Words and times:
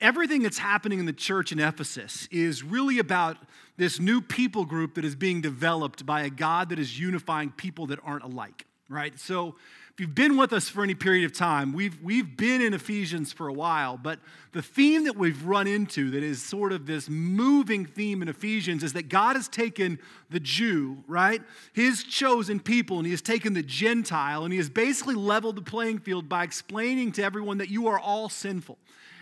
everything 0.00 0.42
that's 0.42 0.58
happening 0.58 0.98
in 0.98 1.06
the 1.06 1.12
church 1.12 1.52
in 1.52 1.58
Ephesus 1.58 2.28
is 2.30 2.62
really 2.62 2.98
about 2.98 3.36
this 3.76 4.00
new 4.00 4.20
people 4.20 4.64
group 4.64 4.94
that 4.94 5.04
is 5.04 5.14
being 5.14 5.40
developed 5.40 6.04
by 6.04 6.22
a 6.22 6.30
God 6.30 6.70
that 6.70 6.78
is 6.78 6.98
unifying 6.98 7.50
people 7.50 7.86
that 7.86 7.98
aren't 8.04 8.24
alike, 8.24 8.66
right? 8.88 9.18
So 9.18 9.54
if 9.98 10.02
you've 10.02 10.14
been 10.14 10.36
with 10.36 10.52
us 10.52 10.68
for 10.68 10.84
any 10.84 10.94
period 10.94 11.24
of 11.24 11.32
time, 11.32 11.72
we've, 11.72 12.00
we've 12.00 12.36
been 12.36 12.62
in 12.62 12.72
Ephesians 12.72 13.32
for 13.32 13.48
a 13.48 13.52
while, 13.52 13.96
but 13.96 14.20
the 14.52 14.62
theme 14.62 15.04
that 15.04 15.16
we've 15.16 15.44
run 15.44 15.66
into 15.66 16.12
that 16.12 16.22
is 16.22 16.40
sort 16.40 16.72
of 16.72 16.86
this 16.86 17.08
moving 17.08 17.84
theme 17.84 18.22
in 18.22 18.28
Ephesians 18.28 18.84
is 18.84 18.92
that 18.92 19.08
God 19.08 19.34
has 19.34 19.48
taken 19.48 19.98
the 20.30 20.38
Jew, 20.38 21.02
right, 21.08 21.42
his 21.72 22.04
chosen 22.04 22.60
people, 22.60 22.98
and 22.98 23.06
he 23.06 23.10
has 23.10 23.22
taken 23.22 23.54
the 23.54 23.62
Gentile, 23.64 24.44
and 24.44 24.52
he 24.52 24.58
has 24.58 24.70
basically 24.70 25.16
leveled 25.16 25.56
the 25.56 25.62
playing 25.62 25.98
field 25.98 26.28
by 26.28 26.44
explaining 26.44 27.10
to 27.12 27.24
everyone 27.24 27.58
that 27.58 27.68
you 27.68 27.88
are 27.88 27.98
all 27.98 28.28
sinful. 28.28 28.78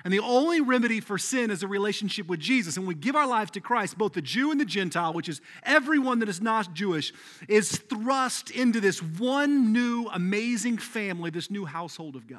And 0.07 0.13
the 0.13 0.21
only 0.21 0.61
remedy 0.61 1.01
for 1.01 1.19
sin 1.19 1.51
is 1.51 1.65
a 1.65 1.67
relationship 1.67 2.29
with 2.29 2.39
Jesus. 2.39 2.77
And 2.77 2.87
we 2.87 2.95
give 2.95 3.17
our 3.17 3.27
lives 3.27 3.51
to 3.51 3.61
Christ, 3.61 3.99
both 3.99 4.13
the 4.13 4.23
Jew 4.23 4.53
and 4.53 4.61
the 4.61 4.65
Gentile, 4.65 5.13
which 5.13 5.29
is 5.29 5.41
everyone 5.65 6.21
that 6.21 6.29
is 6.29 6.41
not 6.41 6.73
Jewish, 6.75 7.13
is 7.49 7.73
thrust 7.73 8.53
into 8.53 8.81
this 8.81 9.03
one 9.03 9.73
new 9.73 10.09
amazing 10.13 10.79
family, 10.79 11.31
this 11.31 11.51
new 11.51 11.65
household 11.65 12.15
of 12.15 12.29
God. 12.29 12.39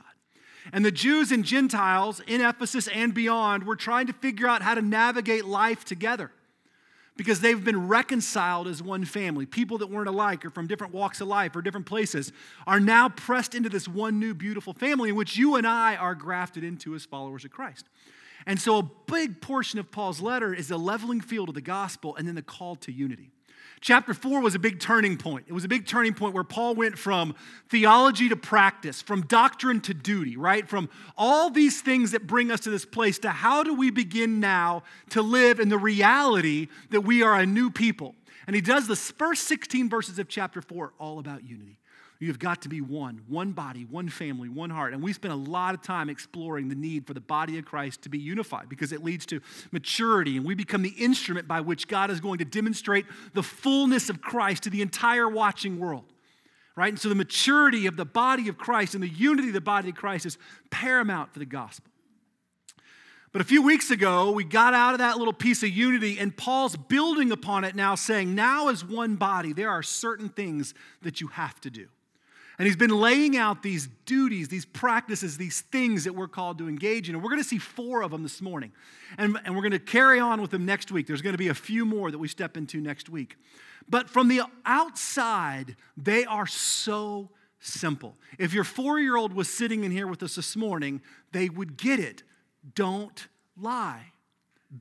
And 0.72 0.86
the 0.86 0.94
Jews 0.94 1.34
and 1.34 1.44
Gentiles 1.44 2.22
in 2.26 2.40
Ephesus 2.40 2.88
and 2.88 3.14
beyond 3.14 3.66
were 3.66 3.76
trying 3.76 4.08
to 4.08 4.14
figure 4.14 4.48
out 4.48 4.62
how 4.62 4.74
to 4.74 4.82
navigate 4.82 5.44
life 5.44 5.84
together 5.84 6.32
because 7.18 7.42
they've 7.42 7.64
been 7.64 7.88
reconciled 7.88 8.68
as 8.68 8.82
one 8.82 9.04
family. 9.04 9.46
People 9.46 9.80
that 9.80 9.90
weren't 9.90 10.08
alike 10.08 10.46
or 10.46 10.50
from 10.50 10.68
different 10.68 10.94
walks 10.94 11.20
of 11.20 11.28
life 11.28 11.56
or 11.56 11.62
different 11.62 11.86
places 11.86 12.32
are 12.66 12.80
now 12.80 13.10
pressed 13.10 13.56
into 13.56 13.70
this 13.70 13.88
one 13.88 14.20
new 14.20 14.34
beautiful 14.34 14.74
family 14.74 15.10
in 15.10 15.16
which 15.16 15.36
you 15.36 15.56
and 15.56 15.66
I 15.68 15.96
are 15.96 16.16
grafted 16.16 16.64
into 16.64 16.96
as 16.96 17.06
followers 17.06 17.44
of 17.44 17.52
Christ. 17.52 17.90
And 18.46 18.62
so, 18.62 18.78
a 18.78 18.84
big 19.08 19.42
portion 19.42 19.80
of 19.80 19.92
Paul's 19.92 20.22
letter 20.22 20.54
is 20.54 20.70
the 20.70 20.78
leveling 20.78 21.20
field 21.20 21.50
of 21.50 21.56
the 21.56 21.62
gospel 21.62 22.16
and 22.16 22.28
then 22.28 22.36
the 22.36 22.42
call 22.42 22.76
to 22.78 22.92
unity. 22.92 23.32
Chapter 23.80 24.14
4 24.14 24.42
was 24.42 24.56
a 24.56 24.60
big 24.60 24.80
turning 24.80 25.18
point. 25.18 25.46
It 25.48 25.54
was 25.54 25.64
a 25.64 25.68
big 25.68 25.86
turning 25.86 26.14
point 26.14 26.34
where 26.34 26.44
Paul 26.44 26.74
went 26.74 26.98
from 26.98 27.36
theology 27.70 28.28
to 28.30 28.36
practice, 28.36 29.02
from 29.02 29.22
doctrine 29.22 29.82
to 29.82 29.94
duty, 29.94 30.36
right? 30.36 30.68
From 30.68 30.90
all 31.16 31.52
these 31.52 31.82
things 31.82 32.12
that 32.12 32.26
bring 32.26 32.52
us 32.52 32.62
to 32.62 32.72
this 32.72 32.86
place 32.86 33.20
to 33.20 33.30
how 33.30 33.64
do 33.64 33.76
we 33.76 33.92
begin 33.92 34.40
now 34.40 34.84
to 35.12 35.22
live 35.22 35.60
in 35.60 35.70
the 35.70 35.78
reality 35.78 36.70
that 36.90 37.02
we 37.02 37.22
are 37.22 37.36
a 37.36 37.46
new 37.46 37.70
people. 37.70 38.16
And 38.48 38.56
he 38.56 38.62
does 38.62 38.88
the 38.88 38.96
first 38.96 39.44
16 39.44 39.90
verses 39.90 40.18
of 40.18 40.28
chapter 40.28 40.62
4 40.62 40.94
all 40.98 41.20
about 41.20 41.44
unity. 41.44 41.78
You've 42.20 42.40
got 42.40 42.64
to 42.64 42.70
be 42.70 42.82
one, 42.82 43.22
one 43.28 43.52
body, 43.52 43.86
one 43.86 44.10
family, 44.10 44.50
one 44.50 44.72
heart. 44.72 44.94
And 44.94 45.04
we 45.04 45.14
spend 45.14 45.34
a 45.34 45.38
lot 45.38 45.76
of 45.76 45.84
time 45.84 46.10
exploring 46.10 46.68
the 46.68 46.76
need 46.76 47.06
for 47.06 47.14
the 47.14 47.22
body 47.22 47.60
of 47.60 47.66
Christ 47.66 48.02
to 48.04 48.10
be 48.10 48.18
unified 48.18 48.70
because 48.70 48.92
it 48.92 49.04
leads 49.04 49.26
to 49.28 49.40
maturity 49.72 50.38
and 50.38 50.46
we 50.46 50.56
become 50.56 50.82
the 50.82 50.96
instrument 50.98 51.48
by 51.48 51.62
which 51.62 51.88
God 51.88 52.10
is 52.10 52.20
going 52.20 52.40
to 52.40 52.46
demonstrate 52.46 53.06
the 53.34 53.44
fullness 53.44 54.10
of 54.10 54.22
Christ 54.22 54.64
to 54.64 54.72
the 54.72 54.82
entire 54.82 55.30
watching 55.30 55.80
world. 55.80 56.06
Right? 56.76 56.90
And 56.90 57.00
so 57.00 57.10
the 57.10 57.16
maturity 57.16 57.86
of 57.86 57.98
the 57.98 58.06
body 58.06 58.50
of 58.50 58.58
Christ 58.58 58.96
and 58.96 59.04
the 59.04 59.10
unity 59.10 59.50
of 59.50 59.54
the 59.54 59.62
body 59.62 59.90
of 59.90 59.96
Christ 59.96 60.26
is 60.26 60.38
paramount 60.72 61.34
for 61.34 61.40
the 61.40 61.46
gospel. 61.46 61.92
But 63.32 63.42
a 63.42 63.46
few 63.46 63.62
weeks 63.62 63.92
ago, 63.92 64.32
we 64.32 64.44
got 64.44 64.74
out 64.74 64.94
of 64.94 65.00
that 65.00 65.18
little 65.18 65.34
piece 65.34 65.62
of 65.62 65.70
unity, 65.70 66.18
and 66.18 66.36
Paul's 66.36 66.76
building 66.76 67.32
upon 67.32 67.66
it 67.66 67.76
now, 67.76 67.94
saying, 67.96 68.34
Now, 68.34 68.70
as 68.70 68.86
one 68.86 69.16
body, 69.16 69.54
there 69.54 69.70
are 69.70 69.84
certain 69.84 70.30
things 70.30 70.74
that 71.02 71.20
you 71.20 71.28
have 71.28 71.60
to 71.62 71.70
do. 71.70 71.88
And 72.60 72.66
he's 72.66 72.76
been 72.76 72.90
laying 72.90 73.38
out 73.38 73.62
these 73.62 73.88
duties, 74.06 74.48
these 74.48 74.66
practices, 74.66 75.38
these 75.38 75.62
things 75.62 76.06
that 76.06 76.14
we're 76.14 76.28
called 76.28 76.58
to 76.58 76.68
engage 76.68 77.08
in. 77.08 77.14
And 77.14 77.24
we're 77.24 77.30
going 77.30 77.42
to 77.42 77.48
see 77.48 77.60
four 77.60 78.02
of 78.02 78.10
them 78.10 78.24
this 78.24 78.42
morning. 78.42 78.72
And, 79.18 79.38
and 79.46 79.56
we're 79.56 79.62
going 79.62 79.74
to 79.74 79.80
carry 79.80 80.20
on 80.20 80.42
with 80.42 80.50
them 80.50 80.66
next 80.66 80.92
week. 80.92 81.06
There's 81.06 81.22
going 81.22 81.36
to 81.36 81.38
be 81.38 81.50
a 81.50 81.54
few 81.54 81.86
more 81.86 82.10
that 82.10 82.18
we 82.18 82.28
step 82.28 82.58
into 82.58 82.82
next 82.82 83.10
week. 83.10 83.38
But 83.88 84.10
from 84.10 84.28
the 84.28 84.42
outside, 84.66 85.76
they 85.96 86.26
are 86.26 86.48
so 86.48 87.30
simple. 87.60 88.16
If 88.40 88.54
your 88.54 88.64
four 88.64 89.00
year 89.00 89.18
old 89.18 89.34
was 89.34 89.50
sitting 89.50 89.84
in 89.84 89.92
here 89.92 90.08
with 90.08 90.24
us 90.24 90.36
this 90.36 90.56
morning, 90.56 91.02
they 91.32 91.50
would 91.50 91.78
get 91.78 92.00
it. 92.00 92.24
Don't 92.74 93.28
lie, 93.56 94.14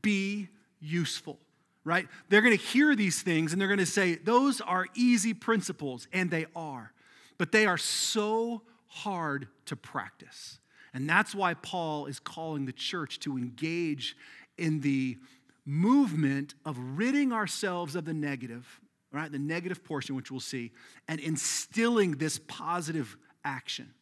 be 0.03 0.49
useful 0.81 1.39
right? 1.85 2.09
They're 2.29 2.41
going 2.41 2.59
to 2.59 2.65
hear 2.65 2.97
these 2.97 3.23
things 3.23 3.53
and 3.53 3.61
they're 3.61 3.69
going 3.69 3.79
to 3.79 3.87
say, 3.87 4.17
those 4.17 4.61
are 4.61 4.87
easy 4.97 5.33
principles, 5.33 6.09
and 6.13 6.33
they 6.33 6.47
are 6.57 6.93
but 7.39 7.53
they 7.53 7.67
are 7.67 7.79
so 7.79 8.63
hard 8.87 9.49
to 9.67 9.77
practice. 9.77 10.59
And 10.95 11.09
that's 11.09 11.35
why 11.35 11.55
Paul 11.55 12.07
is 12.07 12.19
calling 12.19 12.65
the 12.65 12.73
church 12.73 13.21
to 13.21 13.37
engage 13.37 14.17
in 14.57 14.81
the 14.81 15.19
movement 15.67 16.55
of 16.65 16.79
ridding 16.79 17.33
ourselves 17.33 17.97
of 17.97 18.05
the 18.05 18.15
negative, 18.15 18.81
right? 19.13 19.31
The 19.31 19.39
negative 19.39 19.85
portion, 19.85 20.15
which 20.15 20.31
we'll 20.31 20.41
see, 20.41 20.73
and 21.09 21.21
instilling 21.21 22.13
this 22.13 22.41
positive 22.47 23.17
action. 23.45 23.93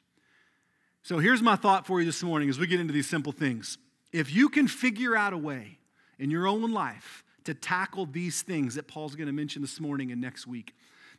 So 1.03 1.19
here's 1.19 1.43
my 1.43 1.56
thought 1.56 1.87
for 1.87 2.00
you 2.00 2.06
this 2.06 2.23
morning 2.23 2.49
as 2.49 2.59
we 2.59 2.67
get 2.67 2.81
into 2.81 2.93
these 2.93 3.09
simple 3.09 3.33
things. 3.33 3.78
If 4.12 4.33
you 4.33 4.49
can 4.49 4.69
figure 4.69 5.17
out 5.17 5.33
a 5.33 5.39
way 5.39 5.78
in 6.19 6.31
your 6.31 6.47
own 6.47 6.71
life 6.71 7.25
to 7.44 7.55
tackle 7.55 8.06
these 8.06 8.43
things 8.43 8.77
that 8.77 8.87
Paul's 8.87 9.15
going 9.17 9.27
to 9.27 9.33
mention 9.33 9.61
this 9.61 9.81
morning 9.81 10.12
and 10.12 10.21
next 10.21 10.47
week, 10.47 10.75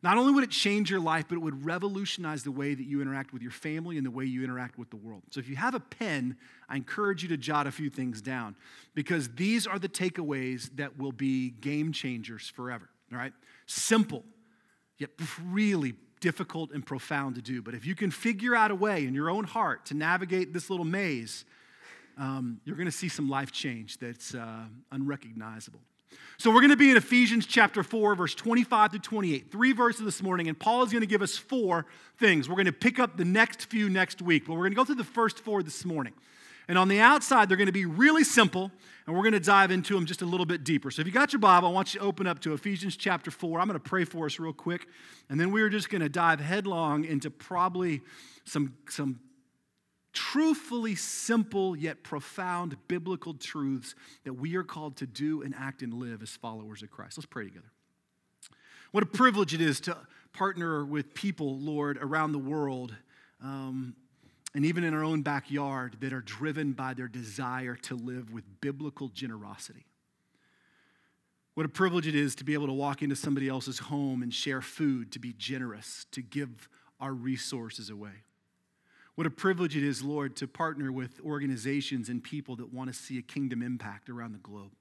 not 0.05 0.19
only 0.19 0.33
would 0.33 0.43
it 0.43 0.51
change 0.51 0.91
your 0.91 0.99
life, 0.99 1.25
but 1.27 1.33
it 1.33 1.41
would 1.41 1.65
revolutionize 1.65 2.43
the 2.43 2.51
way 2.51 2.75
that 2.75 2.83
you 2.85 3.01
interact 3.01 3.33
with 3.33 3.41
your 3.41 3.49
family 3.49 3.97
and 3.97 4.05
the 4.05 4.11
way 4.11 4.23
you 4.23 4.43
interact 4.43 4.77
with 4.77 4.91
the 4.91 4.95
world. 4.95 5.23
So 5.31 5.39
if 5.39 5.49
you 5.49 5.55
have 5.55 5.73
a 5.73 5.79
pen, 5.79 6.37
I 6.69 6.75
encourage 6.75 7.23
you 7.23 7.29
to 7.29 7.37
jot 7.37 7.65
a 7.65 7.71
few 7.71 7.89
things 7.89 8.21
down 8.21 8.55
because 8.93 9.29
these 9.29 9.65
are 9.65 9.79
the 9.79 9.89
takeaways 9.89 10.69
that 10.75 10.99
will 10.99 11.11
be 11.11 11.49
game 11.49 11.91
changers 11.91 12.47
forever. 12.55 12.87
All 13.11 13.17
right? 13.17 13.33
Simple, 13.65 14.23
yet 14.99 15.09
really 15.43 15.95
difficult 16.19 16.71
and 16.71 16.85
profound 16.85 17.33
to 17.33 17.41
do. 17.41 17.63
But 17.63 17.73
if 17.73 17.83
you 17.83 17.95
can 17.95 18.11
figure 18.11 18.55
out 18.55 18.69
a 18.69 18.75
way 18.75 19.07
in 19.07 19.15
your 19.15 19.31
own 19.31 19.43
heart 19.43 19.87
to 19.87 19.95
navigate 19.95 20.53
this 20.53 20.69
little 20.69 20.85
maze, 20.85 21.45
um, 22.19 22.61
you're 22.63 22.77
going 22.77 22.85
to 22.85 22.91
see 22.91 23.09
some 23.09 23.27
life 23.27 23.51
change 23.51 23.97
that's 23.97 24.35
uh, 24.35 24.65
unrecognizable. 24.91 25.81
So 26.37 26.51
we're 26.51 26.61
going 26.61 26.71
to 26.71 26.77
be 26.77 26.91
in 26.91 26.97
Ephesians 26.97 27.45
chapter 27.45 27.81
4, 27.81 28.15
verse 28.15 28.35
25 28.35 28.93
to 28.93 28.99
28. 28.99 29.51
Three 29.51 29.71
verses 29.71 30.03
this 30.03 30.21
morning, 30.21 30.47
and 30.47 30.59
Paul 30.59 30.83
is 30.83 30.91
going 30.91 31.01
to 31.01 31.07
give 31.07 31.21
us 31.21 31.37
four 31.37 31.85
things. 32.17 32.49
We're 32.49 32.55
going 32.55 32.65
to 32.65 32.73
pick 32.73 32.99
up 32.99 33.15
the 33.15 33.25
next 33.25 33.65
few 33.65 33.89
next 33.89 34.21
week, 34.21 34.45
but 34.45 34.53
we're 34.53 34.59
going 34.59 34.71
to 34.71 34.75
go 34.75 34.85
through 34.85 34.95
the 34.95 35.03
first 35.03 35.39
four 35.39 35.63
this 35.63 35.85
morning. 35.85 36.13
And 36.67 36.77
on 36.77 36.87
the 36.87 36.99
outside, 36.99 37.47
they're 37.47 37.57
going 37.57 37.67
to 37.67 37.71
be 37.71 37.85
really 37.85 38.23
simple, 38.23 38.71
and 39.05 39.15
we're 39.15 39.21
going 39.21 39.33
to 39.33 39.39
dive 39.39 39.71
into 39.71 39.93
them 39.93 40.05
just 40.05 40.21
a 40.21 40.25
little 40.25 40.45
bit 40.45 40.63
deeper. 40.63 40.89
So 40.91 41.01
if 41.01 41.07
you 41.07 41.13
got 41.13 41.31
your 41.31 41.39
Bible, 41.39 41.67
I 41.67 41.71
want 41.71 41.93
you 41.93 41.99
to 41.99 42.05
open 42.05 42.25
up 42.27 42.39
to 42.41 42.53
Ephesians 42.53 42.97
chapter 42.97 43.29
4. 43.29 43.59
I'm 43.59 43.67
going 43.67 43.79
to 43.79 43.83
pray 43.83 44.03
for 44.03 44.25
us 44.25 44.39
real 44.39 44.53
quick, 44.53 44.87
and 45.29 45.39
then 45.39 45.51
we're 45.51 45.69
just 45.69 45.89
going 45.89 46.01
to 46.01 46.09
dive 46.09 46.39
headlong 46.39 47.05
into 47.05 47.29
probably 47.29 48.01
some, 48.45 48.73
some 48.89 49.19
truthfully 50.15 50.95
simple 50.95 51.75
yet 51.75 52.01
profound 52.01 52.75
biblical 52.87 53.35
truths 53.35 53.93
that 54.23 54.33
we 54.33 54.55
are 54.55 54.63
called 54.63 54.97
to 54.97 55.05
do 55.05 55.43
and 55.43 55.53
act 55.53 55.83
and 55.83 55.93
live 55.93 56.23
as 56.23 56.31
followers 56.31 56.81
of 56.81 56.89
Christ. 56.89 57.17
Let's 57.17 57.27
pray 57.27 57.43
together. 57.43 57.71
What 58.91 59.03
a 59.03 59.07
privilege 59.07 59.53
it 59.53 59.61
is 59.61 59.79
to 59.81 59.97
partner 60.33 60.85
with 60.85 61.13
people, 61.13 61.59
Lord, 61.59 61.97
around 62.01 62.31
the 62.31 62.39
world. 62.39 62.95
Um, 63.43 63.95
and 64.55 64.65
even 64.65 64.85
in 64.85 64.93
our 64.93 65.03
own 65.03 65.21
backyard, 65.21 65.97
that 65.99 66.13
are 66.13 66.21
driven 66.21 66.71
by 66.71 66.93
their 66.93 67.09
desire 67.09 67.75
to 67.75 67.95
live 67.95 68.31
with 68.31 68.45
biblical 68.61 69.09
generosity. 69.09 69.85
What 71.55 71.65
a 71.65 71.69
privilege 71.69 72.07
it 72.07 72.15
is 72.15 72.35
to 72.35 72.45
be 72.45 72.53
able 72.53 72.67
to 72.67 72.73
walk 72.73 73.01
into 73.01 73.15
somebody 73.15 73.49
else's 73.49 73.79
home 73.79 74.23
and 74.23 74.33
share 74.33 74.61
food, 74.61 75.11
to 75.11 75.19
be 75.19 75.33
generous, 75.33 76.05
to 76.11 76.21
give 76.21 76.69
our 76.99 77.13
resources 77.13 77.89
away. 77.89 78.23
What 79.15 79.25
a 79.25 79.31
privilege 79.31 79.77
it 79.77 79.83
is, 79.83 80.03
Lord, 80.03 80.35
to 80.37 80.47
partner 80.47 80.91
with 80.91 81.21
organizations 81.21 82.09
and 82.09 82.21
people 82.21 82.57
that 82.57 82.73
want 82.73 82.89
to 82.89 82.93
see 82.93 83.17
a 83.17 83.21
kingdom 83.21 83.61
impact 83.61 84.09
around 84.09 84.33
the 84.33 84.39
globe. 84.39 84.71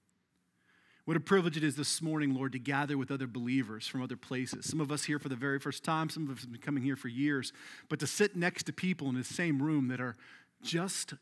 What 1.05 1.17
a 1.17 1.21
privilege 1.21 1.57
it 1.57 1.63
is 1.63 1.77
this 1.77 2.01
morning, 2.01 2.35
Lord, 2.35 2.53
to 2.53 2.59
gather 2.59 2.97
with 2.97 3.11
other 3.11 3.27
believers 3.27 3.87
from 3.87 4.03
other 4.03 4.17
places. 4.17 4.67
Some 4.67 4.81
of 4.81 4.91
us 4.91 5.05
here 5.05 5.19
for 5.19 5.29
the 5.29 5.37
very 5.37 5.59
first 5.59 5.85
time, 5.85 6.09
some 6.09 6.25
of 6.25 6.37
us 6.37 6.43
have 6.43 6.51
been 6.51 6.61
coming 6.61 6.83
here 6.83 6.97
for 6.97 7.09
years, 7.09 7.53
but 7.89 8.01
to 8.01 8.07
sit 8.07 8.35
next 8.35 8.65
to 8.65 8.73
people 8.73 9.09
in 9.09 9.15
the 9.15 9.23
same 9.23 9.63
room 9.63 9.89
that 9.89 10.01
are 10.01 10.17
just 10.63 11.15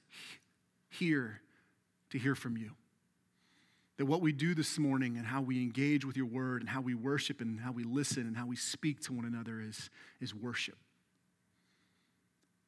here 0.89 1.41
to 2.11 2.19
hear 2.19 2.37
from 2.37 2.57
you. 2.57 2.71
That 3.99 4.07
what 4.07 4.21
we 4.21 4.33
do 4.33 4.55
this 4.55 4.79
morning 4.79 5.17
and 5.17 5.27
how 5.27 5.43
we 5.43 5.61
engage 5.61 6.05
with 6.05 6.17
your 6.17 6.27
word 6.27 6.63
and 6.63 6.71
how 6.71 6.81
we 6.81 6.95
worship 6.95 7.41
and 7.41 7.61
how 7.61 7.73
we 7.73 7.83
listen 7.83 8.27
and 8.27 8.37
how 8.37 8.47
we 8.47 8.57
speak 8.57 9.01
to 9.03 9.13
one 9.13 9.25
another 9.25 9.61
is, 9.61 9.91
is 10.21 10.33
worship. 10.33 10.77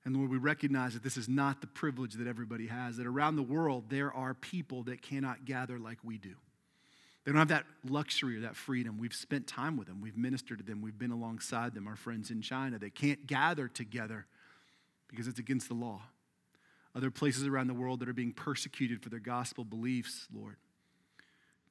And 0.05 0.15
Lord, 0.15 0.31
we 0.31 0.37
recognize 0.37 0.93
that 0.93 1.03
this 1.03 1.17
is 1.17 1.29
not 1.29 1.63
the 1.63 1.67
privilege 1.67 2.15
that 2.15 2.27
everybody 2.27 2.67
has, 2.67 2.99
that 2.99 3.07
around 3.07 3.37
the 3.37 3.43
world 3.43 3.85
there 3.89 4.13
are 4.13 4.35
people 4.35 4.83
that 4.85 5.01
cannot 5.01 5.47
gather 5.47 5.79
like 5.79 5.99
we 6.05 6.19
do. 6.19 6.35
They 7.25 7.33
don't 7.33 7.39
have 7.39 7.49
that 7.49 7.65
luxury 7.89 8.37
or 8.37 8.41
that 8.41 8.55
freedom. 8.55 8.99
We've 8.99 9.15
spent 9.15 9.47
time 9.47 9.79
with 9.79 9.87
them, 9.89 10.03
we've 10.03 10.17
ministered 10.17 10.59
to 10.59 10.65
them, 10.65 10.83
we've 10.83 10.99
been 10.99 11.11
alongside 11.11 11.73
them, 11.75 11.89
our 11.89 11.97
friends 11.97 12.31
in 12.31 12.43
China. 12.43 12.79
They 12.79 12.91
can't 12.91 13.27
gather 13.27 13.67
together 13.67 14.27
because 15.09 15.27
it's 15.27 15.39
against 15.39 15.69
the 15.69 15.75
law. 15.75 16.03
other 16.95 17.11
places 17.11 17.47
around 17.47 17.67
the 17.67 17.75
world 17.75 18.01
that 18.01 18.09
are 18.09 18.15
being 18.15 18.33
persecuted 18.33 19.03
for 19.03 19.09
their 19.09 19.19
gospel 19.19 19.65
beliefs, 19.65 20.29
Lord. 20.33 20.57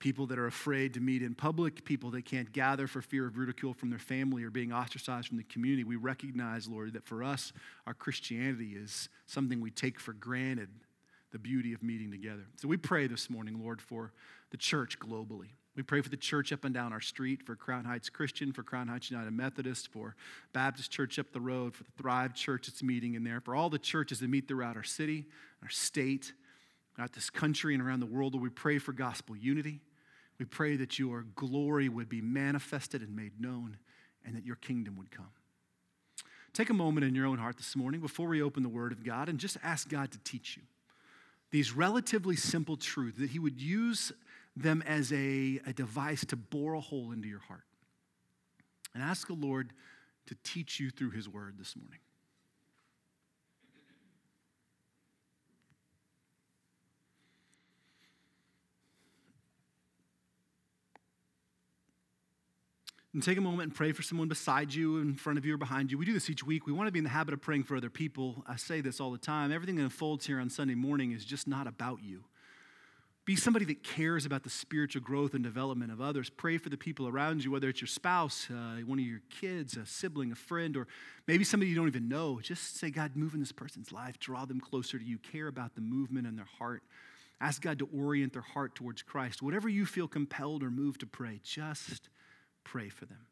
People 0.04 0.28
that 0.28 0.38
are 0.38 0.48
afraid 0.48 0.96
to 0.96 1.00
meet 1.00 1.24
in 1.24 1.34
public, 1.34 1.86
people 1.86 2.12
that 2.12 2.26
can't 2.26 2.52
gather 2.52 2.88
for 2.88 3.02
fear 3.02 3.26
of 3.26 3.38
ridicule 3.38 3.74
from 3.74 3.90
their 3.90 3.98
family 3.98 4.44
or 4.44 4.50
being 4.50 4.74
ostracized 4.74 5.30
from 5.30 5.38
the 5.38 5.46
community. 5.46 5.86
We 5.86 5.96
recognize, 5.96 6.68
Lord, 6.68 6.92
that 6.92 7.06
for 7.06 7.24
us, 7.24 7.54
our 7.88 7.94
Christianity 7.94 8.74
is 8.76 9.08
something 9.28 9.62
we 9.62 9.72
take 9.72 10.02
for 10.02 10.12
granted, 10.12 10.68
the 11.32 11.40
beauty 11.40 11.74
of 11.74 11.82
meeting 11.82 12.12
together. 12.12 12.44
So 12.58 12.68
we 12.68 12.76
pray 12.76 13.08
this 13.08 13.30
morning, 13.30 13.62
Lord, 13.64 13.82
for 13.82 14.12
the 14.52 14.58
church 14.58 15.00
globally. 15.00 15.52
We 15.78 15.84
pray 15.84 16.02
for 16.02 16.10
the 16.10 16.18
church 16.18 16.52
up 16.52 16.66
and 16.66 16.74
down 16.74 16.92
our 16.92 17.00
street, 17.00 17.42
for 17.46 17.56
Crown 17.56 17.86
Heights 17.86 18.10
Christian, 18.10 18.52
for 18.52 18.62
Crown 18.62 18.90
Heights 18.90 19.10
United 19.10 19.32
Methodist, 19.32 19.88
for 19.88 20.18
Baptist 20.52 20.92
Church 20.92 21.18
up 21.18 21.32
the 21.32 21.40
road, 21.40 21.76
for 21.76 21.86
the 21.86 21.92
Thrive 21.98 22.34
Church 22.34 22.68
that's 22.68 22.84
meeting 22.84 23.14
in 23.14 23.24
there, 23.24 23.40
for 23.40 23.56
all 23.56 23.70
the 23.70 23.80
churches 23.80 24.20
that 24.20 24.30
meet 24.30 24.50
throughout 24.50 24.76
our 24.76 24.84
city, 24.84 25.28
our 25.62 25.70
state, 25.70 26.34
throughout 26.94 27.14
this 27.14 27.30
country, 27.30 27.74
and 27.74 27.82
around 27.82 28.02
the 28.02 28.06
world. 28.06 28.40
We 28.40 28.50
pray 28.50 28.80
for 28.80 28.92
gospel 28.92 29.38
unity. 29.38 29.80
We 30.40 30.46
pray 30.46 30.76
that 30.78 30.98
your 31.00 31.26
glory 31.36 31.90
would 31.90 32.10
be 32.10 32.22
manifested 32.22 33.02
and 33.02 33.16
made 33.16 33.40
known, 33.40 33.78
and 34.26 34.36
that 34.36 34.46
your 34.46 34.56
kingdom 34.56 34.96
would 34.98 35.12
come. 35.12 35.32
Take 36.54 36.70
a 36.70 36.74
moment 36.74 37.06
in 37.06 37.16
your 37.16 37.26
own 37.26 37.40
heart 37.40 37.58
this 37.58 37.76
morning 37.76 38.00
before 38.00 38.28
we 38.28 38.42
open 38.42 38.64
the 38.64 38.70
Word 38.70 38.92
of 38.92 39.04
God 39.04 39.28
and 39.28 39.40
just 39.40 39.58
ask 39.64 39.90
God 39.90 40.12
to 40.12 40.20
teach 40.20 40.56
you 40.56 40.64
these 41.54 41.72
relatively 41.72 42.36
simple 42.36 42.76
truths, 42.76 43.20
that 43.20 43.30
He 43.30 43.38
would 43.38 43.62
use 43.62 44.12
them 44.56 44.84
as 44.88 45.14
a, 45.14 45.62
a 45.68 45.74
device 45.74 46.26
to 46.26 46.36
bore 46.36 46.74
a 46.74 46.82
hole 46.82 47.12
into 47.12 47.28
your 47.28 47.42
heart. 47.42 47.64
And 48.94 49.04
ask 49.04 49.28
the 49.28 49.34
Lord 49.34 49.72
to 50.26 50.36
teach 50.44 50.80
you 50.80 50.90
through 50.90 51.12
His 51.12 51.30
Word 51.30 51.56
this 51.60 51.76
morning. 51.76 52.00
And 63.14 63.22
take 63.22 63.38
a 63.38 63.42
moment 63.42 63.64
and 63.64 63.76
pray 63.76 63.92
for 63.92 64.02
someone 64.02 64.28
beside 64.28 64.74
you, 64.74 64.98
in 64.98 65.14
front 65.14 65.38
of 65.38 65.46
you, 65.46 65.54
or 65.54 65.58
behind 65.58 65.92
you. 65.92 66.00
We 66.00 66.06
do 66.06 66.14
this 66.14 66.32
each 66.32 66.44
week. 66.44 66.66
We 66.66 66.74
want 66.74 66.88
to 66.88 66.92
be 66.92 66.98
in 66.98 67.04
the 67.04 67.12
habit 67.12 67.36
of 67.36 67.42
praying 67.42 67.64
for 67.64 67.78
other 67.78 67.92
people. 67.92 68.44
I 68.48 68.56
say 68.56 68.82
this 68.82 69.00
all 69.00 69.12
the 69.12 69.20
time. 69.20 69.52
Everything 69.52 69.76
that 69.76 69.84
unfolds 69.84 70.26
here 70.26 70.40
on 70.40 70.50
Sunday 70.50 70.74
morning 70.74 71.12
is 71.12 71.24
just 71.24 71.48
not 71.48 71.68
about 71.68 72.00
you. 72.02 72.24
Be 73.26 73.36
somebody 73.38 73.64
that 73.66 73.84
cares 73.84 74.26
about 74.26 74.44
the 74.44 74.50
spiritual 74.50 75.02
growth 75.02 75.34
and 75.34 75.44
development 75.44 75.94
of 75.94 76.02
others. 76.02 76.30
Pray 76.30 76.58
for 76.58 76.70
the 76.70 76.78
people 76.78 77.08
around 77.08 77.44
you, 77.44 77.52
whether 77.52 77.70
it's 77.70 77.80
your 77.80 77.88
spouse, 77.88 78.48
uh, 78.50 78.82
one 78.86 79.00
of 79.00 79.06
your 79.06 79.22
kids, 79.30 79.78
a 79.78 79.86
sibling, 79.86 80.32
a 80.32 80.36
friend, 80.36 80.76
or 80.76 80.88
maybe 81.26 81.46
somebody 81.46 81.70
you 81.70 81.76
don't 81.76 81.88
even 81.88 82.10
know. 82.10 82.42
Just 82.42 82.78
say, 82.78 82.90
God, 82.90 83.16
move 83.16 83.34
in 83.34 83.40
this 83.40 83.54
person's 83.54 83.94
life. 83.94 84.20
Draw 84.20 84.44
them 84.46 84.60
closer 84.60 85.00
to 85.00 85.06
you. 85.06 85.20
Care 85.20 85.48
about 85.48 85.76
the 85.76 85.82
movement 85.82 86.28
in 86.28 86.36
their 86.36 86.50
heart. 86.58 86.84
Ask 87.40 87.62
God 87.62 87.80
to 87.80 87.88
orient 87.96 88.34
their 88.34 88.42
heart 88.42 88.76
towards 88.76 89.04
Christ. 89.04 89.42
Whatever 89.42 89.70
you 89.70 89.86
feel 89.86 90.08
compelled 90.08 90.64
or 90.64 90.70
moved 90.70 91.00
to 91.02 91.06
pray, 91.06 91.40
just 91.44 92.10
pray 92.64 92.90
for 92.90 93.06
them. 93.06 93.26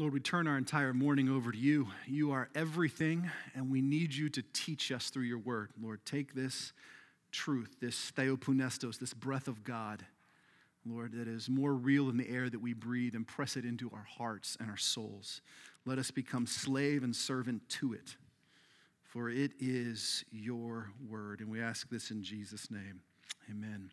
Lord, 0.00 0.14
we 0.14 0.20
turn 0.20 0.46
our 0.46 0.56
entire 0.56 0.94
morning 0.94 1.28
over 1.28 1.52
to 1.52 1.58
you. 1.58 1.88
You 2.06 2.32
are 2.32 2.48
everything, 2.54 3.30
and 3.54 3.70
we 3.70 3.82
need 3.82 4.14
you 4.14 4.30
to 4.30 4.42
teach 4.54 4.90
us 4.90 5.10
through 5.10 5.24
your 5.24 5.38
word. 5.38 5.72
Lord, 5.78 6.00
take 6.06 6.34
this 6.34 6.72
truth, 7.30 7.76
this 7.82 8.10
theopneustos, 8.12 8.98
this 8.98 9.12
breath 9.12 9.46
of 9.46 9.62
God, 9.62 10.06
Lord, 10.86 11.12
that 11.12 11.28
is 11.28 11.50
more 11.50 11.74
real 11.74 12.06
than 12.06 12.16
the 12.16 12.30
air 12.30 12.48
that 12.48 12.62
we 12.62 12.72
breathe, 12.72 13.14
and 13.14 13.26
press 13.26 13.58
it 13.58 13.66
into 13.66 13.90
our 13.92 14.06
hearts 14.16 14.56
and 14.58 14.70
our 14.70 14.78
souls. 14.78 15.42
Let 15.84 15.98
us 15.98 16.10
become 16.10 16.46
slave 16.46 17.02
and 17.02 17.14
servant 17.14 17.68
to 17.68 17.92
it, 17.92 18.16
for 19.10 19.28
it 19.28 19.50
is 19.58 20.24
your 20.30 20.92
word. 21.08 21.40
And 21.40 21.50
we 21.50 21.60
ask 21.60 21.88
this 21.90 22.12
in 22.12 22.22
Jesus' 22.22 22.70
name. 22.70 23.00
Amen. 23.50 23.90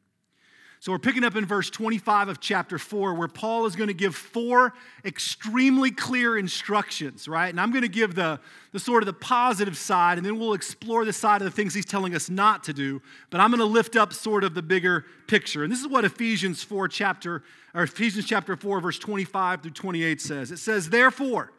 So 0.79 0.91
we're 0.91 0.99
picking 0.99 1.23
up 1.23 1.35
in 1.35 1.43
verse 1.43 1.71
25 1.71 2.29
of 2.29 2.39
chapter 2.39 2.77
4, 2.77 3.15
where 3.15 3.27
Paul 3.27 3.65
is 3.65 3.75
going 3.75 3.87
to 3.87 3.95
give 3.95 4.15
four 4.15 4.75
extremely 5.03 5.89
clear 5.89 6.37
instructions, 6.37 7.27
right? 7.27 7.47
And 7.47 7.59
I'm 7.59 7.71
going 7.71 7.81
to 7.81 7.89
give 7.89 8.13
the, 8.13 8.39
the 8.73 8.79
sort 8.79 9.01
of 9.01 9.07
the 9.07 9.13
positive 9.13 9.75
side, 9.75 10.19
and 10.19 10.25
then 10.25 10.37
we'll 10.37 10.53
explore 10.53 11.03
the 11.03 11.13
side 11.13 11.41
of 11.41 11.45
the 11.45 11.51
things 11.51 11.73
he's 11.73 11.83
telling 11.83 12.13
us 12.13 12.29
not 12.29 12.63
to 12.65 12.73
do. 12.73 13.01
But 13.31 13.41
I'm 13.41 13.49
going 13.49 13.57
to 13.57 13.65
lift 13.65 13.95
up 13.95 14.13
sort 14.13 14.43
of 14.43 14.53
the 14.53 14.61
bigger 14.61 15.05
picture. 15.25 15.63
And 15.63 15.71
this 15.71 15.79
is 15.79 15.87
what 15.87 16.05
Ephesians 16.05 16.61
4 16.61 16.87
chapter, 16.89 17.41
or 17.73 17.81
Ephesians 17.81 18.27
chapter 18.27 18.55
4, 18.55 18.79
verse 18.79 18.99
25 18.99 19.63
through 19.63 19.71
28 19.71 20.21
says. 20.21 20.51
It 20.51 20.57
says, 20.57 20.91
Therefore, 20.91 21.53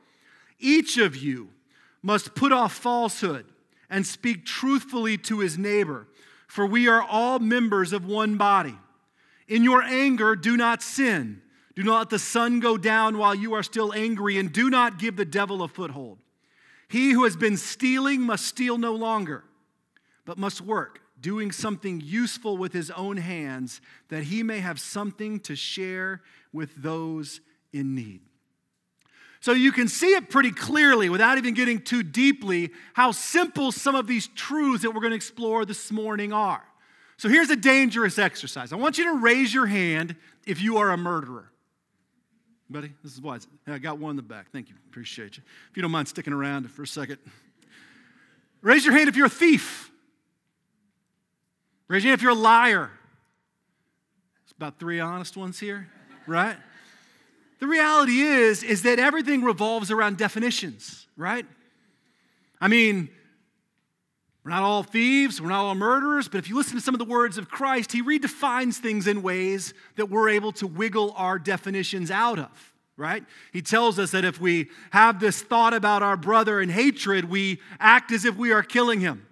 each 0.60 0.96
of 0.96 1.16
you 1.16 1.48
must 2.02 2.34
put 2.34 2.52
off 2.52 2.72
falsehood 2.74 3.46
and 3.90 4.06
speak 4.06 4.44
truthfully 4.44 5.16
to 5.16 5.40
his 5.40 5.58
neighbor, 5.58 6.06
for 6.46 6.66
we 6.66 6.88
are 6.88 7.02
all 7.02 7.38
members 7.38 7.92
of 7.92 8.06
one 8.06 8.36
body. 8.36 8.76
In 9.48 9.64
your 9.64 9.82
anger, 9.82 10.36
do 10.36 10.56
not 10.56 10.82
sin. 10.82 11.42
Do 11.74 11.82
not 11.84 11.98
let 11.98 12.10
the 12.10 12.18
sun 12.18 12.60
go 12.60 12.76
down 12.76 13.18
while 13.18 13.34
you 13.34 13.54
are 13.54 13.62
still 13.62 13.92
angry, 13.92 14.36
and 14.38 14.52
do 14.52 14.68
not 14.68 14.98
give 14.98 15.16
the 15.16 15.24
devil 15.24 15.62
a 15.62 15.68
foothold. 15.68 16.18
He 16.88 17.12
who 17.12 17.24
has 17.24 17.36
been 17.36 17.56
stealing 17.56 18.20
must 18.22 18.46
steal 18.46 18.78
no 18.78 18.94
longer, 18.94 19.44
but 20.24 20.38
must 20.38 20.60
work, 20.60 21.00
doing 21.20 21.52
something 21.52 22.00
useful 22.00 22.56
with 22.56 22.72
his 22.72 22.90
own 22.90 23.16
hands, 23.18 23.80
that 24.08 24.24
he 24.24 24.42
may 24.42 24.58
have 24.58 24.80
something 24.80 25.38
to 25.40 25.54
share 25.54 26.22
with 26.52 26.74
those 26.76 27.40
in 27.72 27.94
need. 27.94 28.22
So 29.40 29.52
you 29.52 29.70
can 29.72 29.88
see 29.88 30.14
it 30.14 30.30
pretty 30.30 30.50
clearly 30.50 31.08
without 31.08 31.38
even 31.38 31.54
getting 31.54 31.80
too 31.80 32.02
deeply 32.02 32.70
how 32.94 33.12
simple 33.12 33.70
some 33.70 33.94
of 33.94 34.06
these 34.06 34.28
truths 34.28 34.82
that 34.82 34.90
we're 34.90 35.00
going 35.00 35.12
to 35.12 35.16
explore 35.16 35.64
this 35.64 35.92
morning 35.92 36.32
are. 36.32 36.62
So 37.16 37.28
here's 37.28 37.50
a 37.50 37.56
dangerous 37.56 38.18
exercise. 38.18 38.72
I 38.72 38.76
want 38.76 38.98
you 38.98 39.04
to 39.04 39.18
raise 39.18 39.52
your 39.52 39.66
hand 39.66 40.16
if 40.46 40.60
you 40.60 40.78
are 40.78 40.90
a 40.90 40.96
murderer. 40.96 41.50
Buddy, 42.70 42.92
this 43.02 43.12
is 43.12 43.20
wise. 43.20 43.46
I 43.66 43.78
got 43.78 43.98
one 43.98 44.10
in 44.10 44.16
the 44.16 44.22
back. 44.22 44.50
Thank 44.52 44.68
you. 44.68 44.74
Appreciate 44.88 45.36
you. 45.36 45.42
If 45.70 45.76
you 45.76 45.82
don't 45.82 45.90
mind 45.90 46.08
sticking 46.08 46.32
around 46.32 46.70
for 46.70 46.82
a 46.82 46.86
second. 46.86 47.18
Raise 48.60 48.84
your 48.84 48.94
hand 48.94 49.08
if 49.08 49.16
you're 49.16 49.26
a 49.26 49.30
thief. 49.30 49.90
Raise 51.86 52.04
your 52.04 52.10
hand 52.10 52.18
if 52.18 52.22
you're 52.22 52.32
a 52.32 52.34
liar. 52.34 52.90
It's 54.42 54.52
about 54.52 54.78
three 54.78 55.00
honest 55.00 55.36
ones 55.36 55.58
here, 55.58 55.88
right? 56.26 56.56
The 57.58 57.66
reality 57.66 58.20
is, 58.20 58.62
is 58.62 58.82
that 58.82 58.98
everything 58.98 59.42
revolves 59.42 59.90
around 59.90 60.16
definitions, 60.16 61.06
right? 61.16 61.46
I 62.60 62.68
mean, 62.68 63.08
we're 64.44 64.50
not 64.50 64.62
all 64.62 64.82
thieves, 64.82 65.40
we're 65.40 65.48
not 65.48 65.64
all 65.64 65.74
murderers, 65.74 66.28
but 66.28 66.38
if 66.38 66.48
you 66.48 66.56
listen 66.56 66.76
to 66.76 66.80
some 66.80 66.94
of 66.94 66.98
the 66.98 67.04
words 67.04 67.36
of 67.36 67.50
Christ, 67.50 67.92
he 67.92 68.02
redefines 68.02 68.76
things 68.76 69.06
in 69.06 69.22
ways 69.22 69.74
that 69.96 70.08
we're 70.08 70.30
able 70.30 70.52
to 70.52 70.66
wiggle 70.66 71.12
our 71.16 71.38
definitions 71.38 72.10
out 72.10 72.38
of, 72.38 72.72
right? 72.96 73.24
He 73.52 73.60
tells 73.60 73.98
us 73.98 74.12
that 74.12 74.24
if 74.24 74.40
we 74.40 74.68
have 74.90 75.20
this 75.20 75.42
thought 75.42 75.74
about 75.74 76.02
our 76.02 76.16
brother 76.16 76.60
in 76.60 76.68
hatred, 76.68 77.26
we 77.26 77.60
act 77.80 78.12
as 78.12 78.24
if 78.24 78.36
we 78.36 78.52
are 78.52 78.62
killing 78.62 79.00
him, 79.00 79.26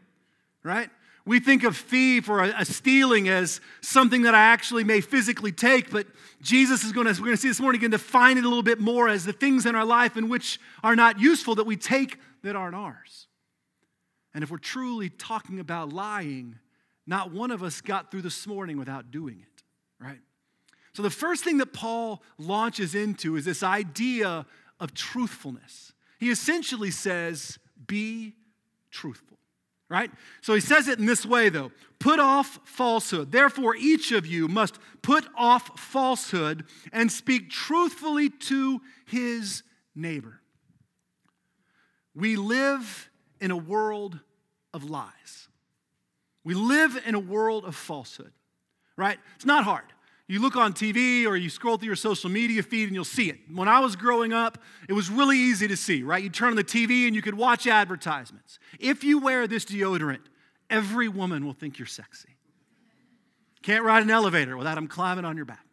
right? 0.63 0.91
We 1.27 1.41
think 1.41 1.65
of 1.65 1.77
thief 1.77 2.29
or 2.29 2.41
a, 2.41 2.65
stealing 2.65 3.29
as 3.29 3.61
something 3.81 4.23
that 4.23 4.35
I 4.35 4.45
actually 4.45 4.85
may 4.85 5.01
physically 5.01 5.51
take, 5.53 5.91
but 5.91 6.07
Jesus 6.41 6.85
is 6.85 6.93
going 6.93 7.07
to, 7.07 7.13
we're 7.21 7.27
going 7.27 7.37
to 7.37 7.43
see 7.43 7.49
this 7.49 7.61
morning, 7.61 7.81
going 7.81 7.91
to 7.91 7.99
define 7.99 8.39
it 8.39 8.45
a 8.45 8.49
little 8.49 8.63
bit 8.63 8.79
more 8.79 9.09
as 9.09 9.25
the 9.25 9.33
things 9.33 9.67
in 9.67 9.75
our 9.75 9.85
life 9.85 10.17
in 10.17 10.29
which 10.29 10.61
are 10.85 10.95
not 10.95 11.19
useful 11.21 11.57
that 11.57 11.67
we 11.67 11.77
take 11.77 12.19
that 12.45 12.55
aren't 12.55 12.77
ours. 12.77 13.27
And 14.35 14.45
if 14.45 14.51
we're 14.51 14.59
truly 14.59 15.09
talking 15.09 15.59
about 15.59 15.93
lying, 15.93 16.61
not 17.07 17.33
one 17.33 17.51
of 17.51 17.63
us 17.63 17.81
got 17.81 18.11
through 18.11 18.23
this 18.23 18.47
morning 18.47 18.79
without 18.79 19.11
doing 19.11 19.41
it, 19.41 19.63
right? 19.99 20.21
So 20.93 21.03
the 21.03 21.11
first 21.11 21.43
thing 21.43 21.59
that 21.59 21.73
Paul 21.73 22.23
launches 22.39 22.95
into 22.95 23.37
is 23.37 23.45
this 23.45 23.63
idea 23.63 24.47
of 24.79 24.95
truthfulness. 24.95 25.93
He 26.19 26.31
essentially 26.31 26.91
says, 26.91 27.59
be 27.87 28.35
truthful, 28.91 29.36
right? 29.89 30.11
So 30.41 30.55
he 30.55 30.61
says 30.61 30.89
it 30.89 30.99
in 30.99 31.07
this 31.07 31.25
way, 31.25 31.49
though 31.49 31.71
put 31.99 32.21
off 32.21 32.61
falsehood. 32.65 33.33
Therefore, 33.33 33.75
each 33.75 34.13
of 34.13 34.27
you 34.27 34.49
must 34.49 34.79
put 35.03 35.27
off 35.37 35.79
falsehood 35.81 36.65
and 36.93 37.11
speak 37.11 37.51
truthfully 37.51 38.29
to 38.29 38.81
his 39.07 39.63
neighbor. 39.95 40.41
We 42.15 42.37
live 42.37 43.11
in 43.41 43.51
a 43.51 43.57
world 43.57 44.19
of 44.75 44.85
lies. 44.85 45.49
We 46.45 46.55
live 46.55 47.01
in 47.07 47.15
a 47.15 47.21
world 47.21 47.65
of 47.65 47.75
falsehood, 47.75 48.33
right? 48.97 49.19
It's 49.37 49.47
not 49.47 49.65
hard. 49.65 49.85
You 50.29 50.41
look 50.41 50.57
on 50.57 50.73
TV 50.73 51.25
or 51.25 51.37
you 51.37 51.49
scroll 51.49 51.77
through 51.77 51.87
your 51.87 51.97
social 51.97 52.29
media 52.29 52.63
feed 52.63 52.85
and 52.85 52.95
you'll 52.95 53.05
see 53.05 53.31
it. 53.31 53.39
When 53.53 53.69
I 53.69 53.79
was 53.79 53.95
growing 53.95 54.33
up, 54.33 54.59
it 54.89 54.93
was 54.93 55.09
really 55.09 55.39
easy 55.39 55.69
to 55.69 55.77
see, 55.77 56.03
right? 56.03 56.23
You 56.23 56.31
turn 56.31 56.51
on 56.51 56.57
the 56.57 56.65
TV 56.65 57.07
and 57.07 57.15
you 57.15 57.23
could 57.23 57.37
watch 57.37 57.67
advertisements. 57.67 58.59
If 58.81 59.05
you 59.05 59.19
wear 59.19 59.47
this 59.47 59.65
deodorant, 59.65 60.23
every 60.69 61.09
woman 61.09 61.47
will 61.47 61.53
think 61.53 61.79
you're 61.79 61.87
sexy. 61.87 62.37
Can't 63.63 63.85
ride 63.85 64.03
an 64.03 64.11
elevator 64.11 64.57
without 64.57 64.75
them 64.75 64.89
climbing 64.89 65.25
on 65.25 65.37
your 65.37 65.45
back. 65.45 65.65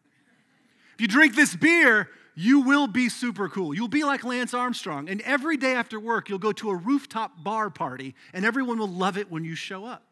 If 0.93 1.01
you 1.01 1.07
drink 1.07 1.35
this 1.35 1.55
beer, 1.55 2.09
you 2.35 2.61
will 2.61 2.87
be 2.87 3.09
super 3.09 3.49
cool. 3.49 3.73
You'll 3.73 3.87
be 3.87 4.03
like 4.03 4.23
Lance 4.23 4.53
Armstrong. 4.53 5.09
And 5.09 5.21
every 5.21 5.57
day 5.57 5.73
after 5.73 5.99
work, 5.99 6.29
you'll 6.29 6.39
go 6.39 6.51
to 6.53 6.69
a 6.69 6.75
rooftop 6.75 7.43
bar 7.43 7.69
party, 7.71 8.13
and 8.33 8.45
everyone 8.45 8.77
will 8.77 8.87
love 8.87 9.17
it 9.17 9.31
when 9.31 9.43
you 9.43 9.55
show 9.55 9.85
up. 9.85 10.03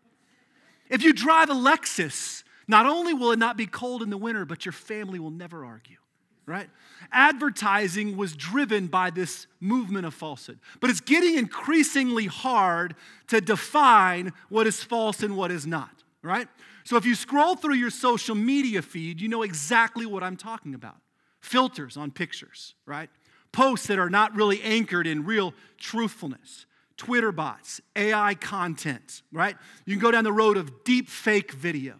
If 0.89 1.03
you 1.03 1.13
drive 1.13 1.49
a 1.49 1.53
Lexus, 1.53 2.43
not 2.71 2.87
only 2.87 3.13
will 3.13 3.31
it 3.31 3.39
not 3.39 3.57
be 3.57 3.67
cold 3.67 4.01
in 4.01 4.09
the 4.09 4.17
winter, 4.17 4.45
but 4.45 4.65
your 4.65 4.71
family 4.71 5.19
will 5.19 5.29
never 5.29 5.63
argue, 5.65 5.97
right? 6.45 6.69
Advertising 7.11 8.17
was 8.17 8.35
driven 8.35 8.87
by 8.87 9.11
this 9.11 9.45
movement 9.59 10.05
of 10.05 10.13
falsehood. 10.13 10.59
But 10.79 10.89
it's 10.89 11.01
getting 11.01 11.37
increasingly 11.37 12.25
hard 12.25 12.95
to 13.27 13.41
define 13.41 14.33
what 14.49 14.65
is 14.65 14.81
false 14.81 15.21
and 15.21 15.35
what 15.35 15.51
is 15.51 15.67
not, 15.67 15.91
right? 16.23 16.47
So 16.83 16.97
if 16.97 17.05
you 17.05 17.13
scroll 17.13 17.55
through 17.55 17.75
your 17.75 17.91
social 17.91 18.35
media 18.35 18.81
feed, 18.81 19.21
you 19.21 19.27
know 19.27 19.43
exactly 19.43 20.05
what 20.05 20.23
I'm 20.23 20.37
talking 20.37 20.73
about 20.73 20.95
filters 21.41 21.97
on 21.97 22.11
pictures, 22.11 22.75
right? 22.85 23.09
Posts 23.51 23.87
that 23.87 23.99
are 23.99 24.09
not 24.09 24.35
really 24.35 24.61
anchored 24.61 25.07
in 25.07 25.25
real 25.25 25.53
truthfulness. 25.77 26.65
Twitter 26.95 27.31
bots, 27.31 27.81
AI 27.95 28.35
content, 28.35 29.23
right? 29.31 29.57
You 29.85 29.95
can 29.95 30.01
go 30.01 30.11
down 30.11 30.23
the 30.23 30.31
road 30.31 30.55
of 30.55 30.83
deep 30.83 31.09
fake 31.09 31.51
video. 31.51 31.95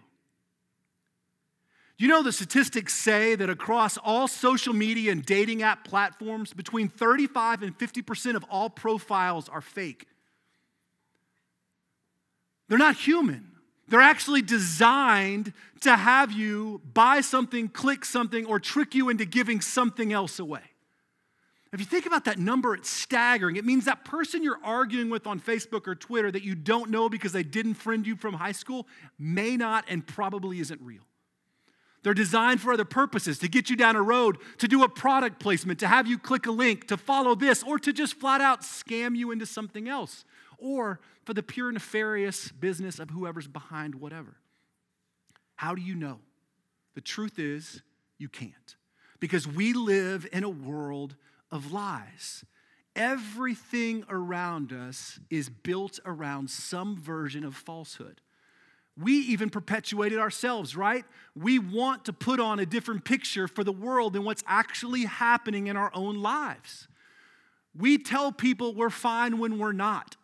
You 2.01 2.07
know, 2.07 2.23
the 2.23 2.31
statistics 2.31 2.95
say 2.95 3.35
that 3.35 3.51
across 3.51 3.95
all 3.95 4.27
social 4.27 4.73
media 4.73 5.11
and 5.11 5.23
dating 5.23 5.61
app 5.61 5.83
platforms, 5.83 6.51
between 6.51 6.87
35 6.87 7.61
and 7.61 7.77
50% 7.77 8.35
of 8.35 8.43
all 8.49 8.71
profiles 8.71 9.47
are 9.47 9.61
fake. 9.61 10.07
They're 12.67 12.79
not 12.79 12.95
human. 12.95 13.51
They're 13.87 14.01
actually 14.01 14.41
designed 14.41 15.53
to 15.81 15.95
have 15.95 16.31
you 16.31 16.81
buy 16.91 17.21
something, 17.21 17.69
click 17.69 18.03
something, 18.03 18.47
or 18.47 18.59
trick 18.59 18.95
you 18.95 19.09
into 19.09 19.25
giving 19.25 19.61
something 19.61 20.11
else 20.11 20.39
away. 20.39 20.63
If 21.71 21.79
you 21.79 21.85
think 21.85 22.07
about 22.07 22.25
that 22.25 22.39
number, 22.39 22.73
it's 22.73 22.89
staggering. 22.89 23.57
It 23.57 23.63
means 23.63 23.85
that 23.85 24.05
person 24.05 24.41
you're 24.41 24.59
arguing 24.63 25.11
with 25.11 25.27
on 25.27 25.39
Facebook 25.39 25.85
or 25.85 25.93
Twitter 25.93 26.31
that 26.31 26.41
you 26.41 26.55
don't 26.55 26.89
know 26.89 27.09
because 27.09 27.31
they 27.31 27.43
didn't 27.43 27.75
friend 27.75 28.07
you 28.07 28.15
from 28.15 28.33
high 28.33 28.53
school 28.53 28.87
may 29.19 29.55
not 29.55 29.85
and 29.87 30.07
probably 30.07 30.59
isn't 30.61 30.81
real. 30.81 31.03
They're 32.03 32.13
designed 32.13 32.61
for 32.61 32.73
other 32.73 32.85
purposes 32.85 33.37
to 33.39 33.47
get 33.47 33.69
you 33.69 33.75
down 33.75 33.95
a 33.95 34.01
road, 34.01 34.37
to 34.57 34.67
do 34.67 34.83
a 34.83 34.89
product 34.89 35.39
placement, 35.39 35.79
to 35.79 35.87
have 35.87 36.07
you 36.07 36.17
click 36.17 36.47
a 36.47 36.51
link, 36.51 36.87
to 36.87 36.97
follow 36.97 37.35
this, 37.35 37.61
or 37.61 37.77
to 37.79 37.93
just 37.93 38.15
flat 38.15 38.41
out 38.41 38.61
scam 38.61 39.15
you 39.15 39.31
into 39.31 39.45
something 39.45 39.87
else 39.87 40.25
or 40.61 40.99
for 41.25 41.33
the 41.33 41.43
pure 41.43 41.71
nefarious 41.71 42.51
business 42.51 42.99
of 42.99 43.09
whoever's 43.09 43.47
behind 43.47 43.95
whatever. 43.95 44.37
How 45.55 45.75
do 45.75 45.81
you 45.81 45.95
know? 45.95 46.19
The 46.95 47.01
truth 47.01 47.37
is, 47.39 47.81
you 48.17 48.29
can't. 48.29 48.75
Because 49.19 49.47
we 49.47 49.73
live 49.73 50.27
in 50.31 50.43
a 50.43 50.49
world 50.49 51.15
of 51.51 51.71
lies. 51.71 52.45
Everything 52.95 54.03
around 54.09 54.71
us 54.71 55.19
is 55.29 55.49
built 55.49 55.99
around 56.05 56.49
some 56.49 56.95
version 56.97 57.43
of 57.43 57.55
falsehood. 57.55 58.21
We 59.01 59.13
even 59.13 59.49
perpetuate 59.49 60.11
it 60.13 60.19
ourselves, 60.19 60.75
right? 60.75 61.05
We 61.35 61.59
want 61.59 62.05
to 62.05 62.13
put 62.13 62.39
on 62.39 62.59
a 62.59 62.65
different 62.65 63.03
picture 63.03 63.47
for 63.47 63.63
the 63.63 63.71
world 63.71 64.13
than 64.13 64.23
what's 64.23 64.43
actually 64.45 65.05
happening 65.05 65.67
in 65.67 65.77
our 65.77 65.91
own 65.93 66.21
lives. 66.21 66.87
We 67.77 67.97
tell 67.97 68.31
people 68.31 68.73
we're 68.73 68.89
fine 68.89 69.37
when 69.39 69.57
we're 69.57 69.71
not. 69.71 70.17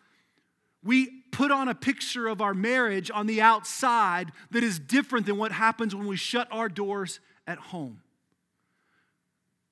We 0.84 1.24
put 1.32 1.52
on 1.52 1.68
a 1.68 1.76
picture 1.76 2.28
of 2.28 2.42
our 2.42 2.54
marriage 2.54 3.10
on 3.14 3.28
the 3.28 3.42
outside 3.42 4.32
that 4.52 4.64
is 4.64 4.80
different 4.80 5.26
than 5.26 5.38
what 5.38 5.52
happens 5.52 5.96
when 5.96 6.08
we 6.08 6.18
shut 6.18 6.48
our 6.52 6.70
doors 6.70 7.20
at 7.46 7.58
home. 7.58 8.02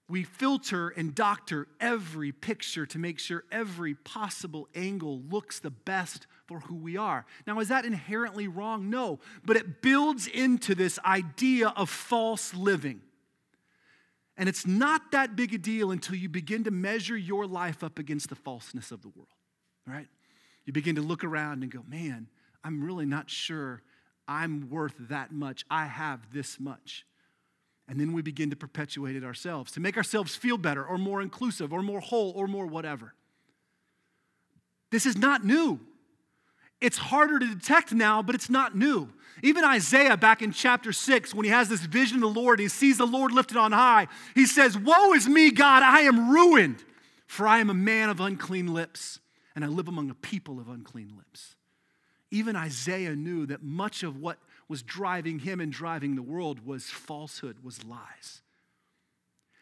We 0.08 0.24
filter 0.24 0.90
and 0.90 1.16
doctor 1.16 1.68
every 1.80 2.32
picture 2.32 2.86
to 2.86 3.00
make 3.00 3.18
sure 3.18 3.44
every 3.52 3.96
possible 3.96 4.68
angle 4.76 5.22
looks 5.30 5.60
the 5.60 5.72
best 5.72 6.28
for 6.46 6.60
who 6.60 6.76
we 6.76 6.96
are. 6.96 7.26
Now, 7.48 7.60
is 7.60 7.70
that 7.70 7.86
inherently 7.86 8.48
wrong? 8.48 8.90
No, 8.90 9.20
but 9.44 9.58
it 9.58 9.82
builds 9.82 10.28
into 10.28 10.76
this 10.76 11.00
idea 11.04 11.70
of 11.70 11.90
false 11.90 12.54
living. 12.54 13.02
And 14.38 14.48
it's 14.48 14.68
not 14.68 15.12
that 15.12 15.36
big 15.36 15.54
a 15.54 15.58
deal 15.58 15.92
until 15.92 16.16
you 16.16 16.30
begin 16.30 16.66
to 16.66 16.72
measure 16.72 17.18
your 17.18 17.48
life 17.48 17.84
up 17.84 17.98
against 17.98 18.30
the 18.30 18.36
falseness 18.36 18.92
of 18.92 19.02
the 19.02 19.10
world, 19.10 19.30
right? 19.88 20.08
you 20.66 20.74
begin 20.74 20.96
to 20.96 21.02
look 21.02 21.24
around 21.24 21.64
and 21.64 21.72
go, 21.72 21.84
man, 21.88 22.28
I'm 22.64 22.84
really 22.84 23.06
not 23.06 23.30
sure 23.30 23.82
I'm 24.28 24.70
worth 24.70 24.96
that 25.10 25.32
much. 25.32 25.64
I 25.70 25.86
have 25.86 26.34
this 26.34 26.60
much. 26.60 27.06
And 27.88 28.00
then 28.00 28.14
we 28.14 28.22
begin 28.22 28.50
to 28.50 28.56
perpetuate 28.56 29.16
it 29.16 29.24
ourselves 29.24 29.72
to 29.74 29.80
make 29.80 29.96
ourselves 29.96 30.36
feel 30.36 30.58
better 30.58 30.84
or 30.84 30.98
more 30.98 31.22
inclusive 31.22 31.72
or 31.72 31.82
more 31.82 32.00
whole 32.00 32.32
or 32.36 32.48
more 32.48 32.66
whatever. 32.66 33.14
This 34.92 35.06
is 35.06 35.18
not 35.18 35.44
new. 35.44 35.80
It's 36.82 36.98
harder 36.98 37.40
to 37.40 37.46
detect 37.46 37.94
now, 37.94 38.22
but 38.22 38.36
it's 38.36 38.50
not 38.50 38.76
new. 38.76 39.10
Even 39.44 39.64
Isaiah, 39.64 40.18
back 40.18 40.42
in 40.42 40.52
chapter 40.52 40.92
6, 40.92 41.34
when 41.34 41.46
he 41.46 41.52
has 41.52 41.70
this 41.70 41.82
vision 41.82 42.18
of 42.18 42.34
the 42.34 42.40
Lord, 42.40 42.60
he 42.60 42.68
sees 42.68 42.98
the 42.98 43.06
Lord 43.06 43.32
lifted 43.32 43.58
on 43.58 43.72
high, 43.72 44.08
he 44.34 44.46
says, 44.46 44.78
Woe 44.78 45.14
is 45.14 45.28
me, 45.28 45.52
God, 45.52 45.84
I 45.84 46.02
am 46.02 46.32
ruined, 46.32 46.84
for 47.28 47.48
I 47.48 47.60
am 47.60 47.70
a 47.70 47.74
man 47.74 48.10
of 48.10 48.20
unclean 48.20 48.74
lips 48.74 49.20
and 49.56 49.64
I 49.64 49.68
live 49.68 49.88
among 49.88 50.10
a 50.10 50.16
people 50.16 50.60
of 50.60 50.68
unclean 50.68 51.14
lips. 51.16 51.56
Even 52.30 52.56
Isaiah 52.56 53.16
knew 53.16 53.46
that 53.46 53.64
much 53.64 54.04
of 54.04 54.18
what 54.18 54.38
was 54.68 54.82
driving 54.82 55.40
him 55.40 55.60
and 55.60 55.72
driving 55.72 56.16
the 56.16 56.22
world 56.22 56.66
was 56.66 56.86
falsehood, 56.86 57.58
was 57.64 57.84
lies. 57.84 58.42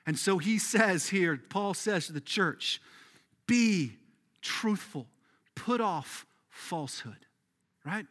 And 0.05 0.17
so 0.17 0.37
he 0.37 0.57
says 0.57 1.09
here, 1.09 1.39
Paul 1.49 1.73
says 1.73 2.07
to 2.07 2.13
the 2.13 2.21
church, 2.21 2.81
be 3.47 3.97
truthful, 4.41 5.07
put 5.55 5.81
off 5.81 6.25
falsehood, 6.49 7.25
right? 7.85 8.05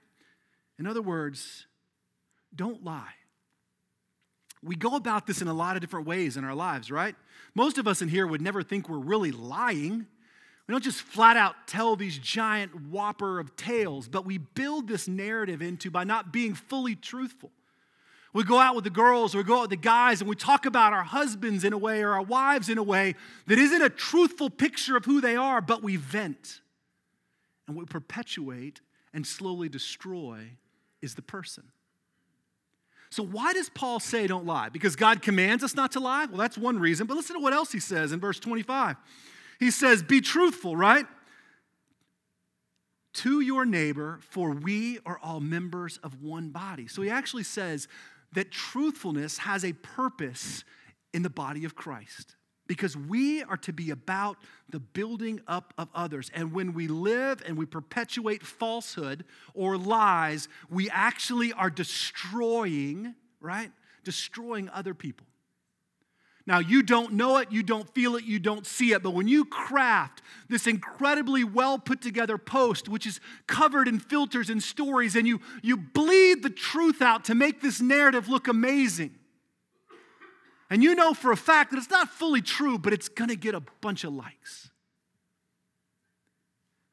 In 0.79 0.87
other 0.87 1.03
words, 1.03 1.67
don't 2.55 2.85
lie. 2.85 3.15
We 4.63 4.77
go 4.77 4.95
about 4.95 5.27
this 5.27 5.43
in 5.43 5.49
a 5.49 5.55
lot 5.55 5.77
of 5.77 5.81
different 5.81 6.07
ways 6.07 6.37
in 6.37 6.45
our 6.45 6.55
lives, 6.55 6.91
right? 6.91 7.17
Most 7.55 7.79
of 7.79 7.89
us 7.89 8.01
in 8.01 8.09
here 8.09 8.27
would 8.27 8.41
never 8.41 8.63
think 8.63 8.89
we're 8.89 8.99
really 8.99 9.33
lying. 9.33 10.07
We 10.67 10.73
don't 10.73 10.85
just 10.85 11.01
flat 11.01 11.37
out 11.37 11.67
tell 11.67 11.97
these 11.97 12.19
giant 12.19 12.87
whopper 12.87 13.41
of 13.41 13.57
tales, 13.57 14.09
but 14.09 14.25
we 14.25 14.39
build 14.39 14.89
this 14.89 15.09
narrative 15.09 15.61
into 15.61 15.91
by 15.91 16.05
not 16.05 16.33
being 16.33 16.55
fully 16.55 16.95
truthful. 16.95 17.51
We 18.33 18.45
go 18.45 18.59
out 18.59 18.75
with 18.75 18.85
the 18.85 18.91
girls 18.91 19.35
or 19.35 19.39
we 19.39 19.45
go 19.45 19.57
out 19.57 19.63
with 19.63 19.71
the 19.71 19.77
guys 19.77 20.21
and 20.21 20.31
we 20.31 20.37
talk 20.37 20.65
about 20.65 20.93
our 20.93 21.03
husbands 21.03 21.65
in 21.65 21.73
a 21.73 21.79
way 21.79 22.03
or 22.03 22.13
our 22.13 22.23
wives 22.23 22.69
in 22.69 22.79
a 22.79 22.83
way 22.83 23.15
that 23.47 23.59
isn't 23.59 23.83
a 23.83 23.91
truthful 23.91 24.49
picture 24.49 24.97
of 24.97 25.05
who 25.05 25.21
they 25.21 25.37
are, 25.37 25.61
but 25.61 25.83
we 25.83 25.97
vent. 25.97 26.61
And 27.67 27.77
what 27.77 27.83
we 27.83 27.87
perpetuate 27.91 28.81
and 29.13 29.27
slowly 29.27 29.69
destroy 29.69 30.53
is 31.03 31.15
the 31.15 31.23
person. 31.23 31.65
So, 33.11 33.23
why 33.23 33.53
does 33.53 33.69
Paul 33.69 34.01
say 34.01 34.27
don't 34.27 34.47
lie? 34.47 34.71
Because 34.71 34.97
God 34.97 35.21
commands 35.21 35.63
us 35.63 35.75
not 35.75 35.93
to 35.93 36.01
lie? 36.01 36.25
Well, 36.25 36.39
that's 36.39 36.57
one 36.57 36.79
reason. 36.79 37.07
But 37.07 37.19
listen 37.19 37.37
to 37.37 37.43
what 37.43 37.53
else 37.53 37.71
he 37.71 37.81
says 37.81 38.13
in 38.13 38.21
verse 38.21 38.41
25. 38.41 38.97
He 39.59 39.71
says, 39.71 40.03
Be 40.03 40.21
truthful, 40.21 40.77
right? 40.77 41.07
To 43.15 43.41
your 43.41 43.67
neighbor, 43.67 44.21
for 44.31 44.53
we 44.53 44.99
are 45.05 45.19
all 45.23 45.41
members 45.41 45.99
of 45.99 46.23
one 46.23 46.51
body. 46.51 46.87
So 46.87 47.03
he 47.03 47.11
actually 47.11 47.43
says 47.43 47.89
that 48.33 48.51
truthfulness 48.51 49.39
has 49.39 49.65
a 49.65 49.73
purpose 49.75 50.65
in 51.13 51.23
the 51.23 51.31
body 51.31 51.65
of 51.65 51.75
Christ 51.75 52.37
because 52.67 52.97
we 52.97 53.43
are 53.43 53.59
to 53.59 53.73
be 53.73 53.91
about 53.91 54.39
the 54.71 54.81
building 54.81 55.41
up 55.47 55.75
of 55.77 55.89
others. 55.95 56.31
And 56.33 56.53
when 56.53 56.73
we 56.73 56.89
live 56.89 57.43
and 57.47 57.59
we 57.59 57.67
perpetuate 57.67 58.43
falsehood 58.43 59.25
or 59.53 59.77
lies, 59.77 60.49
we 60.71 60.89
actually 60.89 61.53
are 61.53 61.69
destroying, 61.69 63.15
right? 63.41 63.71
Destroying 64.05 64.71
other 64.71 64.95
people. 64.95 65.27
Now, 66.47 66.59
you 66.59 66.83
don't 66.83 67.13
know 67.13 67.37
it, 67.37 67.53
you 67.53 67.63
don't 67.63 67.89
feel 67.95 68.17
it, 68.17 68.25
you 68.25 68.41
don't 68.41 68.67
see 68.67 68.93
it, 68.93 69.03
but 69.03 69.15
when 69.15 69.29
you 69.29 69.45
craft 69.45 70.23
this 70.49 70.67
incredibly 70.67 71.45
well 71.45 71.79
put 71.79 72.03
together 72.03 72.37
post, 72.37 72.89
which 72.89 73.07
is 73.07 73.21
covered 73.47 73.87
in 73.87 74.01
filters 74.01 74.51
and 74.51 74.61
stories, 74.61 75.15
and 75.15 75.27
you, 75.27 75.41
you 75.63 75.77
bleed 75.77 76.43
the 76.43 76.51
truth 76.51 77.01
out 77.01 77.25
to 77.27 77.35
make 77.35 77.61
this 77.61 77.81
narrative 77.81 78.29
look 78.29 78.49
amazing, 78.49 79.15
and 80.69 80.83
you 80.83 80.95
know 80.95 81.15
for 81.15 81.31
a 81.31 81.37
fact 81.37 81.71
that 81.71 81.77
it's 81.77 81.91
not 81.91 82.09
fully 82.09 82.41
true, 82.41 82.77
but 82.77 82.93
it's 82.93 83.09
gonna 83.09 83.37
get 83.37 83.55
a 83.55 83.63
bunch 83.81 84.03
of 84.05 84.13
likes. 84.13 84.71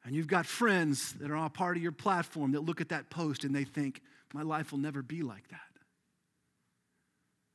And 0.04 0.14
you've 0.14 0.28
got 0.28 0.46
friends 0.46 1.12
that 1.14 1.30
are 1.30 1.36
all 1.36 1.50
part 1.50 1.76
of 1.76 1.82
your 1.82 1.92
platform 1.92 2.52
that 2.52 2.60
look 2.60 2.80
at 2.80 2.90
that 2.90 3.10
post 3.10 3.44
and 3.44 3.54
they 3.54 3.64
think, 3.64 4.00
my 4.32 4.42
life 4.42 4.70
will 4.70 4.78
never 4.78 5.02
be 5.02 5.22
like 5.22 5.48
that 5.48 5.69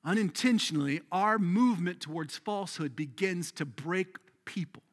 unintentionally, 0.06 1.02
our 1.12 1.38
movement 1.40 2.00
towards 2.02 2.38
falsehood 2.38 2.96
begins 2.96 3.52
to 3.54 3.66
break 3.66 4.16
people. 4.46 4.84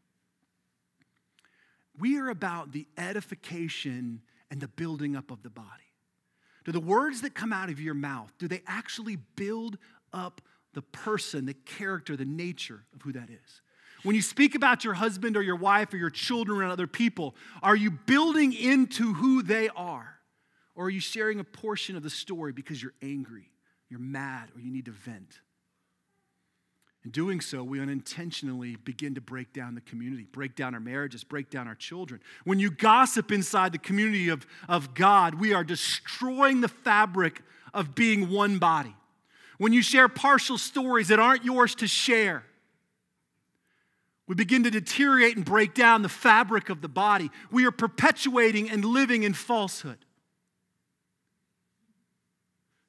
We 1.99 2.19
are 2.19 2.31
about 2.31 2.73
the 2.73 2.87
edification 2.97 4.23
and 4.51 4.61
the 4.61 4.69
building 4.69 5.15
up 5.15 5.31
of 5.31 5.43
the 5.43 5.51
body. 5.51 5.69
Do 6.65 6.73
the 6.73 6.81
words 6.81 7.21
that 7.21 7.35
come 7.35 7.53
out 7.53 7.69
of 7.71 7.81
your 7.81 7.95
mouth, 7.95 8.33
do 8.39 8.49
they 8.49 8.63
actually 8.67 9.17
build 9.37 9.79
up 10.13 10.41
the 10.75 10.83
person, 10.83 11.47
the 11.47 11.55
character, 11.55 12.17
the 12.17 12.25
nature 12.25 12.85
of 12.95 13.03
who 13.03 13.13
that 13.13 13.29
is. 13.29 13.61
When 14.03 14.17
you 14.17 14.23
speak 14.23 14.55
about 14.55 14.85
your 14.85 14.95
husband 14.95 15.37
or 15.37 15.43
your 15.43 15.57
wife 15.57 15.93
or 15.95 15.97
your 15.97 16.11
children 16.11 16.61
or 16.61 16.65
other 16.65 16.87
people, 16.87 17.37
are 17.63 17.77
you 17.77 17.91
building 17.91 18.53
into 18.53 19.15
who 19.15 19.43
they 19.43 19.69
are? 19.69 20.19
Or 20.75 20.87
are 20.87 20.91
you 20.91 21.01
sharing 21.01 21.39
a 21.39 21.45
portion 21.45 21.97
of 21.97 22.03
the 22.03 22.11
story 22.11 22.53
because 22.53 22.83
you're 22.83 22.95
angry, 23.03 23.52
you're 23.93 24.01
mad, 24.01 24.49
or 24.55 24.61
you 24.61 24.73
need 24.73 24.87
to 24.87 24.91
vent? 24.91 25.41
In 27.05 27.11
doing 27.11 27.43
so, 27.43 27.63
we 27.63 27.79
unintentionally 27.79 28.77
begin 28.77 29.17
to 29.17 29.21
break 29.21 29.53
down 29.53 29.75
the 29.75 29.83
community, 29.83 30.27
break 30.33 30.57
down 30.57 30.73
our 30.73 30.81
marriages, 30.81 31.25
break 31.25 31.51
down 31.51 31.69
our 31.69 31.75
children. 31.75 32.23
When 32.45 32.59
you 32.59 32.71
gossip 32.71 33.31
inside 33.31 33.73
the 33.73 33.79
community 33.79 34.31
of, 34.31 34.47
of 34.67 34.95
God, 34.95 35.35
we 35.35 35.53
are 35.53 35.63
destroying 35.63 36.63
the 36.63 36.69
fabric 36.69 37.43
of 37.75 37.95
being 37.95 38.31
one 38.31 38.59
body. 38.59 38.95
When 39.59 39.75
you 39.75 39.83
share 39.83 40.09
partial 40.09 40.57
stories 40.57 41.09
that 41.09 41.21
aren't 41.21 41.45
yours 41.45 41.75
to 41.77 41.87
share, 41.87 42.45
we 44.27 44.35
begin 44.35 44.65
to 44.65 44.71
deteriorate 44.71 45.37
and 45.37 45.45
break 45.45 45.75
down 45.75 46.01
the 46.01 46.09
fabric 46.09 46.71
of 46.71 46.81
the 46.81 46.89
body. 46.89 47.31
We 47.51 47.67
are 47.67 47.71
perpetuating 47.71 48.71
and 48.71 48.87
living 48.87 49.25
in 49.25 49.35
falsehood. 49.35 49.99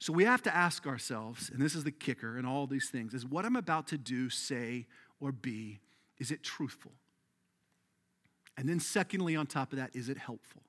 So 0.03 0.11
we 0.11 0.25
have 0.25 0.43
to 0.43 0.53
ask 0.53 0.85
ourselves, 0.85 1.49
and 1.49 1.61
this 1.61 1.75
is 1.75 1.85
the 1.85 1.91
kicker 1.91 2.37
in 2.37 2.45
all 2.45 2.67
these 2.67 2.89
things, 2.89 3.13
is 3.13 3.25
what 3.25 3.45
I'm 3.45 3.55
about 3.55 3.87
to 3.87 3.97
do, 3.97 4.29
say, 4.29 4.85
or 5.21 5.31
be, 5.31 5.79
is 6.17 6.29
it 6.29 6.43
truthful? 6.43 6.91
And 8.57 8.67
then, 8.67 8.81
secondly, 8.81 9.37
on 9.37 9.47
top 9.47 9.71
of 9.71 9.77
that, 9.77 9.91
is 9.93 10.09
it 10.09 10.17
helpful? 10.17 10.61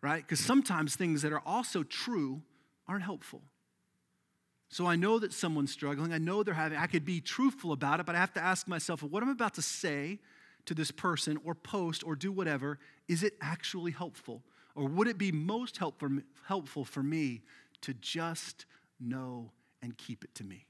Right? 0.00 0.22
Because 0.22 0.40
sometimes 0.40 0.96
things 0.96 1.20
that 1.20 1.30
are 1.30 1.42
also 1.44 1.82
true 1.82 2.40
aren't 2.88 3.02
helpful. 3.02 3.42
So 4.70 4.86
I 4.86 4.96
know 4.96 5.18
that 5.18 5.34
someone's 5.34 5.70
struggling. 5.70 6.14
I 6.14 6.18
know 6.18 6.42
they're 6.42 6.54
having, 6.54 6.78
I 6.78 6.86
could 6.86 7.04
be 7.04 7.20
truthful 7.20 7.70
about 7.70 8.00
it, 8.00 8.06
but 8.06 8.14
I 8.14 8.18
have 8.18 8.32
to 8.32 8.42
ask 8.42 8.66
myself, 8.66 9.02
what 9.02 9.22
I'm 9.22 9.28
about 9.28 9.56
to 9.56 9.62
say 9.62 10.20
to 10.64 10.72
this 10.72 10.90
person 10.90 11.38
or 11.44 11.54
post 11.54 12.02
or 12.02 12.16
do 12.16 12.32
whatever, 12.32 12.78
is 13.08 13.22
it 13.22 13.34
actually 13.42 13.90
helpful? 13.90 14.42
Or 14.74 14.86
would 14.86 15.06
it 15.08 15.18
be 15.18 15.32
most 15.32 15.76
helpful, 15.76 16.08
helpful 16.46 16.86
for 16.86 17.02
me 17.02 17.42
to 17.82 17.94
just 17.94 18.66
know 18.98 19.52
and 19.82 19.96
keep 19.96 20.24
it 20.24 20.34
to 20.36 20.44
me. 20.44 20.66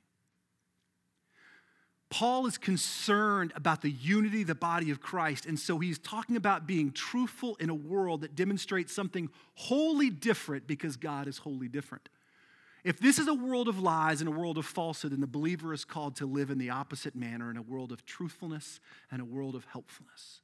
Paul 2.11 2.47
is 2.47 2.59
concerned 2.59 3.53
about 3.55 3.83
the 3.83 3.91
unity 3.91 4.43
of 4.43 4.49
the 4.49 4.55
body 4.57 4.91
of 4.91 5.01
Christ, 5.01 5.47
and 5.47 5.59
so 5.59 5.79
he's 5.79 5.99
talking 5.99 6.35
about 6.35 6.67
being 6.67 6.91
truthful 6.91 7.57
in 7.61 7.71
a 7.71 7.75
world 7.75 8.23
that 8.23 8.35
demonstrates 8.35 8.93
something 8.93 9.31
wholly 9.55 10.11
different 10.11 10.67
because 10.67 10.97
God 10.97 11.29
is 11.29 11.39
wholly 11.39 11.69
different. 11.69 12.09
If 12.83 12.99
this 12.99 13.19
is 13.19 13.29
a 13.29 13.35
world 13.35 13.69
of 13.69 13.79
lies 13.79 14.21
and 14.21 14.29
a 14.29 14.33
world 14.33 14.59
of 14.59 14.67
falsehood, 14.67 15.13
then 15.13 15.21
the 15.21 15.27
believer 15.27 15.73
is 15.73 15.85
called 15.85 16.17
to 16.17 16.27
live 16.27 16.51
in 16.51 16.59
the 16.59 16.71
opposite 16.71 17.15
manner 17.15 17.51
in 17.51 17.57
a 17.57 17.63
world 17.63 17.93
of 17.93 18.05
truthfulness 18.05 18.81
and 19.11 19.21
a 19.21 19.25
world 19.25 19.55
of 19.55 19.67
helpfulness. 19.67 20.41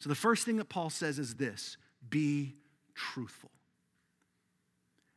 So 0.00 0.08
the 0.08 0.14
first 0.14 0.44
thing 0.44 0.56
that 0.56 0.68
Paul 0.68 0.90
says 0.90 1.18
is 1.18 1.34
this 1.34 1.76
be 2.08 2.56
truthful. 2.94 3.50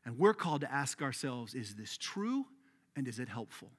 And 0.05 0.17
we're 0.17 0.33
called 0.33 0.61
to 0.61 0.71
ask 0.71 1.01
ourselves 1.01 1.53
is 1.53 1.75
this 1.75 1.97
true 1.97 2.45
and 2.95 3.07
is 3.07 3.19
it 3.19 3.29
helpful? 3.29 3.71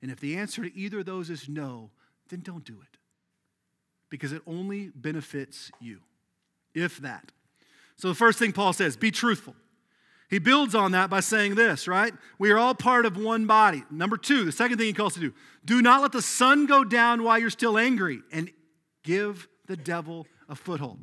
And 0.00 0.10
if 0.10 0.20
the 0.20 0.36
answer 0.36 0.62
to 0.62 0.76
either 0.76 1.00
of 1.00 1.06
those 1.06 1.30
is 1.30 1.48
no, 1.48 1.90
then 2.28 2.40
don't 2.40 2.64
do 2.64 2.78
it 2.82 2.98
because 4.10 4.32
it 4.32 4.42
only 4.46 4.90
benefits 4.94 5.70
you, 5.80 6.00
if 6.74 6.98
that. 6.98 7.32
So 7.96 8.08
the 8.08 8.14
first 8.14 8.38
thing 8.38 8.52
Paul 8.52 8.72
says 8.72 8.96
be 8.96 9.10
truthful. 9.10 9.54
He 10.28 10.38
builds 10.38 10.74
on 10.74 10.92
that 10.92 11.10
by 11.10 11.20
saying 11.20 11.56
this, 11.56 11.86
right? 11.86 12.14
We 12.38 12.50
are 12.50 12.58
all 12.58 12.74
part 12.74 13.04
of 13.04 13.18
one 13.18 13.46
body. 13.46 13.84
Number 13.90 14.16
two, 14.16 14.46
the 14.46 14.52
second 14.52 14.78
thing 14.78 14.86
he 14.86 14.92
calls 14.92 15.14
to 15.14 15.20
do 15.20 15.34
do 15.64 15.82
not 15.82 16.02
let 16.02 16.12
the 16.12 16.22
sun 16.22 16.66
go 16.66 16.84
down 16.84 17.22
while 17.22 17.38
you're 17.38 17.50
still 17.50 17.78
angry 17.78 18.22
and 18.32 18.50
give 19.02 19.46
the 19.66 19.76
devil 19.76 20.26
a 20.48 20.54
foothold. 20.54 21.00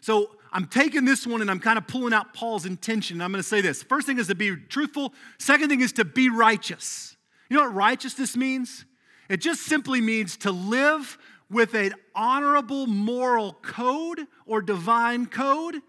So 0.00 0.30
I'm 0.52 0.66
taking 0.66 1.04
this 1.04 1.26
one 1.26 1.40
and 1.40 1.50
I'm 1.50 1.60
kind 1.60 1.78
of 1.78 1.86
pulling 1.86 2.12
out 2.12 2.34
Paul's 2.34 2.66
intention. 2.66 3.20
I'm 3.20 3.30
going 3.30 3.42
to 3.42 3.48
say 3.48 3.60
this. 3.60 3.82
First 3.82 4.06
thing 4.06 4.18
is 4.18 4.26
to 4.28 4.34
be 4.34 4.56
truthful. 4.56 5.14
Second 5.38 5.68
thing 5.68 5.80
is 5.80 5.92
to 5.92 6.04
be 6.04 6.28
righteous. 6.28 7.16
You 7.48 7.56
know 7.56 7.64
what 7.64 7.74
righteousness 7.74 8.36
means? 8.36 8.84
It 9.28 9.38
just 9.38 9.62
simply 9.62 10.00
means 10.00 10.36
to 10.38 10.50
live 10.50 11.18
with 11.50 11.74
an 11.74 11.94
honorable 12.14 12.86
moral 12.86 13.54
code 13.62 14.26
or 14.46 14.62
divine 14.62 15.26
code 15.26 15.82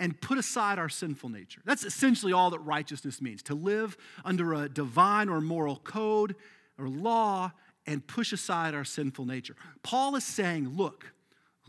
and 0.00 0.20
put 0.20 0.38
aside 0.38 0.78
our 0.78 0.88
sinful 0.88 1.28
nature. 1.28 1.60
That's 1.64 1.84
essentially 1.84 2.32
all 2.32 2.50
that 2.50 2.60
righteousness 2.60 3.20
means 3.20 3.42
to 3.44 3.54
live 3.54 3.96
under 4.24 4.54
a 4.54 4.68
divine 4.68 5.28
or 5.28 5.40
moral 5.40 5.76
code 5.76 6.36
or 6.78 6.88
law 6.88 7.52
and 7.86 8.06
push 8.06 8.32
aside 8.32 8.74
our 8.74 8.84
sinful 8.84 9.24
nature. 9.24 9.56
Paul 9.82 10.14
is 10.14 10.24
saying, 10.24 10.76
look, 10.76 11.12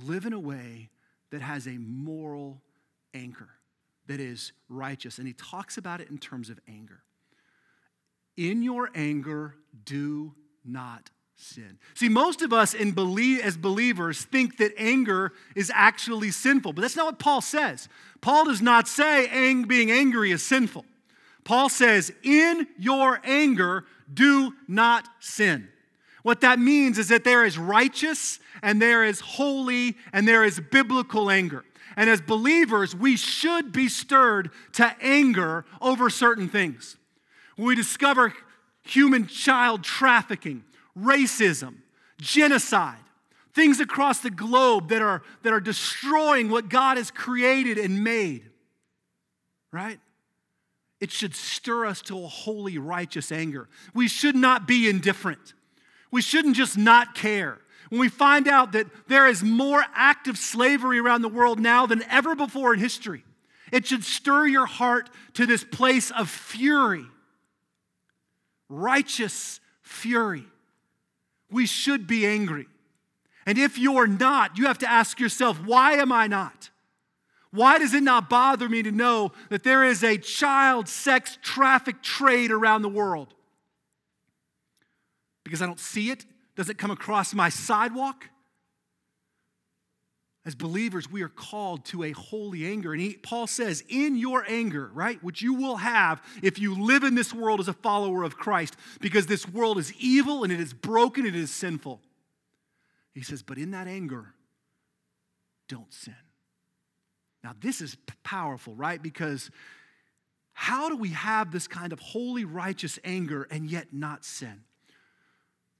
live 0.04 0.26
in 0.26 0.34
a 0.34 0.39
way 0.39 0.89
that 1.32 1.42
has 1.42 1.68
a 1.68 1.78
moral 1.78 2.62
anchor 3.13 3.50
that 4.08 4.20
is 4.20 4.52
righteous. 4.68 5.18
And 5.18 5.28
he 5.28 5.34
talks 5.34 5.78
about 5.78 6.02
it 6.02 6.10
in 6.10 6.18
terms 6.18 6.50
of 6.50 6.60
anger. 6.68 7.02
In 8.36 8.63
your 8.63 8.89
anger, 8.96 9.56
do 9.86 10.34
not 10.65 11.10
sin. 11.36 11.78
See, 11.94 12.10
most 12.10 12.42
of 12.42 12.52
us 12.52 12.74
in 12.74 12.92
believe, 12.92 13.42
as 13.42 13.56
believers 13.56 14.24
think 14.24 14.58
that 14.58 14.74
anger 14.78 15.32
is 15.56 15.72
actually 15.74 16.32
sinful, 16.32 16.74
but 16.74 16.82
that's 16.82 16.96
not 16.96 17.06
what 17.06 17.20
Paul 17.20 17.42
says. 17.42 17.88
Paul 18.22 18.46
does 18.46 18.62
not 18.62 18.88
say 18.88 19.28
ang- 19.28 19.63
being 19.63 19.92
angry 19.92 20.32
is 20.32 20.46
sinful. 20.46 20.86
Paul 21.44 21.70
says, 21.70 22.12
in 22.24 22.68
your 22.78 23.20
anger, 23.24 23.86
do 24.13 24.54
not 24.68 25.08
sin. 25.20 25.70
What 26.24 26.42
that 26.42 26.60
means 26.60 26.98
is 26.98 27.08
that 27.10 27.24
there 27.24 27.46
is 27.46 27.58
righteous 27.58 28.40
and 28.62 28.82
there 28.82 29.04
is 29.04 29.20
holy 29.20 29.96
and 30.12 30.28
there 30.28 30.44
is 30.44 30.60
biblical 30.60 31.30
anger. 31.30 31.64
And 31.96 32.10
as 32.10 32.22
believers, 32.22 32.96
we 32.96 33.18
should 33.18 33.72
be 33.72 33.90
stirred 33.90 34.52
to 34.74 34.96
anger 35.02 35.66
over 35.82 36.10
certain 36.10 36.50
things. 36.50 36.98
When 37.56 37.68
we 37.68 37.76
discover 37.76 38.34
human 38.84 39.28
child 39.28 39.84
trafficking, 39.84 40.64
racism, 40.98 41.76
genocide, 42.20 43.00
things 43.54 43.80
across 43.80 44.20
the 44.20 44.30
globe 44.30 44.90
that 44.90 45.02
are, 45.02 45.24
that 45.44 45.54
are 45.54 45.60
destroying 45.60 46.50
what 46.50 46.70
God 46.70 46.98
has 46.98 47.12
created 47.12 47.78
and 47.78 48.04
made, 48.04 48.44
right? 49.72 50.00
It 51.00 51.12
should 51.12 51.36
stir 51.36 51.86
us 51.86 52.02
to 52.04 52.24
a 52.24 52.28
holy, 52.28 52.78
righteous 52.78 53.32
anger. 53.32 53.68
We 53.94 54.08
should 54.08 54.36
not 54.36 54.68
be 54.68 54.90
indifferent. 54.90 55.54
We 56.12 56.22
shouldn't 56.22 56.56
just 56.56 56.78
not 56.78 57.15
care. 57.15 57.60
When 57.89 58.00
we 58.00 58.10
find 58.10 58.48
out 58.48 58.72
that 58.74 58.88
there 59.08 59.28
is 59.28 59.43
more 59.43 59.84
active 59.93 60.38
slavery 60.38 61.00
around 61.00 61.22
the 61.22 61.30
world 61.30 61.60
now 61.60 61.86
than 61.86 62.04
ever 62.04 62.36
before 62.36 62.74
in 62.74 62.80
history, 62.80 63.24
it 63.72 63.88
should 63.88 64.04
stir 64.04 64.48
your 64.48 64.65
heart 64.65 65.10
to 65.34 65.45
this 65.45 65.63
place 65.63 66.12
of 66.12 66.30
fury, 66.30 67.06
righteous 68.67 69.60
fury. 69.82 70.45
We 71.52 71.65
should 71.65 72.06
be 72.06 72.26
angry. 72.26 72.67
And 73.45 73.58
if 73.58 73.80
you're 73.80 74.08
not, 74.08 74.58
you 74.58 74.67
have 74.67 74.78
to 74.80 74.89
ask 74.89 75.19
yourself, 75.19 75.58
why 75.65 75.93
am 75.93 76.12
I 76.12 76.28
not? 76.28 76.69
Why 77.52 77.80
does 77.80 77.95
it 77.95 78.04
not 78.04 78.30
bother 78.30 78.69
me 78.69 78.84
to 78.84 78.91
know 78.91 79.32
that 79.50 79.63
there 79.63 79.84
is 79.84 80.04
a 80.04 80.17
child 80.17 80.88
sex 80.88 81.39
traffic 81.41 82.04
trade 82.04 82.52
around 82.52 82.84
the 82.84 82.89
world? 82.89 83.34
Because 85.50 85.64
I 85.64 85.66
don't 85.66 85.80
see 85.80 86.12
it? 86.12 86.28
Does 86.56 86.70
it 86.70 86.78
come 86.78 86.92
across 86.92 87.34
my 87.34 87.50
sidewalk? 87.50 88.30
As 90.46 90.54
believers, 90.54 91.10
we 91.10 91.24
are 91.24 91.30
called 91.30 91.86
to 91.86 92.04
a 92.04 92.12
holy 92.12 92.68
anger. 92.68 92.94
And 92.94 93.02
he, 93.02 93.16
Paul 93.16 93.48
says, 93.48 93.84
in 93.90 94.16
your 94.16 94.46
anger, 94.48 94.92
right, 94.94 95.22
which 95.24 95.42
you 95.42 95.56
will 95.56 95.78
have 95.78 96.22
if 96.44 96.60
you 96.60 96.80
live 96.80 97.04
in 97.04 97.16
this 97.16 97.34
world 97.34 97.60
as 97.60 97.68
a 97.68 97.74
follower 97.74 98.22
of 98.22 98.38
Christ, 98.38 98.76
because 99.02 99.26
this 99.26 99.48
world 99.48 99.80
is 99.80 99.92
evil 100.00 100.44
and 100.44 100.54
it 100.54 100.60
is 100.60 100.72
broken, 100.72 101.26
and 101.26 101.36
it 101.36 101.40
is 101.40 101.52
sinful. 101.52 102.00
He 103.16 103.24
says, 103.24 103.42
but 103.42 103.58
in 103.58 103.72
that 103.72 103.88
anger, 103.88 104.34
don't 105.68 105.92
sin. 105.92 106.14
Now, 107.44 107.54
this 107.60 107.82
is 107.82 107.98
powerful, 108.24 108.76
right? 108.76 109.02
Because 109.02 109.50
how 110.54 110.90
do 110.90 110.96
we 110.96 111.10
have 111.10 111.52
this 111.52 111.68
kind 111.68 111.92
of 111.92 112.00
holy, 112.00 112.46
righteous 112.46 113.00
anger 113.04 113.48
and 113.50 113.70
yet 113.70 113.88
not 113.92 114.24
sin? 114.24 114.62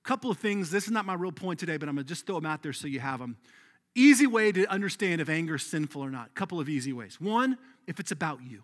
Couple 0.04 0.32
of 0.32 0.38
things. 0.38 0.72
This 0.72 0.86
is 0.86 0.92
not 0.92 1.06
my 1.06 1.14
real 1.14 1.32
point 1.32 1.60
today, 1.60 1.78
but 1.78 1.90
I'm 1.90 1.96
going 1.96 2.06
to 2.06 2.10
just 2.10 2.26
throw 2.26 2.36
them 2.36 2.46
out 2.46 2.64
there 2.64 2.74
so 2.74 2.88
you 2.88 3.00
have 3.00 3.20
them. 3.20 3.38
Easy 3.96 4.28
way 4.28 4.52
to 4.52 4.66
understand 4.68 5.22
if 5.22 5.30
anger 5.30 5.56
is 5.56 5.64
sinful 5.64 6.02
or 6.02 6.10
not. 6.10 6.34
Couple 6.36 6.60
of 6.60 6.70
easy 6.70 6.94
ways. 6.94 7.20
One, 7.20 7.58
if 7.88 8.00
it's 8.00 8.12
about 8.12 8.40
you. 8.44 8.64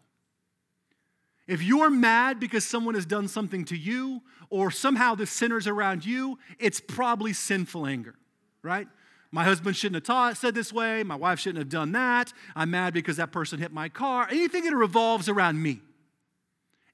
If 1.48 1.62
you're 1.62 1.90
mad 1.90 2.40
because 2.40 2.66
someone 2.66 2.96
has 2.96 3.06
done 3.06 3.28
something 3.28 3.66
to 3.66 3.78
you 3.78 4.22
or 4.50 4.72
somehow 4.72 5.14
the 5.16 5.28
sinner's 5.28 5.68
around 5.68 6.06
you, 6.06 6.40
it's 6.60 6.80
probably 6.80 7.34
sinful 7.34 7.86
anger, 7.86 8.16
right? 8.64 8.88
My 9.32 9.44
husband 9.44 9.76
shouldn't 9.76 9.96
have 9.96 10.04
taught, 10.04 10.38
said 10.38 10.56
this 10.56 10.72
way. 10.72 11.04
My 11.04 11.16
wife 11.16 11.40
shouldn't 11.40 11.60
have 11.60 11.70
done 11.70 11.92
that. 11.92 12.34
I'm 12.56 12.72
mad 12.72 12.94
because 12.94 13.18
that 13.18 13.32
person 13.32 13.60
hit 13.60 13.72
my 13.72 13.90
car. 13.90 14.28
Anything 14.32 14.64
that 14.64 14.76
revolves 14.76 15.30
around 15.30 15.62
me 15.62 15.82